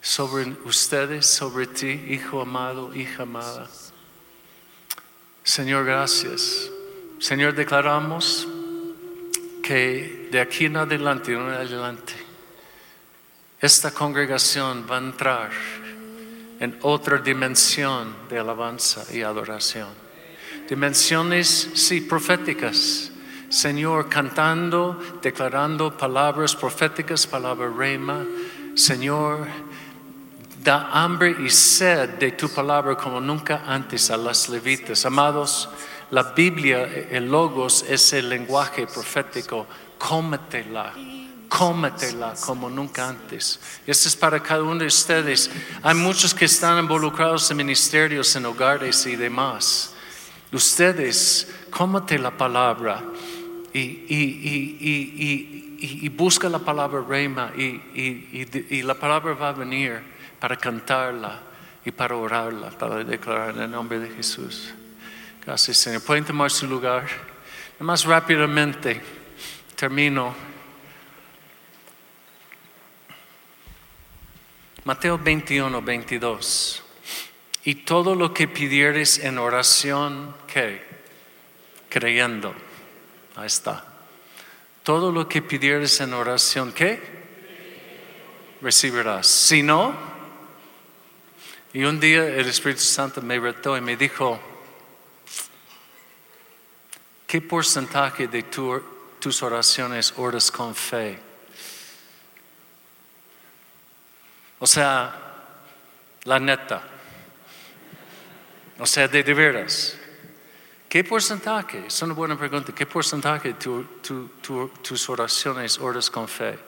sobre 0.00 0.56
ustedes, 0.64 1.26
sobre 1.26 1.66
ti, 1.66 1.88
hijo 2.08 2.40
amado, 2.40 2.94
hija 2.94 3.24
amada. 3.24 3.68
Señor, 5.44 5.84
gracias. 5.84 6.70
Señor, 7.18 7.54
declaramos 7.54 8.48
que 9.62 10.28
de 10.30 10.40
aquí 10.40 10.64
en 10.64 10.78
adelante, 10.78 11.32
en 11.32 11.40
adelante, 11.40 12.14
esta 13.60 13.90
congregación 13.90 14.86
va 14.90 14.96
a 14.96 15.00
entrar 15.00 15.50
en 16.60 16.78
otra 16.80 17.18
dimensión 17.18 18.14
de 18.30 18.38
alabanza 18.38 19.04
y 19.12 19.20
adoración. 19.20 19.88
Dimensiones, 20.68 21.70
sí, 21.74 22.00
proféticas. 22.00 23.12
Señor, 23.50 24.08
cantando, 24.08 24.96
declarando 25.20 25.90
palabras 25.90 26.54
proféticas, 26.54 27.26
palabra 27.26 27.68
rema. 27.68 28.24
Señor, 28.76 29.48
da 30.62 30.88
hambre 30.92 31.34
y 31.44 31.50
sed 31.50 32.10
de 32.10 32.30
tu 32.30 32.48
palabra 32.48 32.96
como 32.96 33.20
nunca 33.20 33.64
antes 33.66 34.08
a 34.12 34.16
las 34.16 34.48
levitas. 34.48 35.04
Amados, 35.04 35.68
la 36.12 36.22
Biblia, 36.22 36.84
el 37.10 37.28
logos, 37.28 37.84
es 37.88 38.12
el 38.12 38.28
lenguaje 38.28 38.86
profético. 38.86 39.66
Cómetela, 39.98 40.92
cómetela 41.48 42.34
como 42.46 42.70
nunca 42.70 43.08
antes. 43.08 43.58
Esto 43.84 44.06
es 44.06 44.14
para 44.14 44.40
cada 44.40 44.62
uno 44.62 44.76
de 44.76 44.86
ustedes. 44.86 45.50
Hay 45.82 45.96
muchos 45.96 46.32
que 46.32 46.44
están 46.44 46.78
involucrados 46.78 47.50
en 47.50 47.56
ministerios, 47.56 48.36
en 48.36 48.46
hogares 48.46 49.04
y 49.06 49.16
demás. 49.16 49.92
Ustedes, 50.52 51.48
cómete 51.70 52.16
la 52.16 52.30
palabra 52.30 53.02
y, 53.72 55.28
busca 56.10 56.48
la 56.48 56.58
palabra 56.58 57.04
rema 57.06 57.52
y 57.56 58.82
la 58.82 58.94
palabra 58.94 59.34
va 59.34 59.50
a 59.50 59.52
venir 59.52 60.00
para 60.38 60.56
cantarla 60.56 61.50
y 61.84 61.90
para 61.90 62.16
orarla, 62.16 62.70
para 62.70 63.04
declarar 63.04 63.54
en 63.56 63.62
el 63.62 63.70
nombre 63.70 63.98
de 63.98 64.10
Jesús. 64.10 64.74
Gracias, 65.44 65.78
Señor. 65.78 66.02
Pueden 66.02 66.24
tomar 66.24 66.50
su 66.50 66.66
lugar. 66.66 67.06
Más 67.78 68.04
rápidamente 68.04 69.00
termino. 69.74 70.34
Mateo 74.84 75.18
21, 75.18 75.80
22. 75.80 76.82
Y 77.64 77.74
todo 77.76 78.14
lo 78.14 78.34
que 78.34 78.48
pidieres 78.48 79.18
en 79.18 79.38
oración. 79.38 80.34
Creyendo. 81.88 82.54
Está. 83.44 83.84
Todo 84.82 85.12
lo 85.12 85.28
que 85.28 85.42
pidieres 85.42 86.00
en 86.00 86.14
oración, 86.14 86.72
¿qué? 86.72 87.00
Recibirás. 88.60 89.26
Si 89.26 89.62
no, 89.62 89.94
y 91.72 91.84
un 91.84 92.00
día 92.00 92.24
el 92.26 92.48
Espíritu 92.48 92.80
Santo 92.80 93.22
me 93.22 93.38
retó 93.38 93.76
y 93.76 93.80
me 93.80 93.96
dijo, 93.96 94.40
¿qué 97.26 97.40
porcentaje 97.40 98.26
de 98.26 98.42
tus 98.42 99.42
oraciones 99.42 100.14
oras 100.16 100.50
con 100.50 100.74
fe? 100.74 101.18
O 104.58 104.66
sea, 104.66 105.14
la 106.24 106.40
neta. 106.40 106.82
O 108.78 108.86
sea, 108.86 109.06
de, 109.06 109.22
de 109.22 109.34
veras. 109.34 109.99
¿Qué 110.90 111.04
porcentaje? 111.04 111.84
Es 111.86 112.02
una 112.02 112.14
buena 112.14 112.36
pregunta. 112.36 112.72
¿Qué 112.74 112.84
porcentaje 112.84 113.54
de 113.54 113.54
tus 114.82 115.08
oraciones 115.08 115.78
oras 115.78 116.10
con 116.10 116.26
fe? 116.26 116.58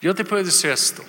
Yo 0.00 0.14
te 0.14 0.24
puedo 0.24 0.44
decir 0.44 0.70
esto. 0.70 1.02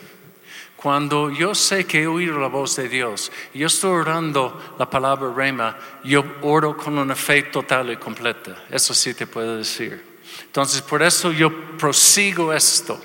Cuando 0.76 1.30
yo 1.30 1.54
sé 1.54 1.86
que 1.86 2.02
he 2.02 2.08
oído 2.08 2.40
la 2.40 2.48
voz 2.48 2.76
de 2.76 2.90
Dios, 2.90 3.32
yo 3.54 3.68
estoy 3.68 3.92
orando 3.92 4.76
la 4.80 4.90
palabra 4.90 5.32
rema, 5.32 5.78
yo 6.04 6.26
oro 6.42 6.76
con 6.76 6.98
una 6.98 7.14
fe 7.14 7.44
total 7.44 7.92
y 7.92 7.98
completa. 7.98 8.64
Eso 8.72 8.96
sí 8.96 9.14
te 9.14 9.28
puedo 9.28 9.56
decir. 9.56 10.04
Entonces, 10.42 10.82
por 10.82 11.04
eso 11.04 11.32
yo 11.32 11.78
prosigo 11.78 12.52
esto. 12.52 13.00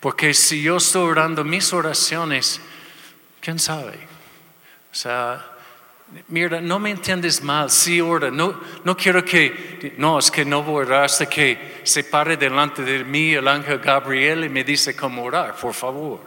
Porque 0.00 0.34
si 0.34 0.60
yo 0.60 0.78
estoy 0.78 1.08
orando 1.08 1.44
mis 1.44 1.72
oraciones, 1.72 2.60
¿quién 3.40 3.60
sabe? 3.60 4.08
O 4.90 4.94
sea, 4.94 5.51
mira, 6.28 6.60
no 6.60 6.78
me 6.78 6.90
entiendes 6.90 7.42
mal, 7.42 7.70
sí 7.70 8.00
ora, 8.00 8.30
no, 8.30 8.60
no 8.84 8.96
quiero 8.96 9.24
que, 9.24 9.94
no, 9.98 10.18
es 10.18 10.30
que 10.30 10.44
no 10.44 10.62
voy 10.62 10.84
a 10.84 10.86
orar 10.86 11.04
hasta 11.04 11.26
que 11.26 11.80
se 11.84 12.04
pare 12.04 12.36
delante 12.36 12.82
de 12.82 13.04
mí 13.04 13.32
el 13.32 13.48
ángel 13.48 13.78
Gabriel 13.78 14.44
y 14.44 14.48
me 14.48 14.64
dice 14.64 14.94
cómo 14.94 15.24
orar, 15.24 15.54
por 15.56 15.74
favor. 15.74 16.20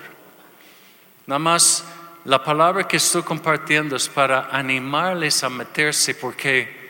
Nada 1.27 1.39
más 1.39 1.85
la 2.25 2.43
palabra 2.43 2.87
que 2.87 2.97
estoy 2.97 3.23
compartiendo 3.23 3.95
es 3.95 4.09
para 4.09 4.49
animarles 4.51 5.43
a 5.43 5.49
meterse 5.49 6.15
porque 6.15 6.85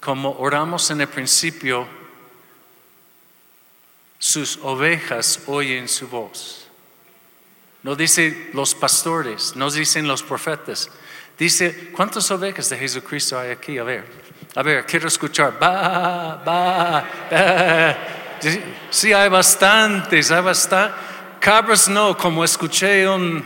como 0.00 0.32
oramos 0.38 0.90
en 0.90 1.00
el 1.00 1.08
principio, 1.08 1.86
sus 4.18 4.58
ovejas 4.62 5.42
oyen 5.46 5.88
su 5.88 6.08
voz. 6.08 6.68
No 7.82 7.94
dice 7.94 8.50
los 8.52 8.74
pastores, 8.74 9.54
no 9.54 9.70
dicen 9.70 10.08
los 10.08 10.22
profetas. 10.22 10.90
Dice, 11.38 11.90
¿cuántas 11.94 12.30
ovejas 12.30 12.70
de 12.70 12.78
Jesucristo 12.78 13.38
hay 13.38 13.50
aquí? 13.50 13.76
A 13.76 13.82
ver, 13.82 14.04
a 14.54 14.62
ver, 14.62 14.86
quiero 14.86 15.08
escuchar. 15.08 15.62
Va, 15.62 16.36
va, 16.36 17.04
va. 17.30 17.96
Sí, 18.90 19.12
hay 19.12 19.28
bastantes, 19.28 20.30
hay 20.30 20.42
bastantes. 20.42 20.98
Cabras 21.38 21.88
no, 21.88 22.16
como 22.16 22.42
escuché 22.42 23.06
un... 23.08 23.44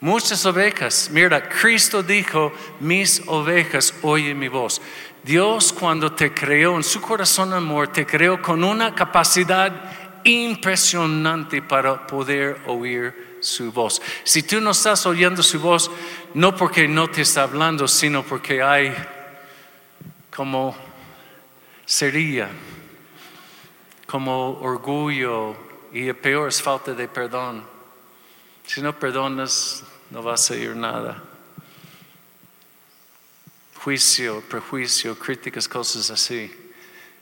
Muchas 0.00 0.46
ovejas. 0.46 1.10
Mira, 1.12 1.48
Cristo 1.48 2.02
dijo, 2.02 2.52
mis 2.78 3.22
ovejas 3.26 3.92
oyen 4.02 4.38
mi 4.38 4.48
voz. 4.48 4.80
Dios 5.22 5.72
cuando 5.72 6.12
te 6.12 6.32
creó 6.32 6.76
en 6.76 6.84
su 6.84 7.00
corazón 7.00 7.52
amor, 7.52 7.88
te 7.88 8.06
creó 8.06 8.40
con 8.40 8.64
una 8.64 8.94
capacidad 8.94 9.70
impresionante 10.24 11.60
para 11.60 12.06
poder 12.06 12.62
oír 12.66 13.29
su 13.40 13.72
voz. 13.72 14.00
Si 14.24 14.42
tú 14.42 14.60
no 14.60 14.70
estás 14.70 15.06
oyendo 15.06 15.42
su 15.42 15.60
voz, 15.60 15.90
no 16.34 16.56
porque 16.56 16.86
no 16.86 17.08
te 17.08 17.22
está 17.22 17.42
hablando, 17.42 17.88
sino 17.88 18.22
porque 18.22 18.62
hay 18.62 18.94
como 20.30 20.76
sería 21.84 22.48
como 24.06 24.58
orgullo 24.60 25.56
y 25.92 26.08
el 26.08 26.16
peor 26.16 26.48
es 26.48 26.62
falta 26.62 26.94
de 26.94 27.08
perdón. 27.08 27.64
Si 28.66 28.80
no 28.80 28.96
perdonas, 28.98 29.84
no 30.10 30.22
vas 30.22 30.50
a 30.50 30.56
ir 30.56 30.76
nada. 30.76 31.22
Juicio, 33.82 34.42
prejuicio, 34.48 35.18
críticas, 35.18 35.68
cosas 35.68 36.10
así. 36.10 36.52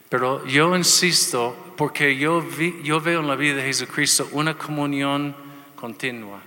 Pero 0.09 0.45
yo 0.45 0.75
insisto, 0.75 1.73
porque 1.77 2.17
yo, 2.17 2.43
yo 2.83 2.99
veo 2.99 3.19
en 3.19 3.27
la 3.27 3.35
vida 3.35 3.55
de 3.55 3.63
Jesucristo 3.63 4.27
una 4.31 4.57
comunión 4.57 5.35
continua, 5.79 6.41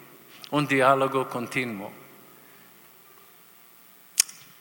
un 0.50 0.66
diálogo 0.66 1.26
continuo. 1.26 1.90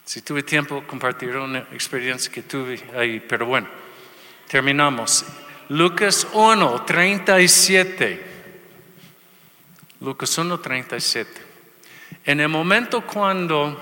Si 0.06 0.22
tuve 0.22 0.44
tiempo, 0.44 0.84
compartiré 0.88 1.38
una 1.38 1.60
experiencia 1.74 2.32
que 2.32 2.44
tuve 2.44 2.82
ahí, 2.96 3.20
pero 3.20 3.46
bueno, 3.46 3.68
terminamos. 4.48 5.26
Lucas 5.68 6.26
1, 6.32 6.86
37. 6.86 8.26
Lucas 10.00 10.38
1, 10.38 10.60
37. 10.60 11.42
En 12.24 12.40
el 12.40 12.48
momento 12.48 13.02
cuando, 13.02 13.78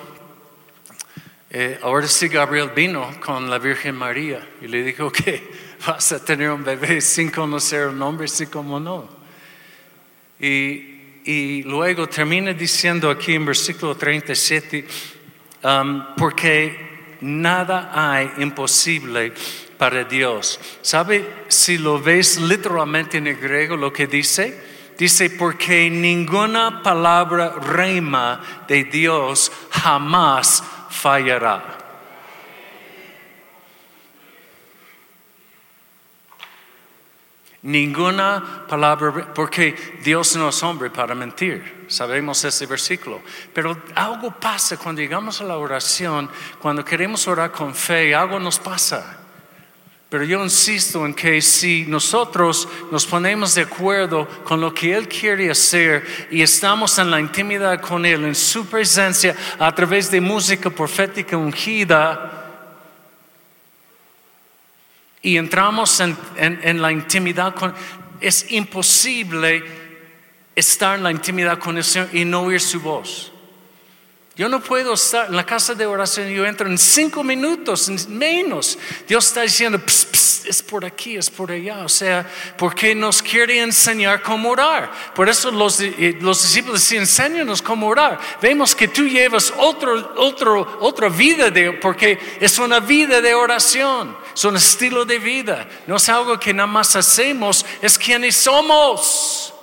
eh, 1.52 1.80
ahora 1.84 2.08
sí 2.08 2.30
Gabriel 2.30 2.72
vino 2.76 3.20
con 3.24 3.48
la 3.48 3.60
Virgen 3.60 3.96
María 3.96 4.48
y 4.60 4.68
le 4.68 4.82
dijo 4.82 5.12
que 5.12 5.52
vas 5.86 6.12
a 6.14 6.26
tener 6.26 6.50
un 6.50 6.64
bebé 6.64 7.00
sin 7.00 7.30
conocer 7.30 7.90
el 7.90 7.98
nombre, 7.98 8.28
sí 8.28 8.48
como 8.48 8.80
no. 8.80 9.19
Y, 10.40 11.64
luego 11.64 12.08
termina 12.08 12.54
diciendo 12.54 13.10
aquí 13.10 13.36
en 13.36 13.46
versículo 13.46 13.96
37, 13.96 14.86
um, 15.64 16.16
porque 16.18 17.18
nada 17.22 17.92
hay 17.94 18.32
imposible 18.38 19.34
para 19.78 20.04
Dios. 20.06 20.60
¿Sabe 20.82 21.46
si 21.48 21.78
lo 21.78 22.00
ves 22.00 22.40
literalmente 22.40 23.18
en 23.18 23.28
el 23.28 23.36
griego 23.36 23.76
lo 23.76 23.94
que 23.94 24.08
dice? 24.08 24.70
Dice, 24.98 25.30
porque 25.30 25.90
ninguna 25.90 26.82
palabra 26.84 27.56
rema 27.62 28.66
de 28.68 28.84
Dios 28.84 29.52
jamás 29.72 30.64
fallará. 30.90 31.79
Ninguna 37.62 38.66
palabra, 38.70 39.34
porque 39.34 39.76
Dios 40.02 40.36
no 40.38 40.50
es 40.50 40.64
hombre 40.64 40.90
para 40.90 41.14
mentir. 41.14 41.86
Sabemos 41.90 42.44
ese 42.46 42.66
versículo. 42.66 43.22
Pero 43.54 43.78
algo 43.96 44.32
pasa 44.32 44.78
cuando 44.78 45.02
llegamos 45.02 45.42
a 45.42 45.44
la 45.44 45.58
oración, 45.58 46.30
cuando 46.60 46.86
queremos 46.86 47.28
orar 47.28 47.52
con 47.52 47.76
fe, 47.76 48.16
algo 48.16 48.40
nos 48.40 48.60
pasa. 48.60 49.18
Pero 50.10 50.24
yo 50.24 50.42
insisto 50.44 51.06
en 51.06 51.14
que 51.14 51.40
si 51.42 51.86
nosotros 51.86 52.68
nos 52.92 53.06
ponemos 53.06 53.54
de 53.54 53.64
acuerdo 53.64 54.28
con 54.44 54.60
lo 54.60 54.74
que 54.74 54.96
Él 54.96 55.08
quiere 55.08 55.52
hacer 55.52 56.28
y 56.32 56.42
estamos 56.42 56.98
en 56.98 57.12
la 57.12 57.20
intimidad 57.20 57.80
con 57.80 58.06
Él, 58.06 58.24
en 58.24 58.34
su 58.34 58.66
presencia, 58.68 59.36
a 59.60 59.76
través 59.76 60.10
de 60.10 60.20
música 60.20 60.70
profética 60.72 61.38
ungida, 61.38 62.39
y 65.22 65.38
entramos 65.38 66.00
en, 66.00 66.82
la 66.82 66.92
intimidad 66.92 67.56
con... 67.56 67.74
Es 68.22 68.52
imposible 68.52 69.64
estar 70.56 70.98
en 70.98 71.04
la 71.04 71.12
intimidad 71.12 71.58
con 71.58 71.78
el 71.78 71.84
Señor 71.84 72.10
y 72.14 72.26
no 72.26 72.42
oír 72.42 72.60
su 72.62 72.80
voz. 72.82 73.32
Yo 74.36 74.48
no 74.48 74.62
puedo 74.62 74.94
estar 74.94 75.28
en 75.28 75.36
la 75.36 75.46
casa 75.46 75.76
de 75.76 75.86
oración, 75.86 76.30
yo 76.30 76.46
entro 76.46 76.70
en 76.70 76.78
cinco 76.78 77.26
minutos, 77.26 78.08
menos. 78.08 78.78
Dios 79.06 79.28
está 79.28 79.42
diciendo, 79.42 79.82
es 79.86 80.64
por 80.64 80.86
aquí, 80.86 81.18
es 81.18 81.30
por 81.30 81.52
allá. 81.52 81.84
O 81.84 81.90
sea, 81.90 82.26
porque 82.58 82.96
nos 82.96 83.22
quiere 83.22 83.62
enseñar 83.62 84.22
cómo 84.22 84.50
orar. 84.50 84.92
Por 85.14 85.30
eso 85.30 85.52
los, 85.52 85.80
eh, 85.82 86.18
los 86.22 86.42
discípulos 86.42 86.80
decían, 86.80 87.02
enséñanos 87.02 87.62
cómo 87.62 87.88
orar. 87.88 88.20
Vemos 88.42 88.74
que 88.74 88.88
tú 88.88 89.04
llevas 89.04 89.54
otro, 89.58 90.14
otro, 90.16 90.78
otra 90.80 91.10
vida, 91.10 91.52
de, 91.52 91.74
porque 91.74 92.18
es 92.40 92.58
una 92.60 92.80
vida 92.80 93.22
de 93.22 93.34
oración, 93.34 94.16
es 94.40 94.46
un 94.46 94.56
estilo 94.56 95.04
de 95.04 95.20
vida. 95.20 95.68
No 95.86 95.98
es 95.98 96.08
algo 96.08 96.40
que 96.40 96.54
nada 96.54 96.66
más 96.66 96.96
hacemos, 96.96 97.66
es 97.82 97.98
quienes 97.98 98.38
somos. 98.38 99.54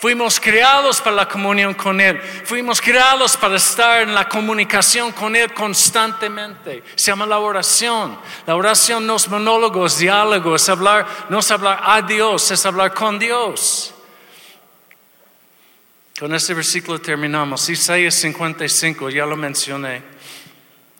Fuimos 0.00 0.40
creados 0.40 1.02
para 1.02 1.16
la 1.16 1.28
comunión 1.28 1.74
con 1.74 2.00
Él. 2.00 2.18
Fuimos 2.18 2.80
creados 2.80 3.36
para 3.36 3.56
estar 3.56 4.00
en 4.00 4.14
la 4.14 4.26
comunicación 4.26 5.12
con 5.12 5.36
Él 5.36 5.52
constantemente. 5.52 6.82
Se 6.94 7.10
llama 7.10 7.26
la 7.26 7.40
oración. 7.40 8.18
La 8.46 8.56
oración 8.56 9.06
no 9.06 9.16
es 9.16 9.28
monólogo, 9.28 9.84
es 9.84 9.98
diálogo, 9.98 10.56
es 10.56 10.66
hablar, 10.70 11.06
no 11.28 11.40
es 11.40 11.50
hablar 11.50 11.78
a 11.84 12.00
Dios, 12.00 12.50
es 12.50 12.64
hablar 12.64 12.94
con 12.94 13.18
Dios. 13.18 13.92
Con 16.18 16.34
este 16.34 16.54
versículo 16.54 16.98
terminamos. 16.98 17.68
Isaías 17.68 18.14
55, 18.14 19.10
ya 19.10 19.26
lo 19.26 19.36
mencioné. 19.36 20.20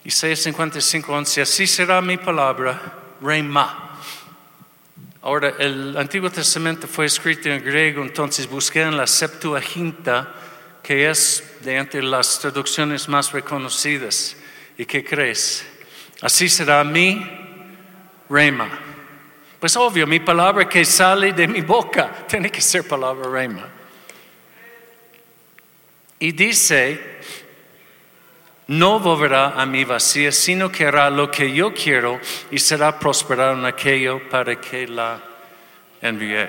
Isaías 0.05 0.41
55, 0.41 1.13
11. 1.13 1.43
Así 1.43 1.67
será 1.67 2.01
mi 2.01 2.17
palabra, 2.17 2.81
Reima 3.21 3.99
Ahora, 5.23 5.53
el 5.59 5.95
Antiguo 5.99 6.31
Testamento 6.31 6.89
fue 6.89 7.05
escrito 7.05 7.51
en 7.51 7.63
griego, 7.63 8.03
entonces 8.03 8.49
busqué 8.49 8.81
en 8.81 8.97
la 8.97 9.07
Septuaginta, 9.07 10.35
que 10.83 11.11
es 11.11 11.59
de 11.63 11.77
entre 11.77 12.03
las 12.03 12.39
traducciones 12.39 13.07
más 13.07 13.31
reconocidas. 13.33 14.35
¿Y 14.79 14.87
qué 14.87 15.05
crees? 15.05 15.67
Así 16.23 16.49
será 16.49 16.83
mi 16.85 17.23
rema. 18.31 18.71
Pues 19.59 19.77
obvio, 19.77 20.07
mi 20.07 20.21
palabra 20.21 20.67
que 20.67 20.87
sale 20.87 21.35
de 21.35 21.47
mi 21.47 21.61
boca 21.61 22.25
tiene 22.27 22.51
que 22.51 22.63
ser 22.63 22.89
palabra 22.89 23.29
rema. 23.29 23.69
Y 26.19 26.33
dice, 26.33 27.20
no 28.71 29.01
volverá 29.01 29.61
a 29.61 29.67
mí 29.67 29.83
vacía, 29.85 30.31
sino 30.31 30.71
que 30.71 30.87
hará 30.87 31.11
lo 31.11 31.29
que 31.29 31.53
yo 31.53 31.75
quiero 31.75 32.21
y 32.53 32.59
será 32.61 32.97
prosperado 33.01 33.55
en 33.55 33.67
aquello 33.67 34.29
para 34.29 34.61
que 34.61 34.87
la 34.87 35.21
envié. 36.01 36.49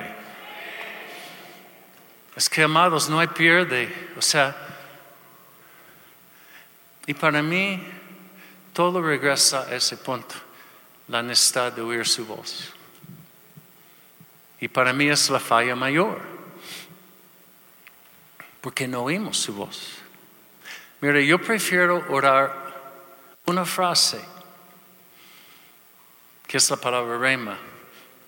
Es 2.35 2.47
que, 2.47 2.61
amados, 2.61 3.09
no 3.09 3.19
hay 3.19 3.25
pierde. 3.25 4.11
O 4.15 4.21
sea, 4.21 4.55
y 7.07 7.15
para 7.15 7.41
mí 7.41 7.83
todo 8.71 9.01
regresa 9.01 9.63
a 9.63 9.73
ese 9.75 9.97
punto, 9.97 10.35
la 11.07 11.23
necesidad 11.23 11.73
de 11.73 11.81
oír 11.81 12.07
su 12.07 12.23
voz. 12.23 12.71
Y 14.59 14.67
para 14.67 14.93
mí 14.93 15.09
es 15.09 15.27
la 15.31 15.39
falla 15.39 15.75
mayor, 15.75 16.21
porque 18.61 18.87
no 18.87 19.05
oímos 19.05 19.37
su 19.37 19.55
voz. 19.55 20.01
Mire, 21.01 21.25
yo 21.25 21.39
prefiero 21.41 22.05
orar 22.09 22.55
una 23.47 23.65
frase, 23.65 24.21
que 26.47 26.57
es 26.57 26.69
la 26.69 26.77
palabra 26.77 27.17
rema, 27.17 27.57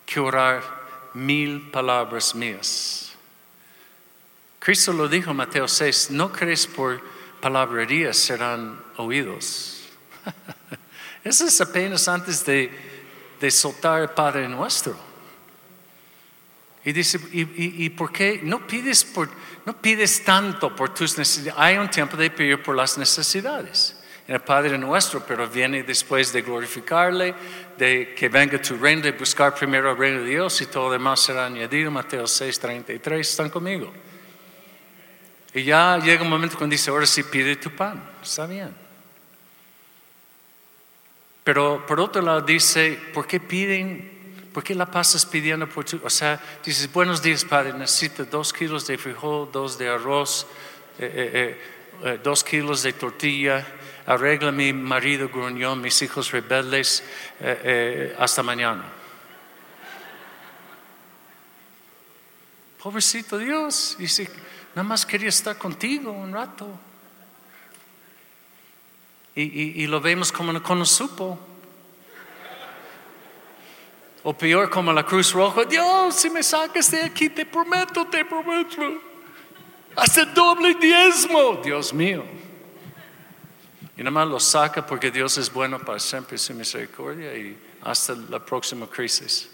que 0.04 0.18
orar 0.18 0.62
mil 1.14 1.70
palabras 1.70 2.34
mías. 2.34 3.12
Cristo 4.58 4.92
lo 4.92 5.06
dijo 5.06 5.30
en 5.30 5.36
Mateo 5.36 5.68
6, 5.68 6.10
no 6.10 6.32
crees 6.32 6.66
por 6.66 7.00
palabrerías 7.40 8.16
serán 8.16 8.82
oídos. 8.96 9.88
Eso 11.22 11.46
es 11.46 11.60
apenas 11.60 12.08
antes 12.08 12.44
de, 12.44 12.72
de 13.40 13.50
soltar 13.52 14.02
el 14.02 14.08
Padre 14.10 14.48
nuestro. 14.48 15.13
Y 16.84 16.92
dice, 16.92 17.18
¿y, 17.32 17.88
por 17.90 18.12
qué 18.12 18.40
no 18.42 18.66
pides, 18.66 19.04
por, 19.04 19.30
no 19.64 19.80
pides 19.80 20.22
tanto 20.22 20.76
por 20.76 20.92
tus 20.92 21.16
necesidades? 21.16 21.58
Hay 21.58 21.78
un 21.78 21.90
tiempo 21.90 22.16
de 22.16 22.30
pedir 22.30 22.62
por 22.62 22.76
las 22.76 22.98
necesidades. 22.98 23.96
En 24.28 24.34
el 24.34 24.40
Padre 24.40 24.76
nuestro, 24.76 25.24
pero 25.26 25.48
viene 25.48 25.82
después 25.82 26.32
de 26.32 26.42
glorificarle, 26.42 27.34
de 27.78 28.14
que 28.14 28.28
venga 28.28 28.60
tu 28.60 28.76
reino, 28.76 29.02
de 29.02 29.12
buscar 29.12 29.54
primero 29.54 29.92
el 29.92 29.96
reino 29.96 30.20
de 30.20 30.28
Dios 30.28 30.60
y 30.60 30.66
todo 30.66 30.86
lo 30.86 30.92
demás 30.92 31.20
será 31.20 31.46
añadido. 31.46 31.90
Mateo 31.90 32.26
6, 32.26 32.58
33, 32.58 33.28
están 33.28 33.48
conmigo. 33.48 33.92
Y 35.54 35.64
ya 35.64 35.98
llega 35.98 36.22
un 36.22 36.30
momento 36.30 36.58
cuando 36.58 36.72
dice, 36.72 36.90
ahora 36.90 37.06
sí 37.06 37.22
pide 37.22 37.56
tu 37.56 37.70
pan, 37.70 38.02
está 38.22 38.46
bien. 38.46 38.74
Pero 41.44 41.84
por 41.86 42.00
otro 42.00 42.20
lado 42.20 42.40
dice, 42.40 42.98
¿por 43.12 43.26
qué 43.26 43.40
piden 43.40 44.13
¿Por 44.54 44.62
qué 44.62 44.72
la 44.72 44.86
pasas 44.86 45.26
pidiendo 45.26 45.68
por 45.68 45.84
tu? 45.84 46.00
O 46.04 46.08
sea, 46.08 46.40
dices, 46.64 46.90
buenos 46.92 47.20
días, 47.20 47.44
Padre, 47.44 47.72
necesito 47.72 48.24
dos 48.24 48.52
kilos 48.52 48.86
de 48.86 48.96
frijol, 48.96 49.50
dos 49.50 49.76
de 49.76 49.88
arroz, 49.88 50.46
eh, 50.96 51.58
eh, 52.00 52.08
eh, 52.08 52.20
dos 52.22 52.44
kilos 52.44 52.84
de 52.84 52.92
tortilla, 52.92 53.66
arregla 54.06 54.52
mi 54.52 54.72
marido 54.72 55.28
gruñón, 55.28 55.80
mis 55.80 56.00
hijos 56.02 56.30
rebeldes, 56.30 57.02
hasta 58.16 58.44
mañana. 58.44 58.84
Pobrecito 62.80 63.38
Dios, 63.38 63.96
dice, 63.98 64.30
nada 64.76 64.86
más 64.86 65.04
quería 65.04 65.30
estar 65.30 65.58
contigo 65.58 66.12
un 66.12 66.32
rato. 66.32 66.68
Y, 69.34 69.84
lo 69.88 70.00
vemos 70.00 70.30
como 70.30 70.52
no, 70.52 70.60
no 70.60 70.84
supo. 70.86 71.53
O 74.24 74.32
peor 74.32 74.70
como 74.70 74.90
la 74.90 75.04
Cruz 75.04 75.32
Roja, 75.32 75.64
Dios, 75.66 76.16
si 76.16 76.30
me 76.30 76.42
sacas 76.42 76.90
de 76.90 77.02
aquí, 77.02 77.28
te 77.28 77.44
prometo, 77.44 78.06
te 78.06 78.24
prometo. 78.24 79.00
Hace 79.94 80.24
doble 80.24 80.74
diezmo, 80.74 81.60
Dios 81.62 81.92
mío. 81.92 82.24
Y 83.96 84.00
nada 84.00 84.10
más 84.10 84.26
lo 84.26 84.40
saca 84.40 84.84
porque 84.84 85.10
Dios 85.10 85.36
es 85.36 85.52
bueno 85.52 85.78
para 85.78 85.98
siempre 85.98 86.38
su 86.38 86.54
misericordia 86.54 87.36
y 87.36 87.56
hasta 87.82 88.14
la 88.14 88.44
próxima 88.44 88.86
crisis. 88.88 89.50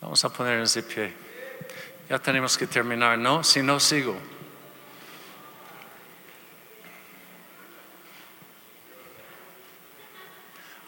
Vamos 0.00 0.24
a 0.24 0.28
ponernos 0.30 0.74
de 0.74 0.82
pie. 0.82 1.12
Ya 2.10 2.18
tenemos 2.18 2.58
que 2.58 2.66
terminar, 2.66 3.16
¿no? 3.16 3.44
Si 3.44 3.62
no, 3.62 3.78
sigo. 3.78 4.16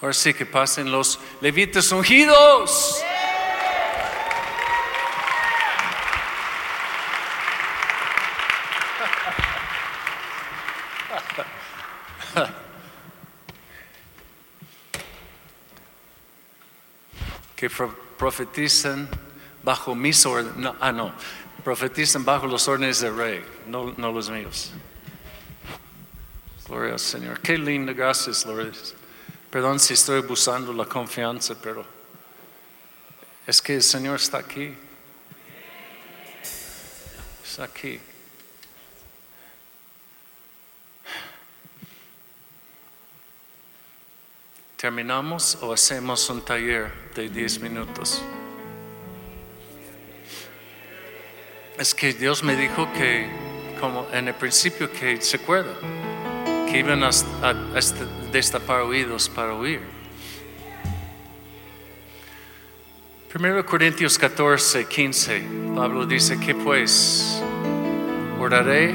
Ahora 0.01 0.12
sí 0.12 0.35
que 0.35 0.45
pasen 0.45 0.91
los 0.91 1.19
levitas 1.41 1.91
ungidos. 1.93 3.03
que 17.57 17.71
profetizan 18.19 19.09
bajo 19.62 19.95
mis 19.95 20.27
órdenes, 20.27 20.73
ah 20.81 20.93
no, 20.93 21.12
profetizan 21.62 22.25
bajo 22.25 22.47
los 22.47 22.69
órdenes 22.69 23.01
del 23.01 23.16
rey, 23.16 23.45
no, 23.66 23.95
no 23.97 24.12
los 24.12 24.29
míos. 24.29 24.73
Gloria 26.69 26.93
al 26.95 26.99
Señor. 26.99 27.41
Qué 27.41 27.59
lindo, 27.59 27.95
gracias, 27.95 28.45
Lourdes. 28.47 28.95
Perdón 29.55 29.78
si 29.78 29.94
estoy 29.94 30.18
abusando 30.18 30.72
la 30.72 30.85
confianza, 30.85 31.55
pero 31.55 31.86
es 33.47 33.62
que 33.62 33.76
el 33.76 33.85
Señor 33.85 34.16
está 34.16 34.39
aquí. 34.39 34.74
Está 37.44 37.62
aquí. 37.62 38.01
terminamos 44.76 45.56
o 45.62 45.72
hacemos 45.72 46.28
un 46.28 46.43
taller 46.43 46.93
de 47.14 47.28
10 47.28 47.60
minutos. 47.60 48.22
Es 51.78 51.94
que 51.94 52.12
Dios 52.12 52.43
me 52.43 52.55
dijo 52.56 52.89
que, 52.93 53.28
como 53.81 54.06
en 54.12 54.28
el 54.28 54.35
principio, 54.35 54.90
que 54.93 55.20
se 55.20 55.36
acuerda, 55.36 55.74
que 56.70 56.78
iban 56.78 57.02
a, 57.02 57.09
a- 57.09 57.74
a 57.74 57.78
este- 57.78 58.23
destapar 58.35 58.82
oídos 58.82 59.28
para 59.28 59.55
oír. 59.55 59.81
1 63.32 63.65
Corintios 63.65 64.19
14, 64.19 64.86
15, 64.86 65.43
Pablo 65.74 66.05
dice 66.05 66.39
que 66.39 66.55
pues 66.55 67.40
oraré 68.39 68.94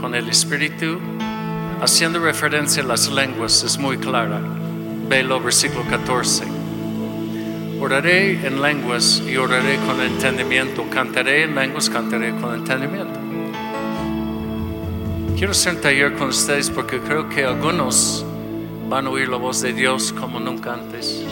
con 0.00 0.14
el 0.14 0.28
Espíritu, 0.28 0.98
haciendo 1.82 2.18
referencia 2.18 2.82
a 2.82 2.86
las 2.86 3.08
lenguas, 3.08 3.62
es 3.62 3.78
muy 3.78 3.98
clara. 3.98 4.40
Velo, 5.08 5.38
versículo 5.40 5.84
14. 5.88 6.44
Oraré 7.78 8.46
en 8.46 8.60
lenguas 8.60 9.22
y 9.26 9.36
oraré 9.36 9.76
con 9.86 10.00
entendimiento. 10.00 10.84
Cantaré 10.90 11.44
en 11.44 11.54
lenguas, 11.54 11.90
cantaré 11.90 12.34
con 12.36 12.54
entendimiento. 12.54 13.20
Quiero 15.36 15.52
hacer 15.52 15.74
un 15.74 15.80
taller 15.82 16.14
con 16.14 16.28
ustedes 16.28 16.70
porque 16.70 16.98
creo 17.00 17.28
que 17.28 17.44
algunos 17.44 18.25
van 18.88 19.06
a 19.06 19.10
oír 19.10 19.28
la 19.28 19.36
voz 19.36 19.62
de 19.62 19.72
Dios 19.72 20.12
como 20.12 20.38
nunca 20.38 20.74
antes. 20.74 21.24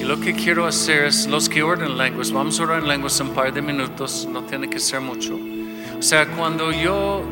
Y 0.00 0.04
lo 0.04 0.18
que 0.18 0.32
quiero 0.32 0.66
hacer 0.66 1.04
es, 1.04 1.26
los 1.26 1.48
que 1.48 1.62
oran 1.62 1.90
en 1.90 1.98
lenguas, 1.98 2.32
vamos 2.32 2.58
a 2.58 2.62
orar 2.62 2.82
en 2.82 2.88
lenguas 2.88 3.20
un 3.20 3.30
par 3.30 3.52
de 3.52 3.60
minutos, 3.60 4.26
no 4.30 4.42
tiene 4.44 4.68
que 4.70 4.78
ser 4.78 5.00
mucho. 5.00 5.38
O 5.98 6.02
sea, 6.02 6.26
cuando 6.26 6.72
yo 6.72 7.22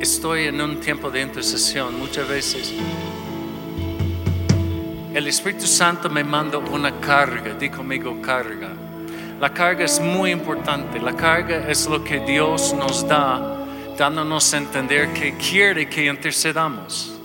estoy 0.00 0.44
en 0.44 0.60
un 0.60 0.80
tiempo 0.80 1.10
de 1.10 1.22
intercesión, 1.22 1.98
muchas 1.98 2.26
veces 2.28 2.74
el 5.14 5.26
Espíritu 5.26 5.66
Santo 5.66 6.08
me 6.08 6.24
manda 6.24 6.58
una 6.58 7.00
carga, 7.00 7.54
di 7.54 7.68
conmigo 7.68 8.20
carga. 8.22 8.70
La 9.40 9.52
carga 9.52 9.84
es 9.84 10.00
muy 10.00 10.30
importante, 10.30 10.98
la 10.98 11.14
carga 11.14 11.68
es 11.68 11.86
lo 11.86 12.02
que 12.02 12.20
Dios 12.20 12.72
nos 12.74 13.06
da, 13.06 13.58
dándonos 13.96 14.52
a 14.54 14.58
entender 14.58 15.12
que 15.12 15.36
quiere 15.36 15.88
que 15.88 16.06
intercedamos. 16.06 17.19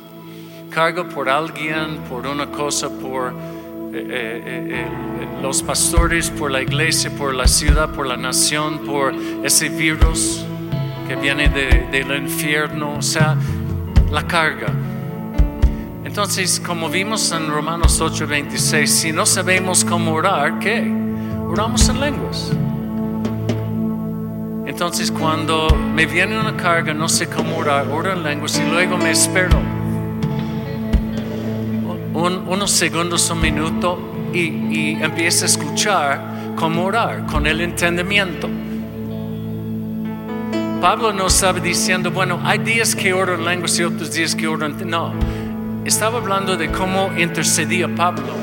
Carga 0.75 1.05
por 1.05 1.29
alguien, 1.29 1.99
por 2.09 2.27
una 2.27 2.47
cosa, 2.47 2.89
por 2.89 3.31
eh, 3.31 3.33
eh, 3.93 4.67
eh, 4.71 4.87
los 5.41 5.63
pastores, 5.63 6.29
por 6.29 6.51
la 6.51 6.61
iglesia, 6.61 7.09
por 7.17 7.33
la 7.33 7.47
ciudad, 7.47 7.89
por 7.91 8.05
la 8.05 8.17
nación, 8.17 8.79
por 8.79 9.13
ese 9.41 9.69
virus 9.69 10.43
que 11.07 11.15
viene 11.15 11.47
de- 11.47 11.87
del 11.89 12.21
infierno, 12.21 12.95
o 12.97 13.01
sea, 13.01 13.37
la 14.11 14.27
carga. 14.27 14.67
Entonces, 16.03 16.59
como 16.59 16.89
vimos 16.89 17.31
en 17.31 17.47
Romanos 17.49 18.01
8:26, 18.01 18.87
si 18.91 19.13
no 19.13 19.25
sabemos 19.25 19.85
cómo 19.85 20.11
orar, 20.13 20.59
¿qué? 20.59 20.83
Oramos 21.47 21.87
en 21.87 22.01
lenguas. 22.01 22.51
Entonces, 24.65 25.09
cuando 25.09 25.69
me 25.73 26.05
viene 26.05 26.37
una 26.37 26.57
carga, 26.57 26.93
no 26.93 27.07
sé 27.07 27.29
cómo 27.29 27.59
orar, 27.59 27.87
oro 27.87 28.11
en 28.11 28.23
lenguas 28.23 28.59
y 28.59 28.69
luego 28.69 28.97
me 28.97 29.11
espero 29.11 29.57
un- 32.15 32.47
unos 32.47 32.71
segundos, 32.71 33.29
un 33.29 33.41
minuto 33.41 33.99
y, 34.33 34.97
empiezo 35.01 35.45
a 35.45 35.47
escuchar 35.47 36.53
cómo 36.55 36.85
orar, 36.85 37.25
con 37.25 37.45
el 37.45 37.61
entendimiento. 37.61 38.49
Pablo 40.81 41.13
no 41.13 41.27
estaba 41.27 41.59
diciendo, 41.59 42.11
bueno, 42.11 42.39
hay 42.43 42.59
días 42.59 42.95
que 42.95 43.13
oro 43.13 43.35
en 43.35 43.45
lenguas 43.45 43.77
y 43.79 43.83
otros 43.83 44.11
días 44.13 44.35
que 44.35 44.47
oro 44.47 44.65
en... 44.65 44.89
No, 44.89 45.13
estaba 45.83 46.19
hablando 46.19 46.55
de 46.57 46.69
cómo 46.69 47.11
intercedía 47.17 47.87
Pablo. 47.93 48.33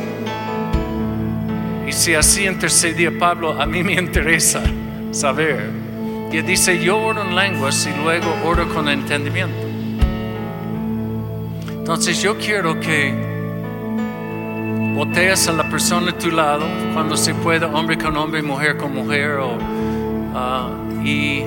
Y 1.86 1.93
si 1.93 2.15
así 2.15 2.47
intercedía 2.47 3.11
Pablo, 3.19 3.61
a 3.61 3.66
mí 3.66 3.82
me 3.82 3.94
interesa 3.94 4.62
saber. 5.12 5.70
Y 6.32 6.40
dice, 6.40 6.82
yo 6.82 6.99
oro 6.99 7.23
en 7.23 7.36
lenguas 7.36 7.86
y 7.86 8.03
luego 8.03 8.35
oro 8.44 8.69
con 8.73 8.89
entendimiento. 8.89 9.69
Entonces 11.70 12.23
yo 12.23 12.39
quiero 12.39 12.81
que 12.81 13.32
boteas 14.94 15.48
a 15.48 15.52
la 15.52 15.69
persona 15.69 16.10
a 16.10 16.19
tu 16.19 16.31
lado 16.31 16.66
cuando 16.93 17.16
se 17.16 17.35
pueda, 17.35 17.66
hombre 17.69 17.97
con 17.97 18.16
hombre, 18.16 18.43
mujer 18.43 18.77
con 18.77 18.94
mujer, 18.94 19.39
ah, 20.35 20.70
y 21.02 21.40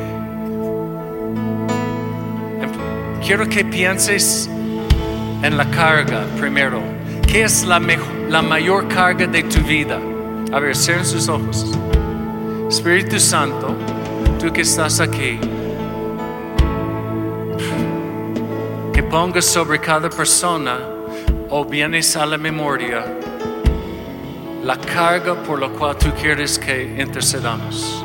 em- 2.62 3.20
quiero 3.24 3.48
que 3.48 3.64
pienses 3.64 4.50
en 5.44 5.58
la 5.58 5.70
carga 5.70 6.26
primero. 6.40 6.82
¿Qué 7.28 7.44
es 7.44 7.64
la, 7.64 7.80
la 8.30 8.42
mayor 8.42 8.88
carga 8.88 9.28
de 9.28 9.44
tu 9.44 9.60
vida? 9.62 10.00
A 10.52 10.60
ver, 10.60 10.76
cierren 10.76 11.06
sus 11.06 11.28
ojos. 11.28 11.78
Espíritu 12.70 13.20
Santo, 13.20 13.76
tú 14.40 14.52
que 14.52 14.62
estás 14.62 15.00
aquí, 15.00 15.40
que 18.92 19.04
pongas 19.04 19.46
sobre 19.46 19.80
cada 19.80 20.10
persona 20.10 20.80
o 21.50 21.64
vienes 21.64 22.16
a 22.16 22.26
la 22.26 22.38
memoria 22.38 23.06
la 24.66 24.76
carga 24.78 25.36
por 25.44 25.62
la 25.62 25.70
cual 25.70 25.96
tú 25.96 26.12
quieres 26.20 26.58
que 26.58 26.96
intercedamos. 27.00 28.04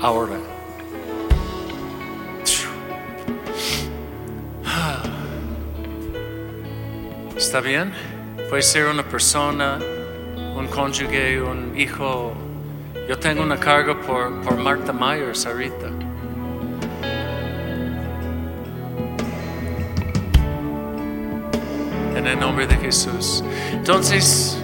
Ahora. 0.00 0.38
¿Está 7.36 7.60
bien? 7.60 7.92
Puede 8.48 8.62
ser 8.62 8.86
una 8.86 9.02
persona, 9.02 9.78
un 10.56 10.66
cónyuge, 10.68 11.42
un 11.42 11.78
hijo. 11.78 12.32
Yo 13.06 13.18
tengo 13.18 13.42
una 13.42 13.60
carga 13.60 14.00
por, 14.00 14.40
por 14.40 14.56
Marta 14.56 14.94
Myers 14.94 15.44
ahorita. 15.44 16.09
En 22.20 22.26
el 22.26 22.38
nombre 22.38 22.66
de 22.66 22.76
Jesús. 22.76 23.42
Entonces, 23.72 24.58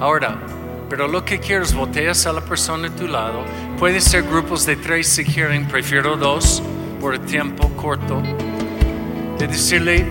ahora, 0.00 0.40
pero 0.88 1.06
lo 1.06 1.22
que 1.22 1.38
quieres, 1.38 1.74
boteas 1.74 2.24
a 2.24 2.32
la 2.32 2.40
persona 2.40 2.88
a 2.88 2.90
tu 2.96 3.06
lado. 3.06 3.44
Puede 3.78 4.00
ser 4.00 4.22
grupos 4.22 4.64
de 4.64 4.76
tres 4.76 5.06
si 5.06 5.22
quieren, 5.22 5.68
prefiero 5.68 6.16
dos 6.16 6.62
por 6.98 7.18
tiempo 7.18 7.68
corto. 7.76 8.22
De 9.38 9.48
decirle 9.48 10.06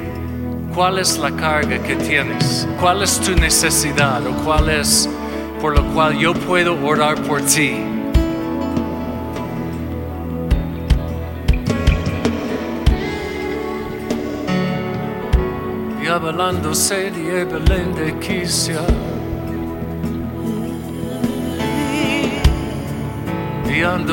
cuál 0.76 0.99
es 0.99 1.18
la 1.18 1.31
carga 1.31 1.81
que 1.81 1.95
tienes, 1.95 2.68
cuál 2.80 3.01
es 3.01 3.19
tu 3.19 3.31
necesidad 3.34 4.22
o 4.27 4.31
cuál 4.43 4.69
es 4.69 5.10
por 5.60 5.76
lo 5.76 5.84
cual 5.95 6.15
yo 6.15 6.35
puedo 6.35 6.80
orar 6.85 7.19
por 7.23 7.41
ti. 7.41 7.98
Y 16.21 16.27
hablando 16.27 16.75
serie 16.75 17.45
Belén 17.45 17.95
de 17.95 18.17
Quisia. 18.19 18.81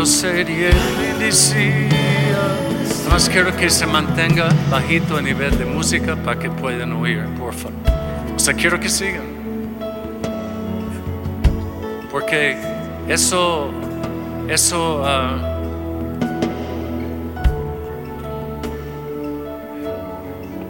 Serie 0.04 0.70
Licia. 1.18 1.88
Más 3.10 3.28
quiero 3.28 3.56
que 3.56 3.68
se 3.68 3.86
mantenga 3.86 4.48
bajito 4.70 5.16
a 5.16 5.22
nivel 5.22 5.58
de 5.58 5.64
música 5.64 6.14
para 6.16 6.38
que 6.38 6.48
puedan 6.48 6.92
oír, 6.92 7.24
por 7.38 7.52
favor. 7.52 7.76
O 8.34 8.38
sea, 8.38 8.54
quiero 8.54 8.78
que 8.78 8.88
sigan. 8.88 9.24
Porque 12.10 12.56
eso, 13.08 13.70
eso, 14.48 15.02
ah, 15.04 15.55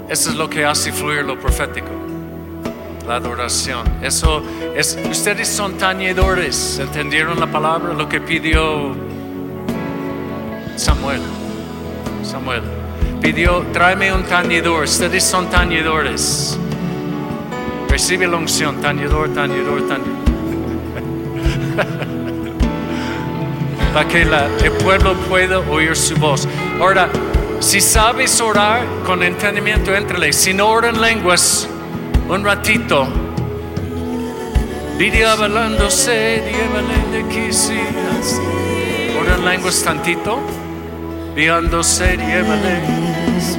eso 0.09 0.31
es 0.31 0.37
lo 0.37 0.49
que 0.49 0.65
hace 0.65 0.93
fluir 0.93 1.25
lo 1.25 1.39
profético, 1.39 1.91
la 3.07 3.17
adoración. 3.17 3.85
Eso 4.03 4.43
es, 4.77 4.99
ustedes 5.11 5.49
son 5.49 5.79
tañedores, 5.79 6.79
¿entendieron 6.79 7.41
la 7.41 7.47
palabra? 7.47 7.93
Lo 7.93 8.09
que 8.09 8.21
pidió 8.21 8.95
Samuel. 10.77 11.21
Samuel 12.23 12.63
pidió, 13.21 13.65
tráeme 13.73 14.13
un 14.13 14.23
tañedor, 14.23 14.85
ustedes 14.85 15.25
son 15.25 15.51
tañedores. 15.51 16.59
Recibe 17.89 18.29
la 18.29 18.37
unción, 18.37 18.81
tañedor, 18.81 19.31
tañedor, 19.35 19.89
tañedor. 19.89 20.27
Para 23.93 24.09
que 24.09 24.23
el 24.23 24.73
pueblo 24.85 25.15
pueda 25.29 25.59
oír 25.59 25.97
su 25.97 26.15
voz. 26.17 26.47
Ahora, 26.79 27.09
si 27.61 27.81
sabes 27.81 28.41
orar 28.41 28.85
con 29.05 29.23
entendimiento, 29.23 29.95
entrele. 29.95 30.33
Si 30.33 30.53
no 30.53 30.69
oran 30.69 31.01
lenguas, 31.01 31.69
un 32.29 32.45
ratito. 32.45 33.09
Oran 39.21 39.45
lenguas 39.45 39.83
tantito. 39.83 40.41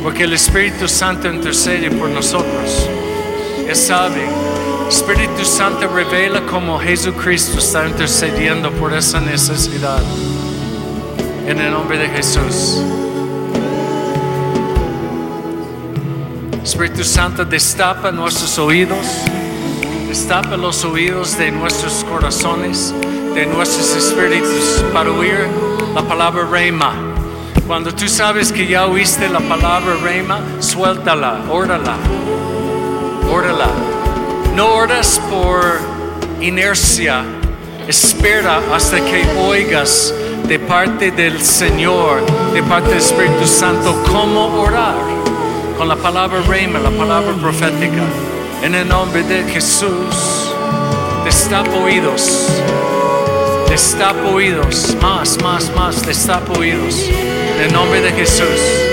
Porque 0.01 0.23
el 0.23 0.33
Espíritu 0.33 0.87
Santo 0.87 1.27
intercede 1.27 1.91
por 1.91 2.09
nosotros. 2.09 2.89
Él 3.67 3.75
sabe. 3.75 4.25
Espíritu 4.89 5.43
Santo 5.43 5.87
revela 5.87 6.41
cómo 6.45 6.79
Jesucristo 6.79 7.59
está 7.59 7.85
intercediendo 7.85 8.71
por 8.71 8.93
esa 8.93 9.19
necesidad. 9.19 10.01
En 11.45 11.59
el 11.59 11.71
nombre 11.71 11.97
de 11.97 12.09
Jesús. 12.09 12.81
Espíritu 16.67 17.05
Santo 17.05 17.45
destapa 17.45 18.11
nuestros 18.11 18.59
oídos, 18.59 19.07
destapa 20.05 20.57
los 20.57 20.83
oídos 20.83 21.37
de 21.37 21.49
nuestros 21.49 22.03
corazones, 22.03 22.93
de 23.33 23.45
nuestros 23.45 23.95
espíritus 23.95 24.83
para 24.91 25.09
oír 25.09 25.47
la 25.95 26.01
palabra 26.01 26.45
rema. 26.45 26.93
Cuando 27.65 27.95
tú 27.95 28.09
sabes 28.09 28.51
que 28.51 28.67
ya 28.67 28.85
oíste 28.85 29.29
la 29.29 29.39
palabra 29.39 29.95
rema, 30.03 30.41
suéltala, 30.59 31.39
órala, 31.49 31.95
órala. 33.31 33.69
No 34.53 34.67
oras 34.67 35.21
por 35.31 35.79
inercia, 36.41 37.23
espera 37.87 38.59
hasta 38.73 38.97
que 38.97 39.25
oigas 39.39 40.13
de 40.45 40.59
parte 40.59 41.11
del 41.11 41.41
Señor, 41.41 42.25
de 42.51 42.61
parte 42.61 42.89
del 42.89 42.97
Espíritu 42.97 43.47
Santo, 43.47 44.03
cómo 44.11 44.47
orar 44.63 45.16
con 45.77 45.87
la 45.87 45.95
palabra 45.95 46.41
rema, 46.41 46.79
la 46.79 46.89
palabra 46.89 47.33
profética. 47.33 48.03
En 48.63 48.73
el 48.73 48.87
nombre 48.87 49.21
de 49.23 49.43
Jesús, 49.43 50.51
destapa 51.23 51.71
oídos, 51.71 52.47
destapa 53.69 54.27
oídos, 54.29 54.97
más, 55.01 55.41
más, 55.43 55.71
más, 55.75 56.05
destapa 56.05 56.57
oídos. 56.57 57.07
En 57.57 57.65
el 57.65 57.73
nombre 57.73 58.01
de 58.01 58.11
Jesús. 58.11 58.86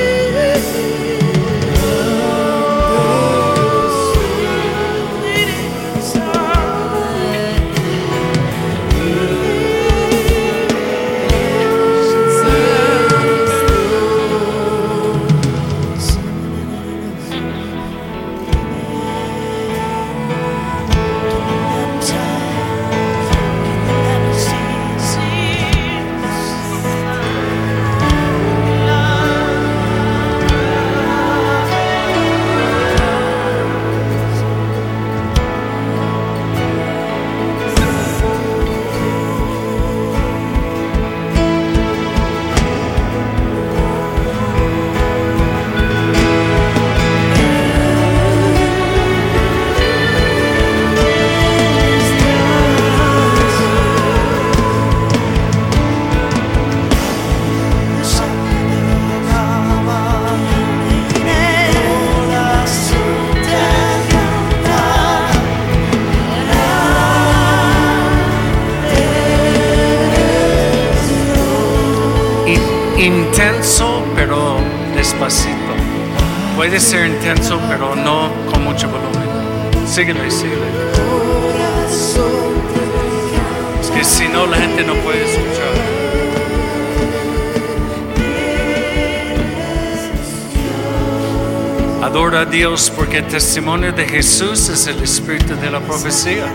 Dios 92.55 92.93
porque 92.95 93.19
el 93.19 93.27
testimonio 93.27 93.93
de 93.93 94.07
Jesús 94.07 94.69
es 94.69 94.87
el 94.87 95.03
espíritu 95.03 95.57
de 95.57 95.73
la 95.73 95.81
profecía. 95.81 96.47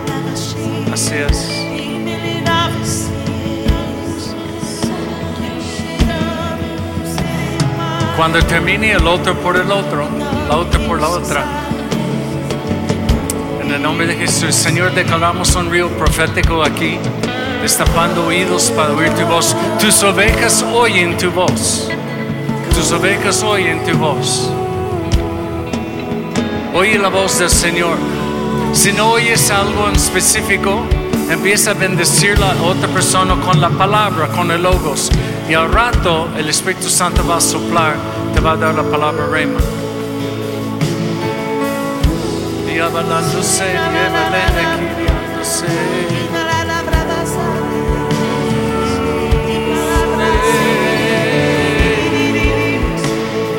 Así 0.94 1.14
es. 1.14 1.52
Cuando 8.16 8.42
termine 8.46 8.94
el 8.94 9.06
otro 9.06 9.38
por 9.42 9.58
el 9.58 9.70
otro, 9.70 10.08
la 10.48 10.56
otra 10.56 10.80
por 10.88 11.02
la 11.02 11.10
otra. 11.10 11.46
En 13.62 13.70
el 13.74 13.82
nombre 13.82 14.08
de 14.08 14.16
Jesús, 14.16 14.56
Señor, 14.56 14.94
declaramos 14.96 15.54
un 15.58 15.70
río 15.70 15.90
profético 15.98 16.64
aquí, 16.64 16.98
destapando 17.62 18.28
oídos 18.28 18.72
para 18.72 18.94
oír 18.94 19.10
tu 19.16 19.26
voz. 19.26 19.54
Tus 19.82 20.02
ovejas 20.02 20.64
oyen 20.64 21.18
tu 21.18 21.30
voz. 21.30 21.90
Tus 22.74 22.90
ovejas 22.94 23.44
oyen 23.44 23.84
tu 23.84 23.98
voz. 23.98 24.50
Oye 26.74 27.00
la 27.00 27.10
voz 27.10 27.40
del 27.40 27.50
Señor. 27.50 27.98
Si 28.74 28.92
no 28.94 29.12
oyes 29.12 29.50
algo 29.50 29.88
en 29.88 29.96
específico, 29.96 30.84
empieza 31.30 31.72
a 31.72 31.74
bendecir 31.74 32.38
a 32.42 32.62
otra 32.64 32.88
persona 32.88 33.36
con 33.42 33.60
la 33.60 33.70
palabra, 33.70 34.28
con 34.28 34.52
el 34.52 34.62
logos. 34.62 35.10
Y 35.50 35.56
al 35.56 35.72
rato 35.74 36.30
el 36.38 36.48
Espíritu 36.48 36.88
Santo 36.90 37.26
va 37.28 37.38
a 37.38 37.42
soplar, 37.42 37.96
te 38.34 38.40
va 38.40 38.52
a 38.52 38.58
dar 38.58 38.76
la 38.76 38.84
palabra 38.84 39.26
rema. 39.28 39.60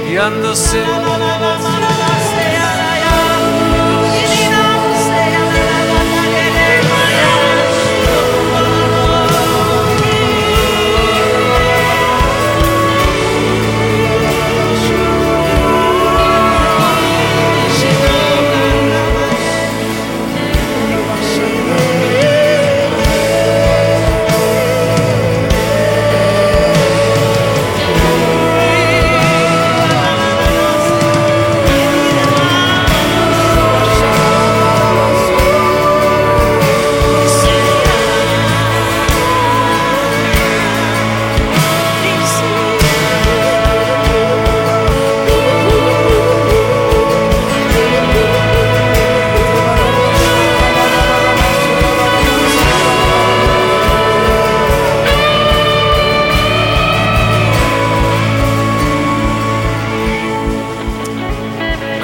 Guiándose. 0.09 0.85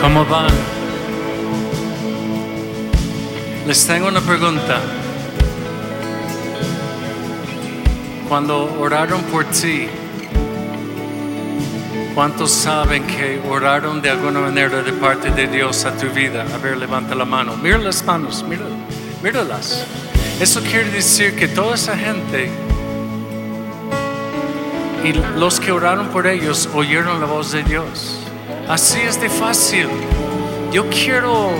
¿Cómo 0.07 0.25
van? 0.25 0.47
Les 3.67 3.85
tengo 3.89 4.07
una 4.07 4.21
pregunta. 4.21 4.81
Cuando 8.29 8.73
oraron 8.79 9.21
por 9.25 9.47
ti, 9.47 9.89
¿cuántos 12.15 12.53
saben 12.53 13.05
que 13.09 13.43
oraron 13.51 14.01
de 14.01 14.11
alguna 14.11 14.39
manera 14.39 14.81
de 14.81 14.93
parte 14.93 15.33
de 15.33 15.49
Dios 15.49 15.85
a 15.85 15.97
tu 15.97 16.09
vida? 16.11 16.47
A 16.55 16.59
ver, 16.59 16.77
levanta 16.77 17.17
la 17.17 17.25
mano. 17.25 17.57
Mira 17.61 17.77
las 17.79 18.05
manos, 18.05 18.45
mira, 18.49 18.63
míralas. 19.25 19.85
Eso 20.39 20.61
quiere 20.61 20.89
decir 20.91 21.35
que 21.35 21.49
toda 21.49 21.75
esa 21.75 21.97
gente 21.97 22.49
y 25.03 25.15
los 25.37 25.59
que 25.59 25.73
oraron 25.73 26.07
por 26.11 26.29
ellos 26.29 26.69
oyeron 26.75 27.19
la 27.19 27.27
voz 27.27 27.51
de 27.51 27.65
Dios. 27.65 28.26
Así 28.69 28.99
es 28.99 29.21
de 29.21 29.31
fácil. 29.31 29.87
Yo 30.73 30.89
quiero, 30.91 31.51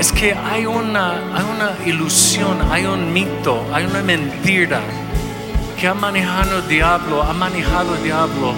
es 0.00 0.10
que 0.10 0.34
hay 0.34 0.66
una, 0.66 1.12
hay 1.32 1.44
una 1.44 1.76
ilusión, 1.86 2.58
hay 2.72 2.86
un 2.86 3.12
mito, 3.12 3.64
hay 3.72 3.86
una 3.86 4.02
mentira 4.02 4.80
que 5.78 5.86
ha 5.86 5.94
manejado 5.94 6.58
el 6.58 6.68
diablo, 6.68 7.22
ha 7.22 7.32
manejado 7.32 7.94
el 7.94 8.02
diablo 8.02 8.52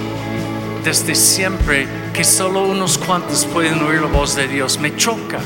desde 0.83 1.13
siempre, 1.13 1.87
que 2.13 2.23
solo 2.23 2.63
unos 2.63 2.97
cuantos 2.97 3.45
pueden 3.45 3.79
oír 3.83 4.01
la 4.01 4.07
voz 4.07 4.35
de 4.35 4.47
Dios. 4.47 4.79
Me 4.79 4.95
choca. 4.95 5.39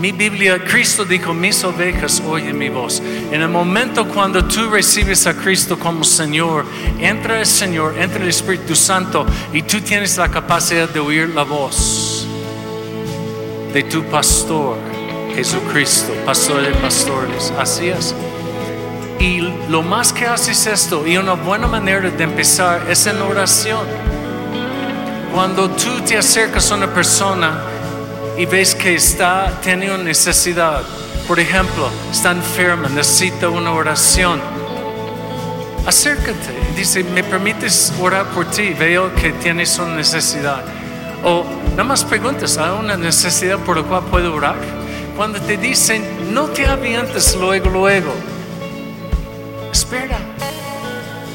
Mi 0.00 0.12
Biblia, 0.12 0.62
Cristo 0.62 1.04
dijo, 1.04 1.32
mis 1.32 1.62
ovejas 1.64 2.20
oyen 2.26 2.58
mi 2.58 2.68
voz. 2.68 3.00
En 3.30 3.40
el 3.40 3.48
momento 3.48 4.06
cuando 4.06 4.44
tú 4.44 4.68
recibes 4.68 5.26
a 5.26 5.34
Cristo 5.34 5.78
como 5.78 6.04
Señor, 6.04 6.66
entra 6.98 7.40
el 7.40 7.46
Señor, 7.46 7.96
entra 7.98 8.22
el 8.22 8.28
Espíritu 8.28 8.74
Santo 8.74 9.24
y 9.52 9.62
tú 9.62 9.80
tienes 9.80 10.16
la 10.16 10.28
capacidad 10.28 10.88
de 10.88 11.00
oír 11.00 11.28
la 11.28 11.44
voz 11.44 12.26
de 13.72 13.82
tu 13.82 14.04
pastor, 14.04 14.76
Jesucristo, 15.34 16.12
pastor 16.24 16.62
de 16.62 16.70
pastores. 16.74 17.52
Así 17.58 17.88
es. 17.88 18.14
Y 19.18 19.40
lo 19.68 19.82
más 19.82 20.12
que 20.12 20.26
haces 20.26 20.66
esto, 20.66 21.06
y 21.06 21.16
una 21.16 21.32
buena 21.32 21.66
manera 21.66 22.10
de 22.10 22.24
empezar 22.24 22.84
es 22.88 23.06
en 23.06 23.20
oración. 23.22 23.86
Cuando 25.32 25.70
tú 25.70 26.00
te 26.06 26.16
acercas 26.16 26.70
a 26.70 26.76
una 26.76 26.92
persona 26.92 27.73
y 28.36 28.46
ves 28.46 28.74
que 28.74 28.94
está 28.94 29.60
teniendo 29.62 29.98
necesidad, 29.98 30.82
por 31.26 31.38
ejemplo, 31.38 31.88
está 32.10 32.32
enferma, 32.32 32.88
necesita 32.88 33.48
una 33.48 33.72
oración, 33.72 34.40
acércate 35.86 36.54
y 36.72 36.76
dice, 36.76 37.04
¿me 37.04 37.22
permites 37.22 37.92
orar 38.00 38.26
por 38.28 38.46
ti? 38.46 38.70
Veo 38.70 39.14
que 39.14 39.32
tienes 39.32 39.78
una 39.78 39.96
necesidad. 39.96 40.64
O 41.22 41.44
nada 41.70 41.84
más 41.84 42.04
preguntas, 42.04 42.58
¿hay 42.58 42.70
una 42.78 42.96
necesidad 42.96 43.58
por 43.58 43.78
la 43.78 43.82
cual 43.84 44.04
puedo 44.10 44.34
orar? 44.34 44.56
Cuando 45.16 45.40
te 45.40 45.56
dicen, 45.56 46.34
no 46.34 46.46
te 46.46 46.66
avientes 46.66 47.36
luego, 47.36 47.70
luego 47.70 48.12
espera. 49.74 50.18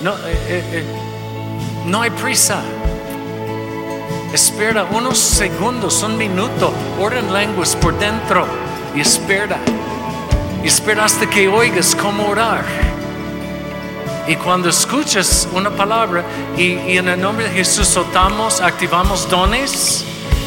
No, 0.02 0.14
eh, 0.16 0.40
eh, 0.48 0.64
eh, 0.74 0.84
no 1.86 2.02
hay 2.02 2.10
prisa. 2.10 2.62
Espera 4.34 4.86
unos 4.92 5.18
segundos, 5.18 6.04
un 6.04 6.16
minuto. 6.18 6.72
Ora 7.00 7.20
en 7.20 7.34
lenguas 7.34 7.76
por 7.76 7.98
dentro 7.98 8.46
y 8.96 9.02
espera. 9.02 9.58
Y 10.64 10.68
espera 10.68 11.06
hasta 11.06 11.28
que 11.28 11.48
oigas 11.48 11.96
cómo 11.96 12.28
orar. 12.28 12.64
Y 14.28 14.36
cuando 14.36 14.70
escuchas 14.70 15.48
una 15.54 15.72
palabra 15.72 16.24
y, 16.56 16.74
y 16.74 16.98
en 16.98 17.08
el 17.08 17.20
nombre 17.20 17.46
de 17.46 17.52
Jesús 17.52 17.88
soltamos, 17.88 18.62
activamos 18.62 19.28
dones 19.28 20.06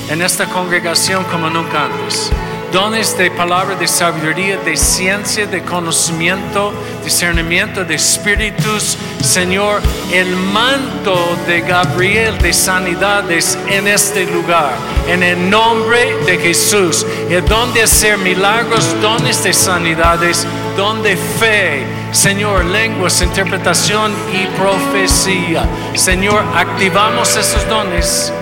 en 0.08 0.22
esta 0.22 0.46
congregación 0.46 1.24
como 1.24 1.50
nunca 1.50 1.86
antes 1.86 2.30
dones 2.72 3.16
de 3.18 3.30
palabra, 3.30 3.74
de 3.76 3.86
sabiduría, 3.86 4.56
de 4.56 4.76
ciencia, 4.76 5.46
de 5.46 5.62
conocimiento, 5.62 6.72
discernimiento 7.04 7.84
de 7.84 7.94
espíritus. 7.94 8.96
Señor, 9.22 9.82
el 10.10 10.34
manto 10.34 11.36
de 11.46 11.60
Gabriel 11.60 12.38
de 12.38 12.52
sanidades 12.52 13.58
en 13.68 13.86
este 13.86 14.24
lugar, 14.24 14.72
en 15.06 15.22
el 15.22 15.50
nombre 15.50 16.16
de 16.24 16.38
Jesús. 16.38 17.06
El 17.28 17.44
hacer 17.82 18.16
milagros, 18.18 18.88
dones 19.02 19.44
de 19.44 19.52
sanidades, 19.52 20.46
don 20.76 21.02
de 21.02 21.16
fe. 21.16 21.84
Señor, 22.12 22.64
lenguas, 22.64 23.20
interpretación 23.20 24.12
y 24.32 24.46
profecía. 24.58 25.68
Señor, 25.94 26.42
activamos 26.54 27.36
esos 27.36 27.68
dones 27.68 28.32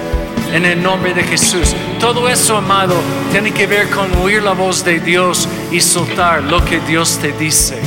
en 0.53 0.65
el 0.67 0.83
nombre 0.83 1.15
de 1.15 1.23
Jesús. 1.23 1.75
Todo 1.99 2.29
eso, 2.29 2.57
amado, 2.57 2.95
tiene 3.31 3.53
que 3.53 3.67
ver 3.67 3.89
con 3.91 4.13
oír 4.17 4.43
la 4.43 4.53
voz 4.53 4.85
de 4.85 5.01
Dios 5.01 5.49
y 5.71 5.81
soltar 5.81 6.43
lo 6.43 6.65
que 6.65 6.81
Dios 6.81 7.19
te 7.19 7.33
dice. 7.33 7.81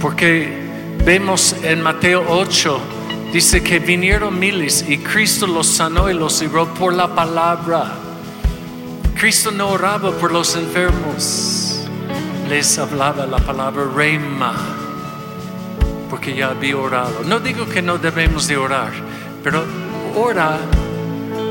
Porque 0.00 0.68
vemos 1.04 1.56
en 1.62 1.82
Mateo 1.82 2.24
8, 2.28 2.80
dice 3.32 3.62
que 3.62 3.78
vinieron 3.78 4.38
miles 4.38 4.84
y 4.88 4.98
Cristo 4.98 5.46
los 5.46 5.66
sanó 5.66 6.10
y 6.10 6.14
los 6.14 6.40
libró 6.40 6.72
por 6.74 6.92
la 6.94 7.14
palabra. 7.14 7.94
Cristo 9.18 9.50
no 9.50 9.70
oraba 9.70 10.12
por 10.12 10.30
los 10.30 10.54
enfermos, 10.54 11.80
les 12.48 12.78
hablaba 12.78 13.26
la 13.26 13.38
palabra 13.38 13.84
rema, 13.92 14.54
porque 16.08 16.36
ya 16.36 16.50
había 16.50 16.76
orado. 16.76 17.24
No 17.24 17.40
digo 17.40 17.68
que 17.68 17.82
no 17.82 17.98
debemos 17.98 18.46
de 18.46 18.56
orar, 18.56 18.92
pero 19.42 19.64
ora 20.16 20.58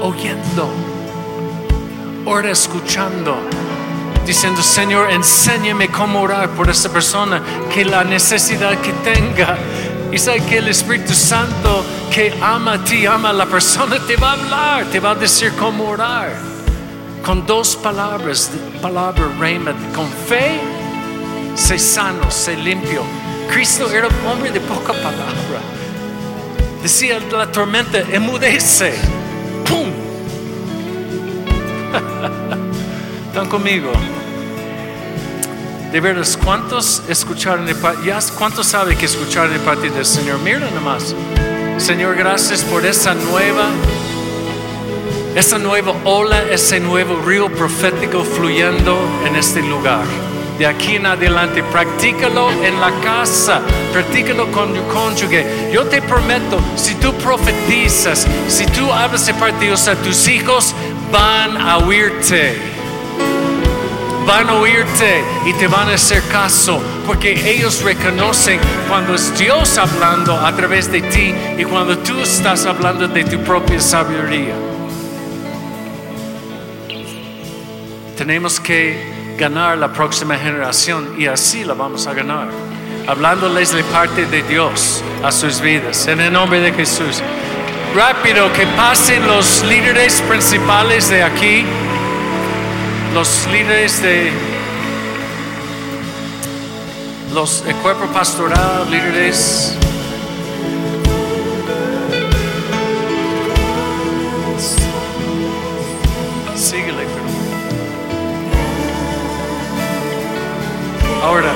oyendo, 0.01 0.69
ora 2.25 2.51
escuchando, 2.51 3.37
diciendo, 4.25 4.61
Señor, 4.61 5.11
enséñame 5.11 5.89
cómo 5.89 6.21
orar 6.21 6.49
por 6.49 6.69
esa 6.69 6.91
persona, 6.91 7.41
que 7.73 7.85
la 7.85 8.03
necesidad 8.03 8.77
que 8.81 8.93
tenga. 8.93 9.57
Y 10.11 10.17
sabe 10.17 10.41
que 10.41 10.59
el 10.59 10.69
Espíritu 10.69 11.13
Santo 11.13 11.83
que 12.11 12.33
ama 12.41 12.73
a 12.73 12.83
ti, 12.83 13.05
ama 13.05 13.29
a 13.29 13.33
la 13.33 13.45
persona, 13.45 13.97
te 13.99 14.15
va 14.15 14.31
a 14.31 14.33
hablar, 14.33 14.85
te 14.85 14.99
va 14.99 15.11
a 15.11 15.15
decir 15.15 15.51
cómo 15.59 15.89
orar. 15.89 16.31
Con 17.25 17.45
dos 17.45 17.75
palabras, 17.75 18.49
palabra 18.81 19.27
rema, 19.39 19.73
con 19.93 20.07
fe, 20.07 20.59
sé 21.55 21.77
sano, 21.77 22.31
sé 22.31 22.55
limpio. 22.55 23.03
Cristo 23.49 23.89
era 23.89 24.07
un 24.07 24.27
hombre 24.27 24.51
de 24.51 24.59
poca 24.61 24.93
palabra. 24.93 25.59
Decía 26.87 27.19
la 27.19 27.51
tormenta, 27.51 27.99
emudece. 27.99 28.93
¡Pum! 29.67 29.89
Están 33.27 33.49
conmigo. 33.49 33.91
De 35.91 35.99
veras, 35.99 36.39
¿cuántos 36.41 37.03
escucharon 37.09 37.67
ya 38.05 38.19
cuántos 38.37 38.67
saben 38.67 38.97
que 38.97 39.05
escucharon 39.05 39.51
de 39.51 39.59
parte 39.59 39.89
del 39.89 40.05
Señor? 40.05 40.39
Mira 40.39 40.71
nomás. 40.71 41.13
Señor, 41.77 42.15
gracias 42.15 42.63
por 42.63 42.85
esa 42.85 43.13
nueva, 43.15 43.67
esa 45.35 45.57
nueva 45.57 45.93
ola, 46.05 46.41
ese 46.49 46.79
nuevo 46.79 47.21
río 47.21 47.53
profético 47.53 48.23
fluyendo 48.23 48.97
en 49.25 49.35
este 49.35 49.61
lugar 49.61 50.05
de 50.57 50.65
aquí 50.65 50.95
en 50.95 51.05
adelante. 51.05 51.63
Practícalo 51.63 52.49
en 52.63 52.79
la 52.79 52.91
casa, 53.01 53.61
practícalo 53.87 54.51
con 54.51 54.73
tu 54.73 54.85
cónyuge. 54.87 55.71
Yo 55.71 55.85
te 55.85 56.01
prometo, 56.01 56.59
si 56.75 56.95
tú 56.95 57.13
profetizas, 57.15 58.27
si 58.47 58.65
tú 58.67 58.91
hablas 58.91 59.25
de 59.25 59.33
parte 59.33 59.59
de 59.59 59.65
Dios 59.67 59.87
a 59.87 59.95
tus 59.95 60.27
hijos, 60.27 60.73
van 61.11 61.57
a 61.57 61.77
oírte. 61.77 62.57
Van 64.25 64.49
a 64.49 64.55
oírte 64.55 65.23
y 65.45 65.53
te 65.53 65.67
van 65.67 65.89
a 65.89 65.93
hacer 65.93 66.21
caso, 66.27 66.81
porque 67.05 67.31
ellos 67.49 67.81
reconocen 67.81 68.59
cuando 68.89 69.15
es 69.15 69.37
Dios 69.37 69.77
hablando 69.77 70.33
a 70.33 70.53
través 70.53 70.91
de 70.91 71.01
ti 71.01 71.33
y 71.57 71.63
cuando 71.63 71.97
tú 71.99 72.19
estás 72.19 72.65
hablando 72.65 73.07
de 73.07 73.23
tu 73.23 73.39
propia 73.39 73.79
sabiduría. 73.79 74.53
Tenemos 78.17 78.59
que 78.59 79.35
ganar 79.37 79.77
la 79.77 79.93
próxima 79.93 80.35
generación 80.35 81.15
y 81.17 81.27
así 81.27 81.63
la 81.63 81.75
vamos 81.75 82.07
a 82.07 82.13
ganar. 82.13 82.66
Hablándoles 83.07 83.73
de 83.73 83.83
parte 83.85 84.25
de 84.25 84.43
Dios 84.43 85.03
a 85.23 85.31
sus 85.31 85.61
vidas. 85.61 86.07
En 86.07 86.19
el 86.19 86.31
nombre 86.31 86.59
de 86.59 86.73
Jesús. 86.73 87.21
Rápido, 87.95 88.51
que 88.53 88.67
pasen 88.67 89.25
los 89.25 89.63
líderes 89.63 90.21
principales 90.21 91.09
de 91.09 91.23
aquí. 91.23 91.65
Los 93.13 93.47
líderes 93.51 94.01
de 94.01 94.31
los 97.33 97.63
el 97.65 97.75
cuerpo 97.75 98.05
pastoral, 98.07 98.89
líderes 98.89 99.77
Ahora, 111.27 111.53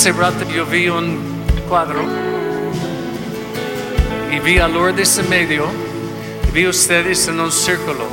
hace 0.00 0.12
rato 0.12 0.48
yo 0.48 0.64
vi 0.64 0.88
un 0.88 1.18
cuadro 1.68 2.00
y 4.32 4.38
vi 4.38 4.56
a 4.56 4.66
Lourdes 4.66 5.18
en 5.18 5.28
medio 5.28 5.66
y 6.48 6.52
vi 6.52 6.64
a 6.64 6.70
ustedes 6.70 7.28
en 7.28 7.38
un 7.38 7.52
círculo, 7.52 8.06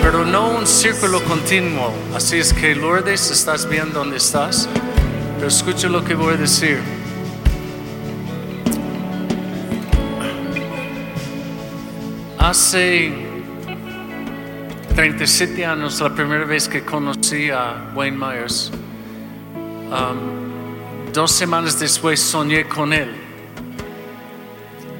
pero 0.00 0.24
no 0.24 0.50
un 0.50 0.68
círculo 0.68 1.20
continuo. 1.24 1.92
Así 2.14 2.36
es 2.36 2.52
que 2.52 2.76
Lourdes, 2.76 3.28
estás 3.32 3.68
bien 3.68 3.92
donde 3.92 4.18
estás, 4.18 4.68
pero 5.34 5.48
escucha 5.48 5.88
lo 5.88 6.04
que 6.04 6.14
voy 6.14 6.34
a 6.34 6.36
decir. 6.36 6.78
Hace 12.38 13.12
37 14.94 15.66
años, 15.66 16.00
la 16.00 16.14
primera 16.14 16.44
vez 16.44 16.68
que 16.68 16.84
conocí 16.84 17.50
a 17.50 17.90
Wayne 17.96 18.16
Myers, 18.16 18.70
um, 19.90 20.39
dos 21.12 21.32
semanas 21.32 21.78
después 21.78 22.20
soñé 22.20 22.66
con 22.66 22.92
él. 22.92 23.14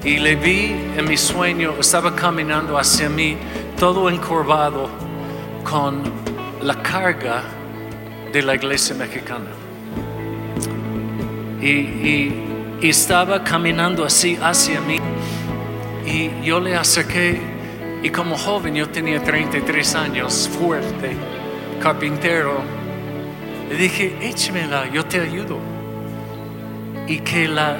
y 0.03 0.17
le 0.17 0.35
vi 0.35 0.75
en 0.97 1.07
mi 1.07 1.15
sueño, 1.15 1.75
estaba 1.79 2.15
caminando 2.15 2.75
hacia 2.75 3.07
mí, 3.07 3.37
todo 3.77 4.09
encorvado, 4.09 4.89
con 5.63 6.01
la 6.63 6.81
carga 6.81 7.43
de 8.33 8.41
la 8.41 8.55
iglesia 8.55 8.95
mexicana. 8.95 9.51
Y, 11.61 12.49
estaba 12.81 13.43
caminando 13.43 14.03
así 14.03 14.39
hacia 14.41 14.81
mí. 14.81 14.97
Y 16.03 16.43
yo 16.43 16.59
le 16.59 16.75
acerqué, 16.75 17.39
y 18.01 18.09
como 18.09 18.35
joven, 18.35 18.73
yo 18.73 18.89
tenía 18.89 19.21
33 19.23 19.95
años, 19.95 20.49
fuerte, 20.57 21.15
carpintero. 21.79 22.59
Le 23.69 23.75
dije, 23.75 24.17
échemela, 24.19 24.89
yo 24.91 25.05
te 25.05 25.19
ayudo. 25.19 25.70
Y 27.11 27.19
que 27.19 27.45
la, 27.45 27.75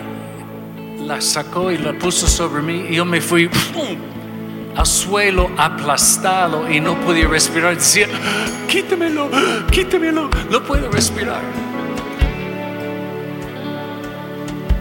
la 1.00 1.22
sacó 1.22 1.72
y 1.72 1.78
la 1.78 1.94
puso 1.94 2.28
sobre 2.28 2.62
mí, 2.62 2.88
y 2.90 2.96
yo 2.96 3.06
me 3.06 3.22
fui 3.22 3.48
¡pum! 3.48 3.96
al 4.76 4.86
suelo 4.86 5.50
aplastado 5.56 6.70
y 6.70 6.82
no 6.82 7.00
podía 7.00 7.30
respirar. 7.30 7.78
Decía, 7.78 8.08
quítamelo, 8.68 9.30
quítamelo, 9.72 10.30
no 10.50 10.62
puedo 10.64 10.92
respirar. 10.92 11.40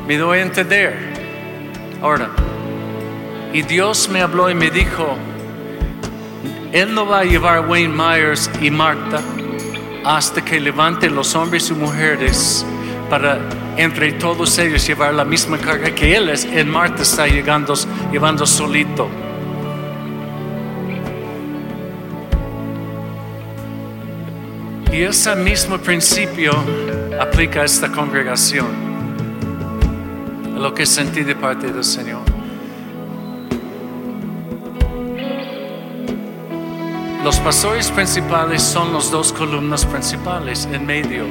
Me 0.08 0.16
doy 0.16 0.40
a 0.40 0.42
entender. 0.42 0.96
Ahora, 2.02 2.28
y 3.52 3.62
Dios 3.62 4.08
me 4.08 4.20
habló 4.20 4.50
y 4.50 4.54
me 4.56 4.68
dijo, 4.68 5.16
Él 6.72 6.92
no 6.92 7.06
va 7.06 7.20
a 7.20 7.24
llevar 7.24 7.58
a 7.58 7.60
Wayne 7.60 7.94
Myers 7.94 8.50
y 8.60 8.68
Marta 8.72 9.20
hasta 10.04 10.44
que 10.44 10.58
levante 10.58 11.08
los 11.08 11.36
hombres 11.36 11.70
y 11.70 11.74
mujeres 11.74 12.66
para 13.08 13.38
entre 13.76 14.12
todos 14.12 14.58
ellos 14.58 14.86
llevar 14.86 15.14
la 15.14 15.24
misma 15.24 15.58
carga 15.58 15.94
que 15.94 16.16
Él 16.16 16.28
es. 16.28 16.44
En 16.44 16.68
Marta 16.68 17.02
está 17.02 17.26
llegando, 17.26 17.74
llevando 18.12 18.46
solito. 18.46 19.08
Y 24.92 25.02
ese 25.02 25.36
mismo 25.36 25.78
principio 25.78 26.52
aplica 27.20 27.62
a 27.62 27.64
esta 27.64 27.90
congregación, 27.92 28.66
lo 30.58 30.74
que 30.74 30.84
sentí 30.84 31.22
de 31.22 31.36
parte 31.36 31.72
del 31.72 31.84
Señor. 31.84 32.22
Los 37.22 37.38
pastores 37.38 37.90
principales 37.90 38.62
son 38.62 38.92
los 38.92 39.10
dos 39.10 39.32
columnas 39.32 39.84
principales 39.84 40.66
en 40.72 40.86
medio, 40.86 41.26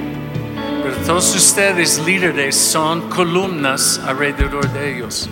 pero 0.82 0.96
todos 1.06 1.36
ustedes 1.36 2.00
líderes 2.06 2.56
son 2.56 3.10
columnas 3.10 4.00
alrededor 4.06 4.72
de 4.72 4.96
ellos. 4.96 5.30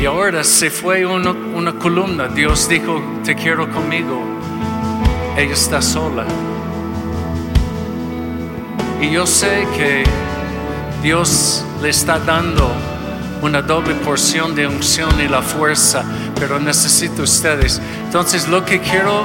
Y 0.00 0.06
ahora 0.06 0.42
se 0.42 0.70
fue 0.70 1.06
una 1.06 1.72
columna, 1.78 2.28
Dios 2.28 2.68
dijo, 2.68 3.00
te 3.24 3.34
quiero 3.34 3.70
conmigo, 3.70 4.20
ella 5.36 5.52
está 5.54 5.80
sola. 5.80 6.24
Y 9.00 9.10
yo 9.10 9.26
sé 9.26 9.66
que 9.76 10.04
Dios 11.02 11.64
le 11.80 11.90
está 11.90 12.18
dando 12.18 12.70
una 13.42 13.60
doble 13.60 13.94
porción 13.96 14.54
de 14.54 14.66
unción 14.66 15.20
y 15.20 15.28
la 15.28 15.42
fuerza, 15.42 16.04
pero 16.38 16.60
necesito 16.60 17.22
ustedes. 17.22 17.80
Entonces 18.04 18.48
lo 18.48 18.64
que 18.64 18.80
quiero 18.80 19.24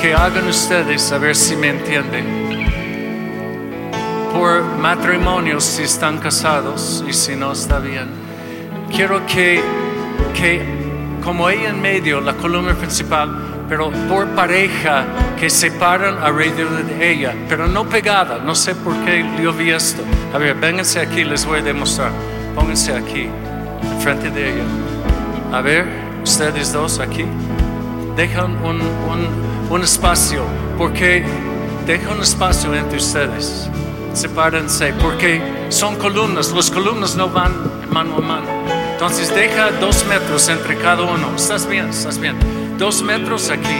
que 0.00 0.14
hagan 0.14 0.48
ustedes, 0.48 1.12
a 1.12 1.18
ver 1.18 1.36
si 1.36 1.54
me 1.56 1.68
entienden. 1.68 2.45
Por 4.36 4.62
matrimonio, 4.62 5.58
si 5.60 5.84
están 5.84 6.18
casados 6.18 7.02
y 7.08 7.14
si 7.14 7.34
no 7.34 7.52
está 7.52 7.78
bien, 7.78 8.06
quiero 8.94 9.24
que, 9.24 9.62
que 10.34 10.62
como 11.24 11.48
ella 11.48 11.70
en 11.70 11.80
medio, 11.80 12.20
la 12.20 12.34
columna 12.34 12.74
principal, 12.74 13.64
pero 13.66 13.90
por 14.10 14.26
pareja 14.34 15.06
que 15.40 15.48
se 15.48 15.70
paran 15.70 16.18
alrededor 16.22 16.84
de 16.84 17.12
ella, 17.12 17.34
pero 17.48 17.66
no 17.66 17.88
pegada. 17.88 18.38
No 18.38 18.54
sé 18.54 18.74
por 18.74 18.94
qué 19.06 19.24
yo 19.42 19.54
vi 19.54 19.70
esto. 19.70 20.02
A 20.34 20.36
ver, 20.36 20.54
vénganse 20.54 21.00
aquí, 21.00 21.24
les 21.24 21.46
voy 21.46 21.60
a 21.60 21.62
demostrar. 21.62 22.10
Pónganse 22.54 22.92
aquí, 22.92 23.30
enfrente 23.90 24.28
de 24.28 24.52
ella. 24.52 24.64
A 25.50 25.62
ver, 25.62 25.86
ustedes 26.22 26.74
dos 26.74 26.98
aquí. 27.00 27.24
Dejan 28.16 28.54
un, 28.62 28.82
un, 28.82 29.70
un 29.70 29.82
espacio, 29.82 30.42
porque 30.76 31.24
deja 31.86 32.10
un 32.10 32.20
espacio 32.20 32.74
entre 32.74 32.98
ustedes. 32.98 33.70
Sepárense, 34.16 34.94
porque 34.94 35.42
son 35.68 35.96
columnas. 35.96 36.50
Las 36.52 36.70
columnas 36.70 37.16
no 37.16 37.28
van 37.28 37.52
mano 37.90 38.16
a 38.16 38.20
mano. 38.22 38.46
Entonces 38.92 39.28
deja 39.34 39.70
dos 39.72 40.06
metros 40.06 40.48
entre 40.48 40.78
cada 40.78 41.02
uno. 41.02 41.36
¿Estás 41.36 41.68
bien? 41.68 41.90
¿Estás 41.90 42.18
bien? 42.18 42.34
Dos 42.78 43.02
metros 43.02 43.50
aquí. 43.50 43.76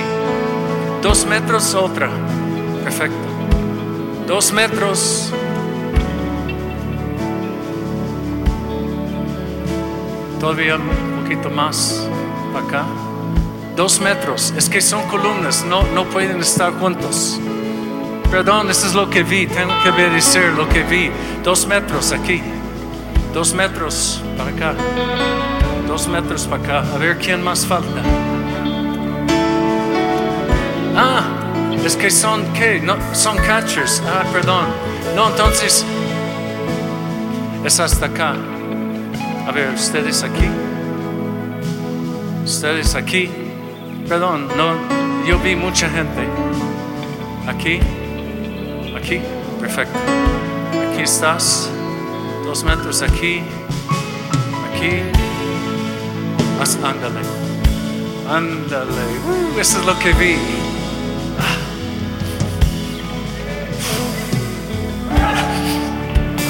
Dos 1.00 1.24
metros 1.24 1.74
otra. 1.74 2.10
Perfecto. 2.84 3.16
Dos 4.26 4.52
metros. 4.52 5.32
Todavía 10.38 10.76
un 10.76 11.22
poquito 11.22 11.48
más 11.48 12.06
para 12.52 12.66
acá. 12.66 12.84
Dos 13.74 14.02
metros. 14.02 14.52
Es 14.54 14.68
que 14.68 14.82
son 14.82 15.02
columnas. 15.08 15.64
No, 15.64 15.82
no 15.94 16.04
pueden 16.04 16.40
estar 16.40 16.74
juntos. 16.78 17.40
Perdón, 18.30 18.70
eso 18.70 18.86
es 18.86 18.94
lo 18.94 19.08
que 19.08 19.22
vi. 19.22 19.46
Tengo 19.46 19.72
que 19.82 19.90
obedecer 19.90 20.52
lo 20.52 20.68
que 20.68 20.82
vi. 20.82 21.10
Dos 21.42 21.66
metros 21.66 22.12
aquí. 22.12 22.42
Dos 23.32 23.54
metros 23.54 24.22
para 24.36 24.50
acá. 24.50 24.74
Dos 25.86 26.08
metros 26.08 26.46
para 26.46 26.62
acá. 26.62 26.94
A 26.94 26.98
ver 26.98 27.18
quién 27.18 27.42
más 27.42 27.64
falta. 27.66 28.02
Ah, 30.96 31.22
es 31.84 31.96
que 31.96 32.10
son 32.10 32.42
qué? 32.52 32.80
No, 32.80 32.96
son 33.12 33.36
catchers. 33.36 34.02
Ah, 34.06 34.24
perdón. 34.32 34.66
No, 35.14 35.28
entonces 35.28 35.84
es 37.64 37.80
hasta 37.80 38.06
acá. 38.06 38.34
A 39.46 39.52
ver, 39.52 39.70
ustedes 39.74 40.22
aquí. 40.22 40.48
Ustedes 42.44 42.94
aquí. 42.94 43.30
Perdón, 44.08 44.48
no, 44.56 44.74
yo 45.26 45.38
vi 45.38 45.54
mucha 45.54 45.88
gente. 45.88 46.26
Aquí. 47.46 47.80
Aquí. 49.06 49.20
Perfecto. 49.60 49.96
Aquí 50.90 51.02
estás. 51.02 51.70
Dos 52.44 52.64
metros 52.64 53.02
aquí. 53.02 53.40
Aquí. 54.68 55.02
Haz, 56.60 56.76
ándale. 56.82 57.20
Ándale. 58.28 59.06
Uh, 59.24 59.60
eso 59.60 59.78
es 59.78 59.86
lo 59.86 59.96
que 60.00 60.12
vi. 60.14 60.36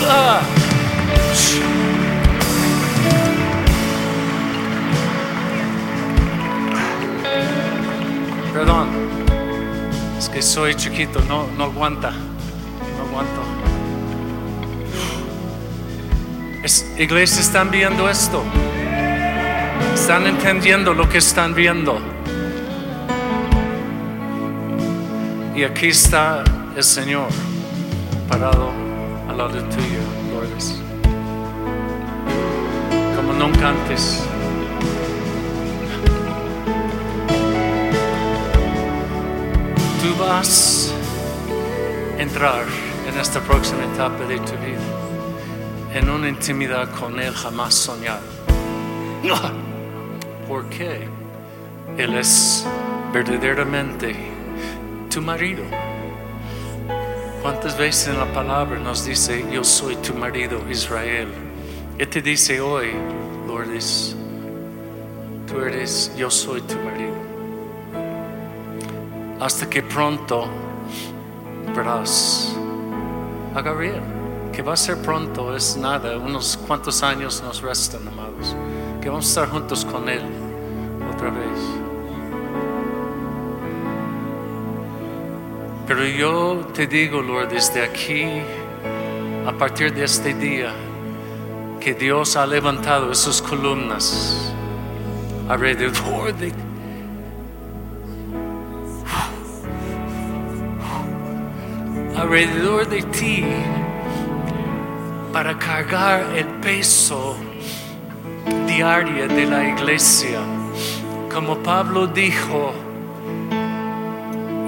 Ah. 0.08 0.40
Perdón, 8.54 8.88
es 10.16 10.30
que 10.30 10.40
soy 10.40 10.74
chiquito, 10.74 11.20
no, 11.28 11.46
no 11.58 11.64
aguanta, 11.64 12.14
Es, 16.76 16.84
iglesia, 16.98 17.40
están 17.40 17.70
viendo 17.70 18.06
esto, 18.06 18.42
están 19.94 20.26
entendiendo 20.26 20.92
lo 20.92 21.08
que 21.08 21.18
están 21.18 21.54
viendo. 21.54 21.98
Y 25.54 25.64
aquí 25.64 25.88
está 25.88 26.44
el 26.76 26.84
Señor 26.84 27.28
parado 28.28 28.72
al 29.26 29.38
lado 29.38 29.58
tuyo, 29.70 30.02
Lourdes. 30.30 30.78
Como 33.16 33.32
nunca 33.32 33.70
antes. 33.70 34.22
Tú 40.02 40.22
vas 40.22 40.92
a 42.18 42.20
entrar 42.20 42.64
en 43.08 43.18
esta 43.18 43.40
próxima 43.40 43.82
etapa 43.84 44.24
de 44.26 44.36
tu 44.40 44.52
vida 44.58 44.95
en 45.92 46.10
una 46.10 46.28
intimidad 46.28 46.90
con 46.90 47.18
Él 47.20 47.34
jamás 47.34 47.74
soñada. 47.74 48.20
¿Por 50.48 50.68
qué? 50.68 51.08
Él 51.96 52.14
es 52.14 52.66
verdaderamente 53.12 54.14
tu 55.10 55.22
marido. 55.22 55.64
¿Cuántas 57.42 57.76
veces 57.78 58.08
en 58.08 58.18
la 58.18 58.32
palabra 58.32 58.78
nos 58.78 59.04
dice, 59.04 59.44
yo 59.52 59.64
soy 59.64 59.96
tu 59.96 60.14
marido, 60.14 60.60
Israel? 60.70 61.28
Él 61.98 62.08
te 62.08 62.20
dice 62.20 62.60
hoy, 62.60 62.90
Lourdes, 63.46 64.16
tú 65.46 65.60
eres, 65.60 66.12
yo 66.16 66.30
soy 66.30 66.60
tu 66.62 66.74
marido. 66.74 67.14
Hasta 69.40 69.68
que 69.68 69.82
pronto 69.82 70.48
verás 71.74 72.54
a 73.54 73.62
Gabriel, 73.62 74.02
que 74.56 74.62
va 74.62 74.72
a 74.72 74.76
ser 74.76 74.96
pronto, 74.96 75.54
es 75.54 75.76
nada, 75.76 76.16
unos 76.16 76.56
cuantos 76.56 77.02
años 77.02 77.42
nos 77.44 77.60
restan, 77.60 78.08
amados. 78.08 78.56
que 79.02 79.10
vamos 79.10 79.26
a 79.26 79.28
estar 79.28 79.50
juntos 79.50 79.84
con 79.84 80.08
Él 80.08 80.22
otra 81.14 81.28
vez. 81.28 81.58
Pero 85.86 86.06
yo 86.06 86.68
te 86.72 86.86
digo, 86.86 87.20
Lord, 87.20 87.50
desde 87.50 87.84
aquí, 87.84 88.24
a 89.46 89.52
partir 89.52 89.92
de 89.92 90.04
este 90.04 90.32
día, 90.32 90.72
que 91.78 91.92
Dios 91.92 92.34
ha 92.34 92.46
levantado 92.46 93.12
esas 93.12 93.42
columnas 93.42 94.54
alrededor 95.50 96.34
de 96.34 96.54
alrededor 102.16 102.88
de 102.88 103.02
ti 103.02 103.44
para 105.36 105.58
cargar 105.58 106.34
el 106.34 106.46
peso 106.62 107.36
diario 108.66 109.28
de 109.28 109.44
la 109.44 109.68
iglesia. 109.68 110.40
Como 111.30 111.58
Pablo 111.58 112.06
dijo, 112.06 112.72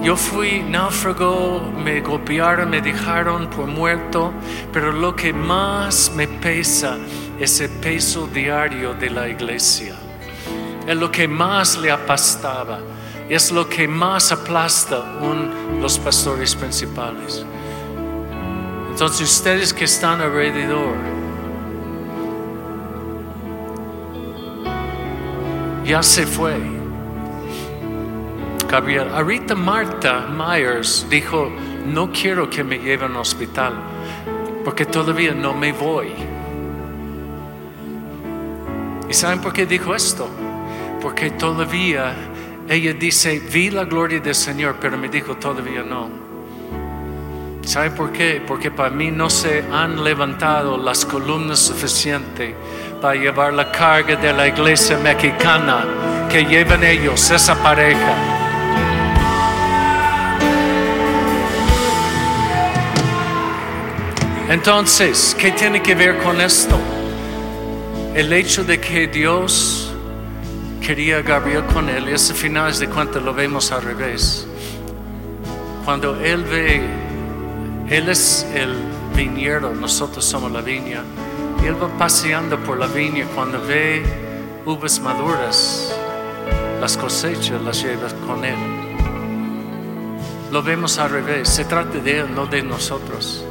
yo 0.03 0.15
fui 0.15 0.61
náufrago, 0.61 1.73
me 1.83 2.01
golpearon, 2.01 2.69
me 2.69 2.81
dejaron 2.81 3.49
por 3.49 3.65
muerto, 3.65 4.31
pero 4.71 4.91
lo 4.91 5.15
que 5.15 5.33
más 5.33 6.11
me 6.15 6.27
pesa 6.27 6.97
es 7.39 7.59
el 7.61 7.71
peso 7.81 8.27
diario 8.27 8.93
de 8.93 9.09
la 9.09 9.27
iglesia. 9.27 9.95
Es 10.85 10.95
lo 10.95 11.11
que 11.11 11.27
más 11.27 11.79
le 11.79 11.89
apastaba, 11.89 12.77
es 13.27 13.51
lo 13.51 13.67
que 13.67 13.87
más 13.87 14.31
aplasta 14.31 14.99
un, 15.19 15.81
los 15.81 15.97
pastores 15.97 16.53
principales. 16.53 17.43
Entonces 18.99 19.31
ustedes 19.31 19.73
que 19.73 19.85
están 19.85 20.19
alrededor, 20.19 20.93
ya 25.85 26.03
se 26.03 26.27
fue. 26.27 26.57
Gabriel, 28.69 29.07
ahorita 29.13 29.55
Marta 29.55 30.27
Myers 30.27 31.07
dijo, 31.09 31.49
no 31.87 32.11
quiero 32.11 32.49
que 32.49 32.61
me 32.61 32.77
lleven 32.77 33.13
al 33.13 33.19
hospital, 33.19 33.75
porque 34.65 34.85
todavía 34.85 35.33
no 35.33 35.53
me 35.53 35.71
voy. 35.71 36.09
¿Y 39.09 39.13
saben 39.13 39.39
por 39.39 39.53
qué 39.53 39.65
dijo 39.65 39.95
esto? 39.95 40.27
Porque 41.01 41.31
todavía 41.31 42.13
ella 42.67 42.91
dice, 42.91 43.39
vi 43.39 43.69
la 43.69 43.85
gloria 43.85 44.19
del 44.19 44.35
Señor, 44.35 44.75
pero 44.81 44.97
me 44.97 45.07
dijo, 45.07 45.37
todavía 45.37 45.83
no. 45.83 46.18
¿Sabe 47.69 47.91
por 47.91 48.11
qué? 48.11 48.41
Porque 48.47 48.71
para 48.71 48.89
mí 48.89 49.11
no 49.11 49.29
se 49.29 49.63
han 49.71 50.03
levantado 50.03 50.75
las 50.75 51.05
columnas 51.05 51.59
suficientes 51.59 52.55
para 52.99 53.13
llevar 53.13 53.53
la 53.53 53.71
carga 53.71 54.15
de 54.15 54.33
la 54.33 54.47
iglesia 54.47 54.97
mexicana 54.97 55.85
que 56.31 56.45
llevan 56.45 56.83
ellos, 56.83 57.29
esa 57.29 57.53
pareja. 57.61 58.15
Entonces, 64.49 65.37
¿qué 65.39 65.51
tiene 65.51 65.83
que 65.83 65.93
ver 65.93 66.17
con 66.17 66.41
esto? 66.41 66.75
El 68.15 68.33
hecho 68.33 68.63
de 68.63 68.81
que 68.81 69.05
Dios 69.05 69.93
quería 70.81 71.17
a 71.17 71.21
Gabriel 71.21 71.65
con 71.65 71.87
él, 71.87 72.09
y 72.09 72.13
ese 72.13 72.33
final 72.33 72.75
de 72.79 72.89
cuentas 72.89 73.21
lo 73.21 73.31
vemos 73.31 73.71
al 73.71 73.83
revés. 73.83 74.47
Cuando 75.85 76.19
él 76.19 76.43
ve 76.45 76.98
él 77.89 78.07
es 78.07 78.45
el 78.53 78.75
viñero, 79.15 79.73
nosotros 79.73 80.23
somos 80.23 80.51
la 80.51 80.61
viña. 80.61 81.03
Y 81.63 81.65
Él 81.65 81.81
va 81.81 81.89
paseando 81.97 82.59
por 82.59 82.77
la 82.77 82.85
viña 82.85 83.25
cuando 83.33 83.59
ve 83.65 84.03
uvas 84.63 84.99
maduras, 84.99 85.91
las 86.79 86.95
cosechas 86.95 87.59
las 87.63 87.81
lleva 87.81 88.07
con 88.27 88.45
Él. 88.45 88.55
Lo 90.51 90.61
vemos 90.61 90.99
al 90.99 91.09
revés, 91.09 91.49
se 91.49 91.65
trata 91.65 91.97
de 91.97 92.19
Él, 92.19 92.27
no 92.35 92.45
de 92.45 92.61
nosotros. 92.61 93.43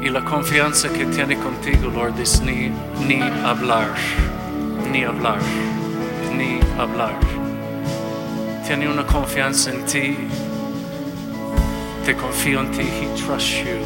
Y 0.00 0.10
la 0.10 0.24
confianza 0.24 0.88
que 0.88 1.04
tiene 1.06 1.36
contigo, 1.38 1.90
Lord, 1.90 2.20
es 2.20 2.40
ni, 2.40 2.70
ni 3.04 3.20
hablar, 3.44 3.88
ni 4.92 5.02
hablar, 5.02 5.38
ni 6.36 6.60
hablar. 6.78 7.18
Tiene 8.64 8.88
una 8.88 9.04
confianza 9.04 9.72
en 9.72 9.84
ti 9.86 10.16
confío 12.16 12.60
en 12.60 12.70
ti. 12.70 12.82
He 12.82 13.06
trusts 13.16 13.62
you. 13.62 13.78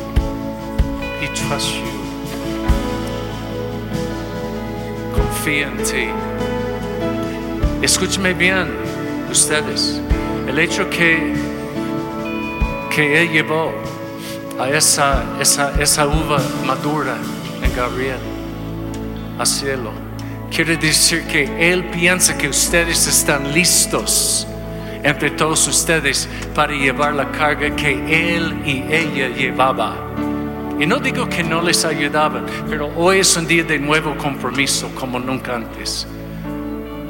He 1.21 1.29
trusts 1.35 1.75
you. 1.75 2.03
Confía 5.13 5.69
en 5.69 5.77
ti. 5.85 6.09
Escúcheme 7.83 8.33
bien, 8.35 8.69
ustedes. 9.31 10.01
El 10.47 10.59
hecho 10.59 10.89
que, 10.89 11.35
que 12.95 13.23
Él 13.23 13.33
llevó 13.33 13.73
a 14.59 14.69
esa, 14.71 15.25
esa, 15.41 15.73
esa 15.81 16.07
uva 16.07 16.41
madura 16.65 17.17
en 17.63 17.75
Gabriel 17.75 18.21
al 19.39 19.47
cielo, 19.47 19.91
quiere 20.55 20.77
decir 20.77 21.25
que 21.27 21.73
Él 21.73 21.87
piensa 21.87 22.37
que 22.37 22.49
ustedes 22.49 23.07
están 23.07 23.53
listos 23.53 24.47
entre 25.03 25.31
todos 25.31 25.67
ustedes 25.67 26.29
para 26.55 26.73
llevar 26.73 27.15
la 27.15 27.31
carga 27.33 27.75
que 27.75 28.37
él 28.37 28.55
y 28.65 28.85
ella 28.93 29.29
llevaba. 29.29 29.97
Y 30.79 30.87
no 30.87 30.99
digo 30.99 31.29
que 31.29 31.45
no 31.45 31.63
les 31.63 31.85
ayudaban, 31.85 32.47
pero 32.69 32.91
hoy 32.97 33.21
es 33.21 33.37
un 33.37 33.47
día 33.47 33.65
de 33.65 33.79
nuevo 33.79 34.17
compromiso 34.17 34.91
como 34.95 35.19
nunca 35.19 35.57
antes. 35.57 36.07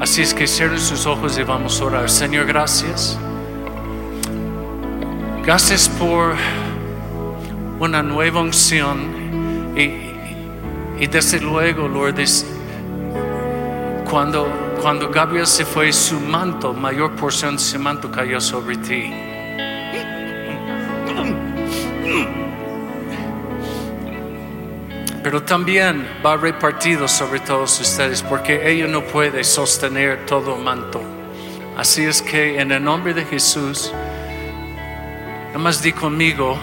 Así 0.00 0.22
es 0.22 0.34
que 0.34 0.46
cierren 0.46 0.80
sus 0.80 1.06
ojos 1.06 1.38
y 1.38 1.42
vamos 1.42 1.80
a 1.80 1.84
orar. 1.84 2.10
Señor, 2.10 2.46
gracias. 2.46 3.18
Gracias 5.44 5.88
por 5.88 6.34
una 7.78 8.02
nueva 8.02 8.40
unción 8.40 9.00
y, 9.76 11.06
desde 11.06 11.40
luego, 11.40 11.88
Lord, 11.88 12.16
cuando 14.12 14.46
cuando 14.82 15.08
Gabriel 15.08 15.46
se 15.46 15.64
fue, 15.64 15.90
su 15.90 16.20
manto, 16.20 16.74
mayor 16.74 17.12
porción 17.12 17.56
de 17.56 17.62
su 17.62 17.78
manto 17.78 18.10
cayó 18.10 18.40
sobre 18.40 18.76
ti. 18.76 19.10
Pero 25.22 25.42
también 25.44 26.04
va 26.22 26.36
repartido 26.36 27.08
sobre 27.08 27.40
todos 27.40 27.80
ustedes 27.80 28.22
porque 28.22 28.68
ella 28.70 28.86
no 28.86 29.02
puede 29.02 29.44
sostener 29.44 30.26
todo 30.26 30.56
manto. 30.56 31.00
Así 31.78 32.02
es 32.02 32.20
que 32.20 32.60
en 32.60 32.70
el 32.72 32.84
nombre 32.84 33.14
de 33.14 33.24
Jesús, 33.24 33.94
nada 35.54 35.70
di 35.80 35.92
conmigo, 35.92 36.58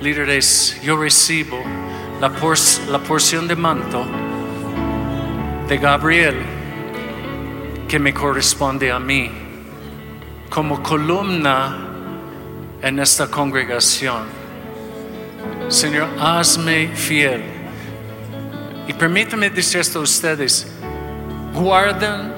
líderes, 0.00 0.78
yo 0.82 0.96
recibo 0.96 1.58
la, 2.20 2.30
la 2.90 2.98
porción 2.98 3.48
de 3.48 3.56
manto 3.56 4.06
de 5.66 5.78
Gabriel 5.78 6.57
que 7.88 7.98
me 7.98 8.12
corresponde 8.12 8.92
a 8.92 8.98
mí 8.98 9.30
como 10.50 10.82
columna 10.82 11.88
en 12.82 12.98
esta 12.98 13.30
congregación. 13.30 14.24
Señor, 15.68 16.08
hazme 16.20 16.88
fiel. 16.88 17.42
Y 18.86 18.92
permítame 18.92 19.48
decir 19.50 19.80
esto 19.80 20.00
a 20.00 20.02
ustedes, 20.02 20.70
guarden 21.54 22.32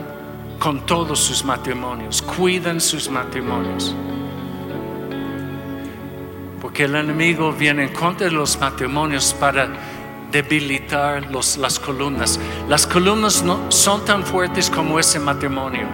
con 0.59 0.86
todos 0.86 1.18
sus 1.18 1.44
matrimonios, 1.44 2.22
cuiden 2.22 2.81
sus 2.81 3.09
matrimonios. 3.10 3.94
Porque 6.60 6.85
el 6.85 6.94
enemigo 6.94 7.52
viene 7.52 7.85
en 7.85 7.93
contra 7.93 8.27
de 8.27 8.32
los 8.32 8.59
matrimonios 8.60 9.35
para 9.35 9.68
debilitar 10.31 11.31
los, 11.31 11.57
las 11.57 11.78
columnas. 11.78 12.39
Las 12.69 12.86
columnas 12.86 13.43
no 13.43 13.70
son 13.70 14.05
tan 14.05 14.24
fuertes 14.24 14.70
como 14.70 14.98
ese 14.98 15.19
matrimonio 15.19 15.86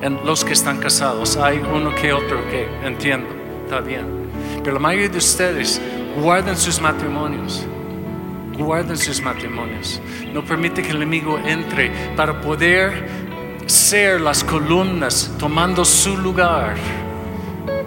en 0.00 0.24
los 0.24 0.44
que 0.44 0.52
están 0.52 0.78
casados. 0.78 1.36
Hay 1.36 1.58
uno 1.58 1.94
que 1.94 2.12
otro 2.12 2.44
que 2.48 2.68
entiendo, 2.84 3.28
está 3.64 3.80
bien. 3.80 4.06
Pero 4.62 4.74
la 4.74 4.80
mayoría 4.80 5.08
de 5.08 5.18
ustedes 5.18 5.80
guarden 6.20 6.56
sus 6.56 6.80
matrimonios. 6.80 7.66
Guarden 8.56 8.96
sus 8.96 9.20
matrimonios. 9.20 10.00
No 10.32 10.44
permite 10.44 10.82
que 10.82 10.90
el 10.90 10.96
enemigo 10.96 11.38
entre 11.44 11.90
para 12.16 12.40
poder 12.40 13.08
ser 13.66 14.20
las 14.20 14.44
columnas 14.44 15.32
tomando 15.38 15.84
su 15.84 16.16
lugar 16.16 16.76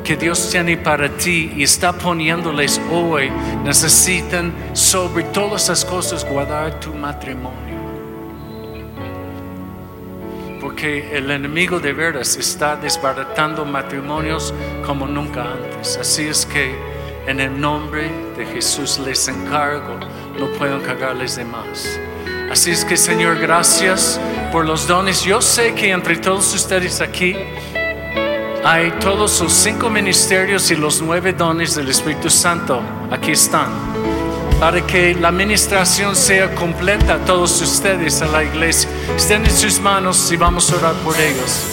que 0.08 0.16
Dios 0.16 0.50
tiene 0.50 0.78
para 0.78 1.10
ti 1.10 1.52
y 1.58 1.64
está 1.64 1.92
poniéndoles 1.92 2.80
hoy, 2.90 3.30
necesitan 3.66 4.54
sobre 4.72 5.26
todas 5.26 5.64
esas 5.64 5.84
cosas 5.84 6.24
guardar 6.24 6.80
tu 6.80 6.94
matrimonio. 6.94 7.76
Porque 10.62 11.14
el 11.14 11.30
enemigo 11.30 11.82
de 11.82 11.92
veras 11.92 12.38
está 12.38 12.78
desbaratando 12.78 13.66
matrimonios 13.66 14.54
como 14.86 15.06
nunca 15.08 15.44
antes. 15.44 15.98
Así 15.98 16.30
es 16.30 16.46
que 16.46 16.74
en 17.28 17.42
el 17.42 17.60
nombre 17.60 18.10
de 18.38 18.46
Jesús 18.46 19.00
les 19.00 19.28
encargo, 19.28 20.00
no 20.40 20.48
puedo 20.58 20.78
encargarles 20.78 21.36
de 21.36 21.44
más. 21.44 22.00
Así 22.50 22.72
es 22.72 22.86
que 22.86 22.96
Señor, 22.96 23.40
gracias 23.40 24.22
por 24.54 24.66
los 24.66 24.88
dones. 24.88 25.22
Yo 25.24 25.42
sé 25.42 25.74
que 25.76 25.92
entre 25.92 26.16
todos 26.16 26.56
ustedes 26.56 27.02
aquí 27.02 27.36
hay 28.70 28.92
todos 29.00 29.40
los 29.40 29.54
cinco 29.54 29.90
ministerios 29.90 30.70
y 30.72 30.76
los 30.76 31.02
nueve 31.02 31.32
dones 31.32 31.76
del 31.76 31.88
Espíritu 31.88 32.30
Santo. 32.30 32.82
Aquí 33.10 33.32
están. 33.32 33.68
Para 34.60 34.86
que 34.86 35.16
la 35.16 35.30
administración 35.30 36.18
sea 36.18 36.54
completa 36.54 37.18
todos 37.20 37.62
ustedes 37.62 38.22
a 38.22 38.28
la 38.28 38.44
iglesia. 38.44 38.90
Estén 39.16 39.46
en 39.46 39.52
sus 39.52 39.80
manos 39.80 40.30
y 40.34 40.36
vamos 40.36 40.70
a 40.70 40.76
orar 40.76 40.96
por 40.96 41.16
ellos. 41.18 41.64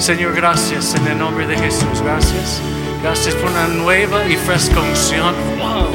Señor, 0.00 0.34
gracias 0.34 0.96
en 0.96 1.06
el 1.06 1.18
nombre 1.18 1.46
de 1.46 1.56
Jesús. 1.56 2.02
Gracias. 2.02 2.60
Gracias 3.04 3.36
por 3.36 3.48
una 3.48 3.68
nueva 3.68 4.26
y 4.26 4.34
fresca 4.34 4.80
unción. 4.80 5.36
Wow. 5.58 5.90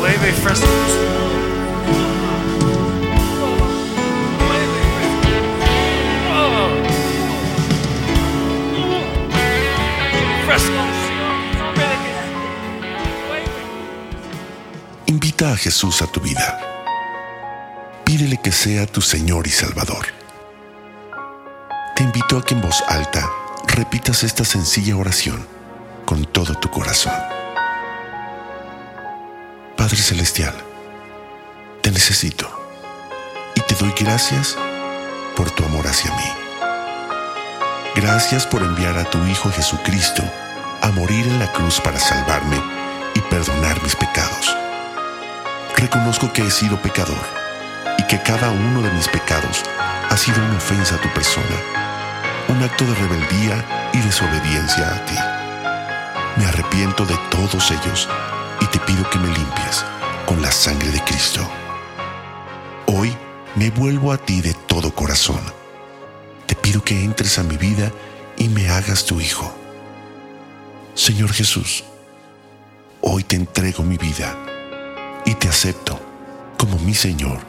Nueva 0.00 0.28
y 0.28 0.32
fresca 0.32 0.66
unción. 0.66 1.13
Invita 15.06 15.52
a 15.52 15.56
Jesús 15.56 16.02
a 16.02 16.06
tu 16.06 16.20
vida. 16.20 16.60
Pídele 18.04 18.38
que 18.42 18.52
sea 18.52 18.86
tu 18.86 19.00
Señor 19.00 19.46
y 19.46 19.50
Salvador. 19.50 20.06
Te 21.96 22.02
invito 22.02 22.38
a 22.38 22.44
que 22.44 22.54
en 22.54 22.60
voz 22.60 22.82
alta 22.88 23.30
repitas 23.66 24.22
esta 24.22 24.44
sencilla 24.44 24.96
oración 24.96 25.46
con 26.04 26.24
todo 26.24 26.54
tu 26.54 26.70
corazón. 26.70 27.14
Padre 29.76 29.96
Celestial, 29.96 30.54
te 31.80 31.90
necesito 31.90 32.48
y 33.54 33.60
te 33.60 33.74
doy 33.74 33.92
gracias 33.98 34.56
por 35.36 35.50
tu 35.50 35.64
amor 35.64 35.86
hacia 35.86 36.10
mí. 36.12 36.32
Gracias 37.96 38.46
por 38.46 38.62
enviar 38.62 38.98
a 38.98 39.04
tu 39.04 39.18
Hijo 39.26 39.50
Jesucristo 39.50 40.22
a 40.84 40.90
morir 40.90 41.26
en 41.26 41.38
la 41.38 41.50
cruz 41.50 41.80
para 41.80 41.98
salvarme 41.98 42.60
y 43.14 43.20
perdonar 43.20 43.82
mis 43.82 43.96
pecados. 43.96 44.54
Reconozco 45.78 46.30
que 46.30 46.42
he 46.42 46.50
sido 46.50 46.80
pecador 46.82 47.24
y 47.96 48.02
que 48.02 48.20
cada 48.20 48.50
uno 48.50 48.82
de 48.82 48.90
mis 48.90 49.08
pecados 49.08 49.62
ha 50.10 50.16
sido 50.18 50.44
una 50.44 50.58
ofensa 50.58 50.96
a 50.96 51.00
tu 51.00 51.08
persona, 51.14 51.56
un 52.48 52.62
acto 52.62 52.84
de 52.84 52.94
rebeldía 52.96 53.90
y 53.94 53.98
desobediencia 54.00 54.94
a 54.94 55.04
ti. 55.06 55.14
Me 56.36 56.44
arrepiento 56.44 57.06
de 57.06 57.16
todos 57.30 57.70
ellos 57.70 58.06
y 58.60 58.66
te 58.66 58.78
pido 58.80 59.08
que 59.08 59.18
me 59.18 59.28
limpies 59.28 59.86
con 60.26 60.42
la 60.42 60.52
sangre 60.52 60.90
de 60.90 61.00
Cristo. 61.04 61.48
Hoy 62.88 63.16
me 63.54 63.70
vuelvo 63.70 64.12
a 64.12 64.18
ti 64.18 64.42
de 64.42 64.52
todo 64.52 64.94
corazón. 64.94 65.40
Te 66.46 66.54
pido 66.54 66.84
que 66.84 67.02
entres 67.02 67.38
a 67.38 67.42
mi 67.42 67.56
vida 67.56 67.90
y 68.36 68.50
me 68.50 68.68
hagas 68.68 69.06
tu 69.06 69.18
hijo. 69.18 69.63
Señor 70.94 71.32
Jesús, 71.32 71.82
hoy 73.00 73.24
te 73.24 73.34
entrego 73.34 73.82
mi 73.82 73.98
vida 73.98 74.38
y 75.26 75.34
te 75.34 75.48
acepto 75.48 76.00
como 76.56 76.78
mi 76.78 76.94
Señor 76.94 77.40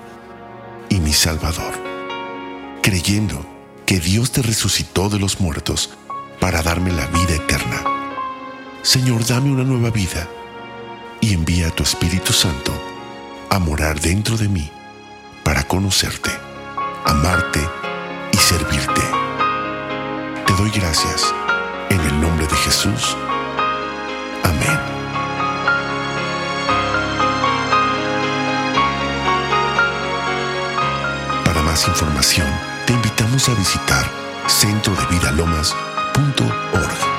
y 0.89 0.95
mi 0.95 1.13
Salvador, 1.13 1.75
creyendo 2.81 3.45
que 3.85 3.99
Dios 3.99 4.31
te 4.31 4.41
resucitó 4.41 5.09
de 5.09 5.19
los 5.19 5.39
muertos 5.39 5.91
para 6.39 6.63
darme 6.63 6.91
la 6.91 7.05
vida 7.05 7.35
eterna. 7.35 7.83
Señor, 8.81 9.23
dame 9.27 9.51
una 9.51 9.63
nueva 9.63 9.91
vida 9.91 10.27
y 11.21 11.35
envía 11.35 11.67
a 11.67 11.71
tu 11.71 11.83
Espíritu 11.83 12.33
Santo 12.33 12.73
a 13.51 13.59
morar 13.59 13.99
dentro 14.01 14.37
de 14.37 14.49
mí 14.49 14.71
para 15.43 15.67
conocerte, 15.67 16.31
amarte 17.05 17.59
y 18.33 18.37
servirte. 18.37 19.01
Te 20.47 20.53
doy 20.53 20.71
gracias 20.71 21.31
en 21.91 21.99
el 21.99 22.19
nombre 22.19 22.47
de 22.47 22.55
Jesús. 22.55 23.15
Más 31.75 31.87
información, 31.89 32.47
te 32.87 32.93
invitamos 32.93 33.49
a 33.49 33.53
visitar 33.53 34.09
centrodevidalomas.org. 34.47 37.14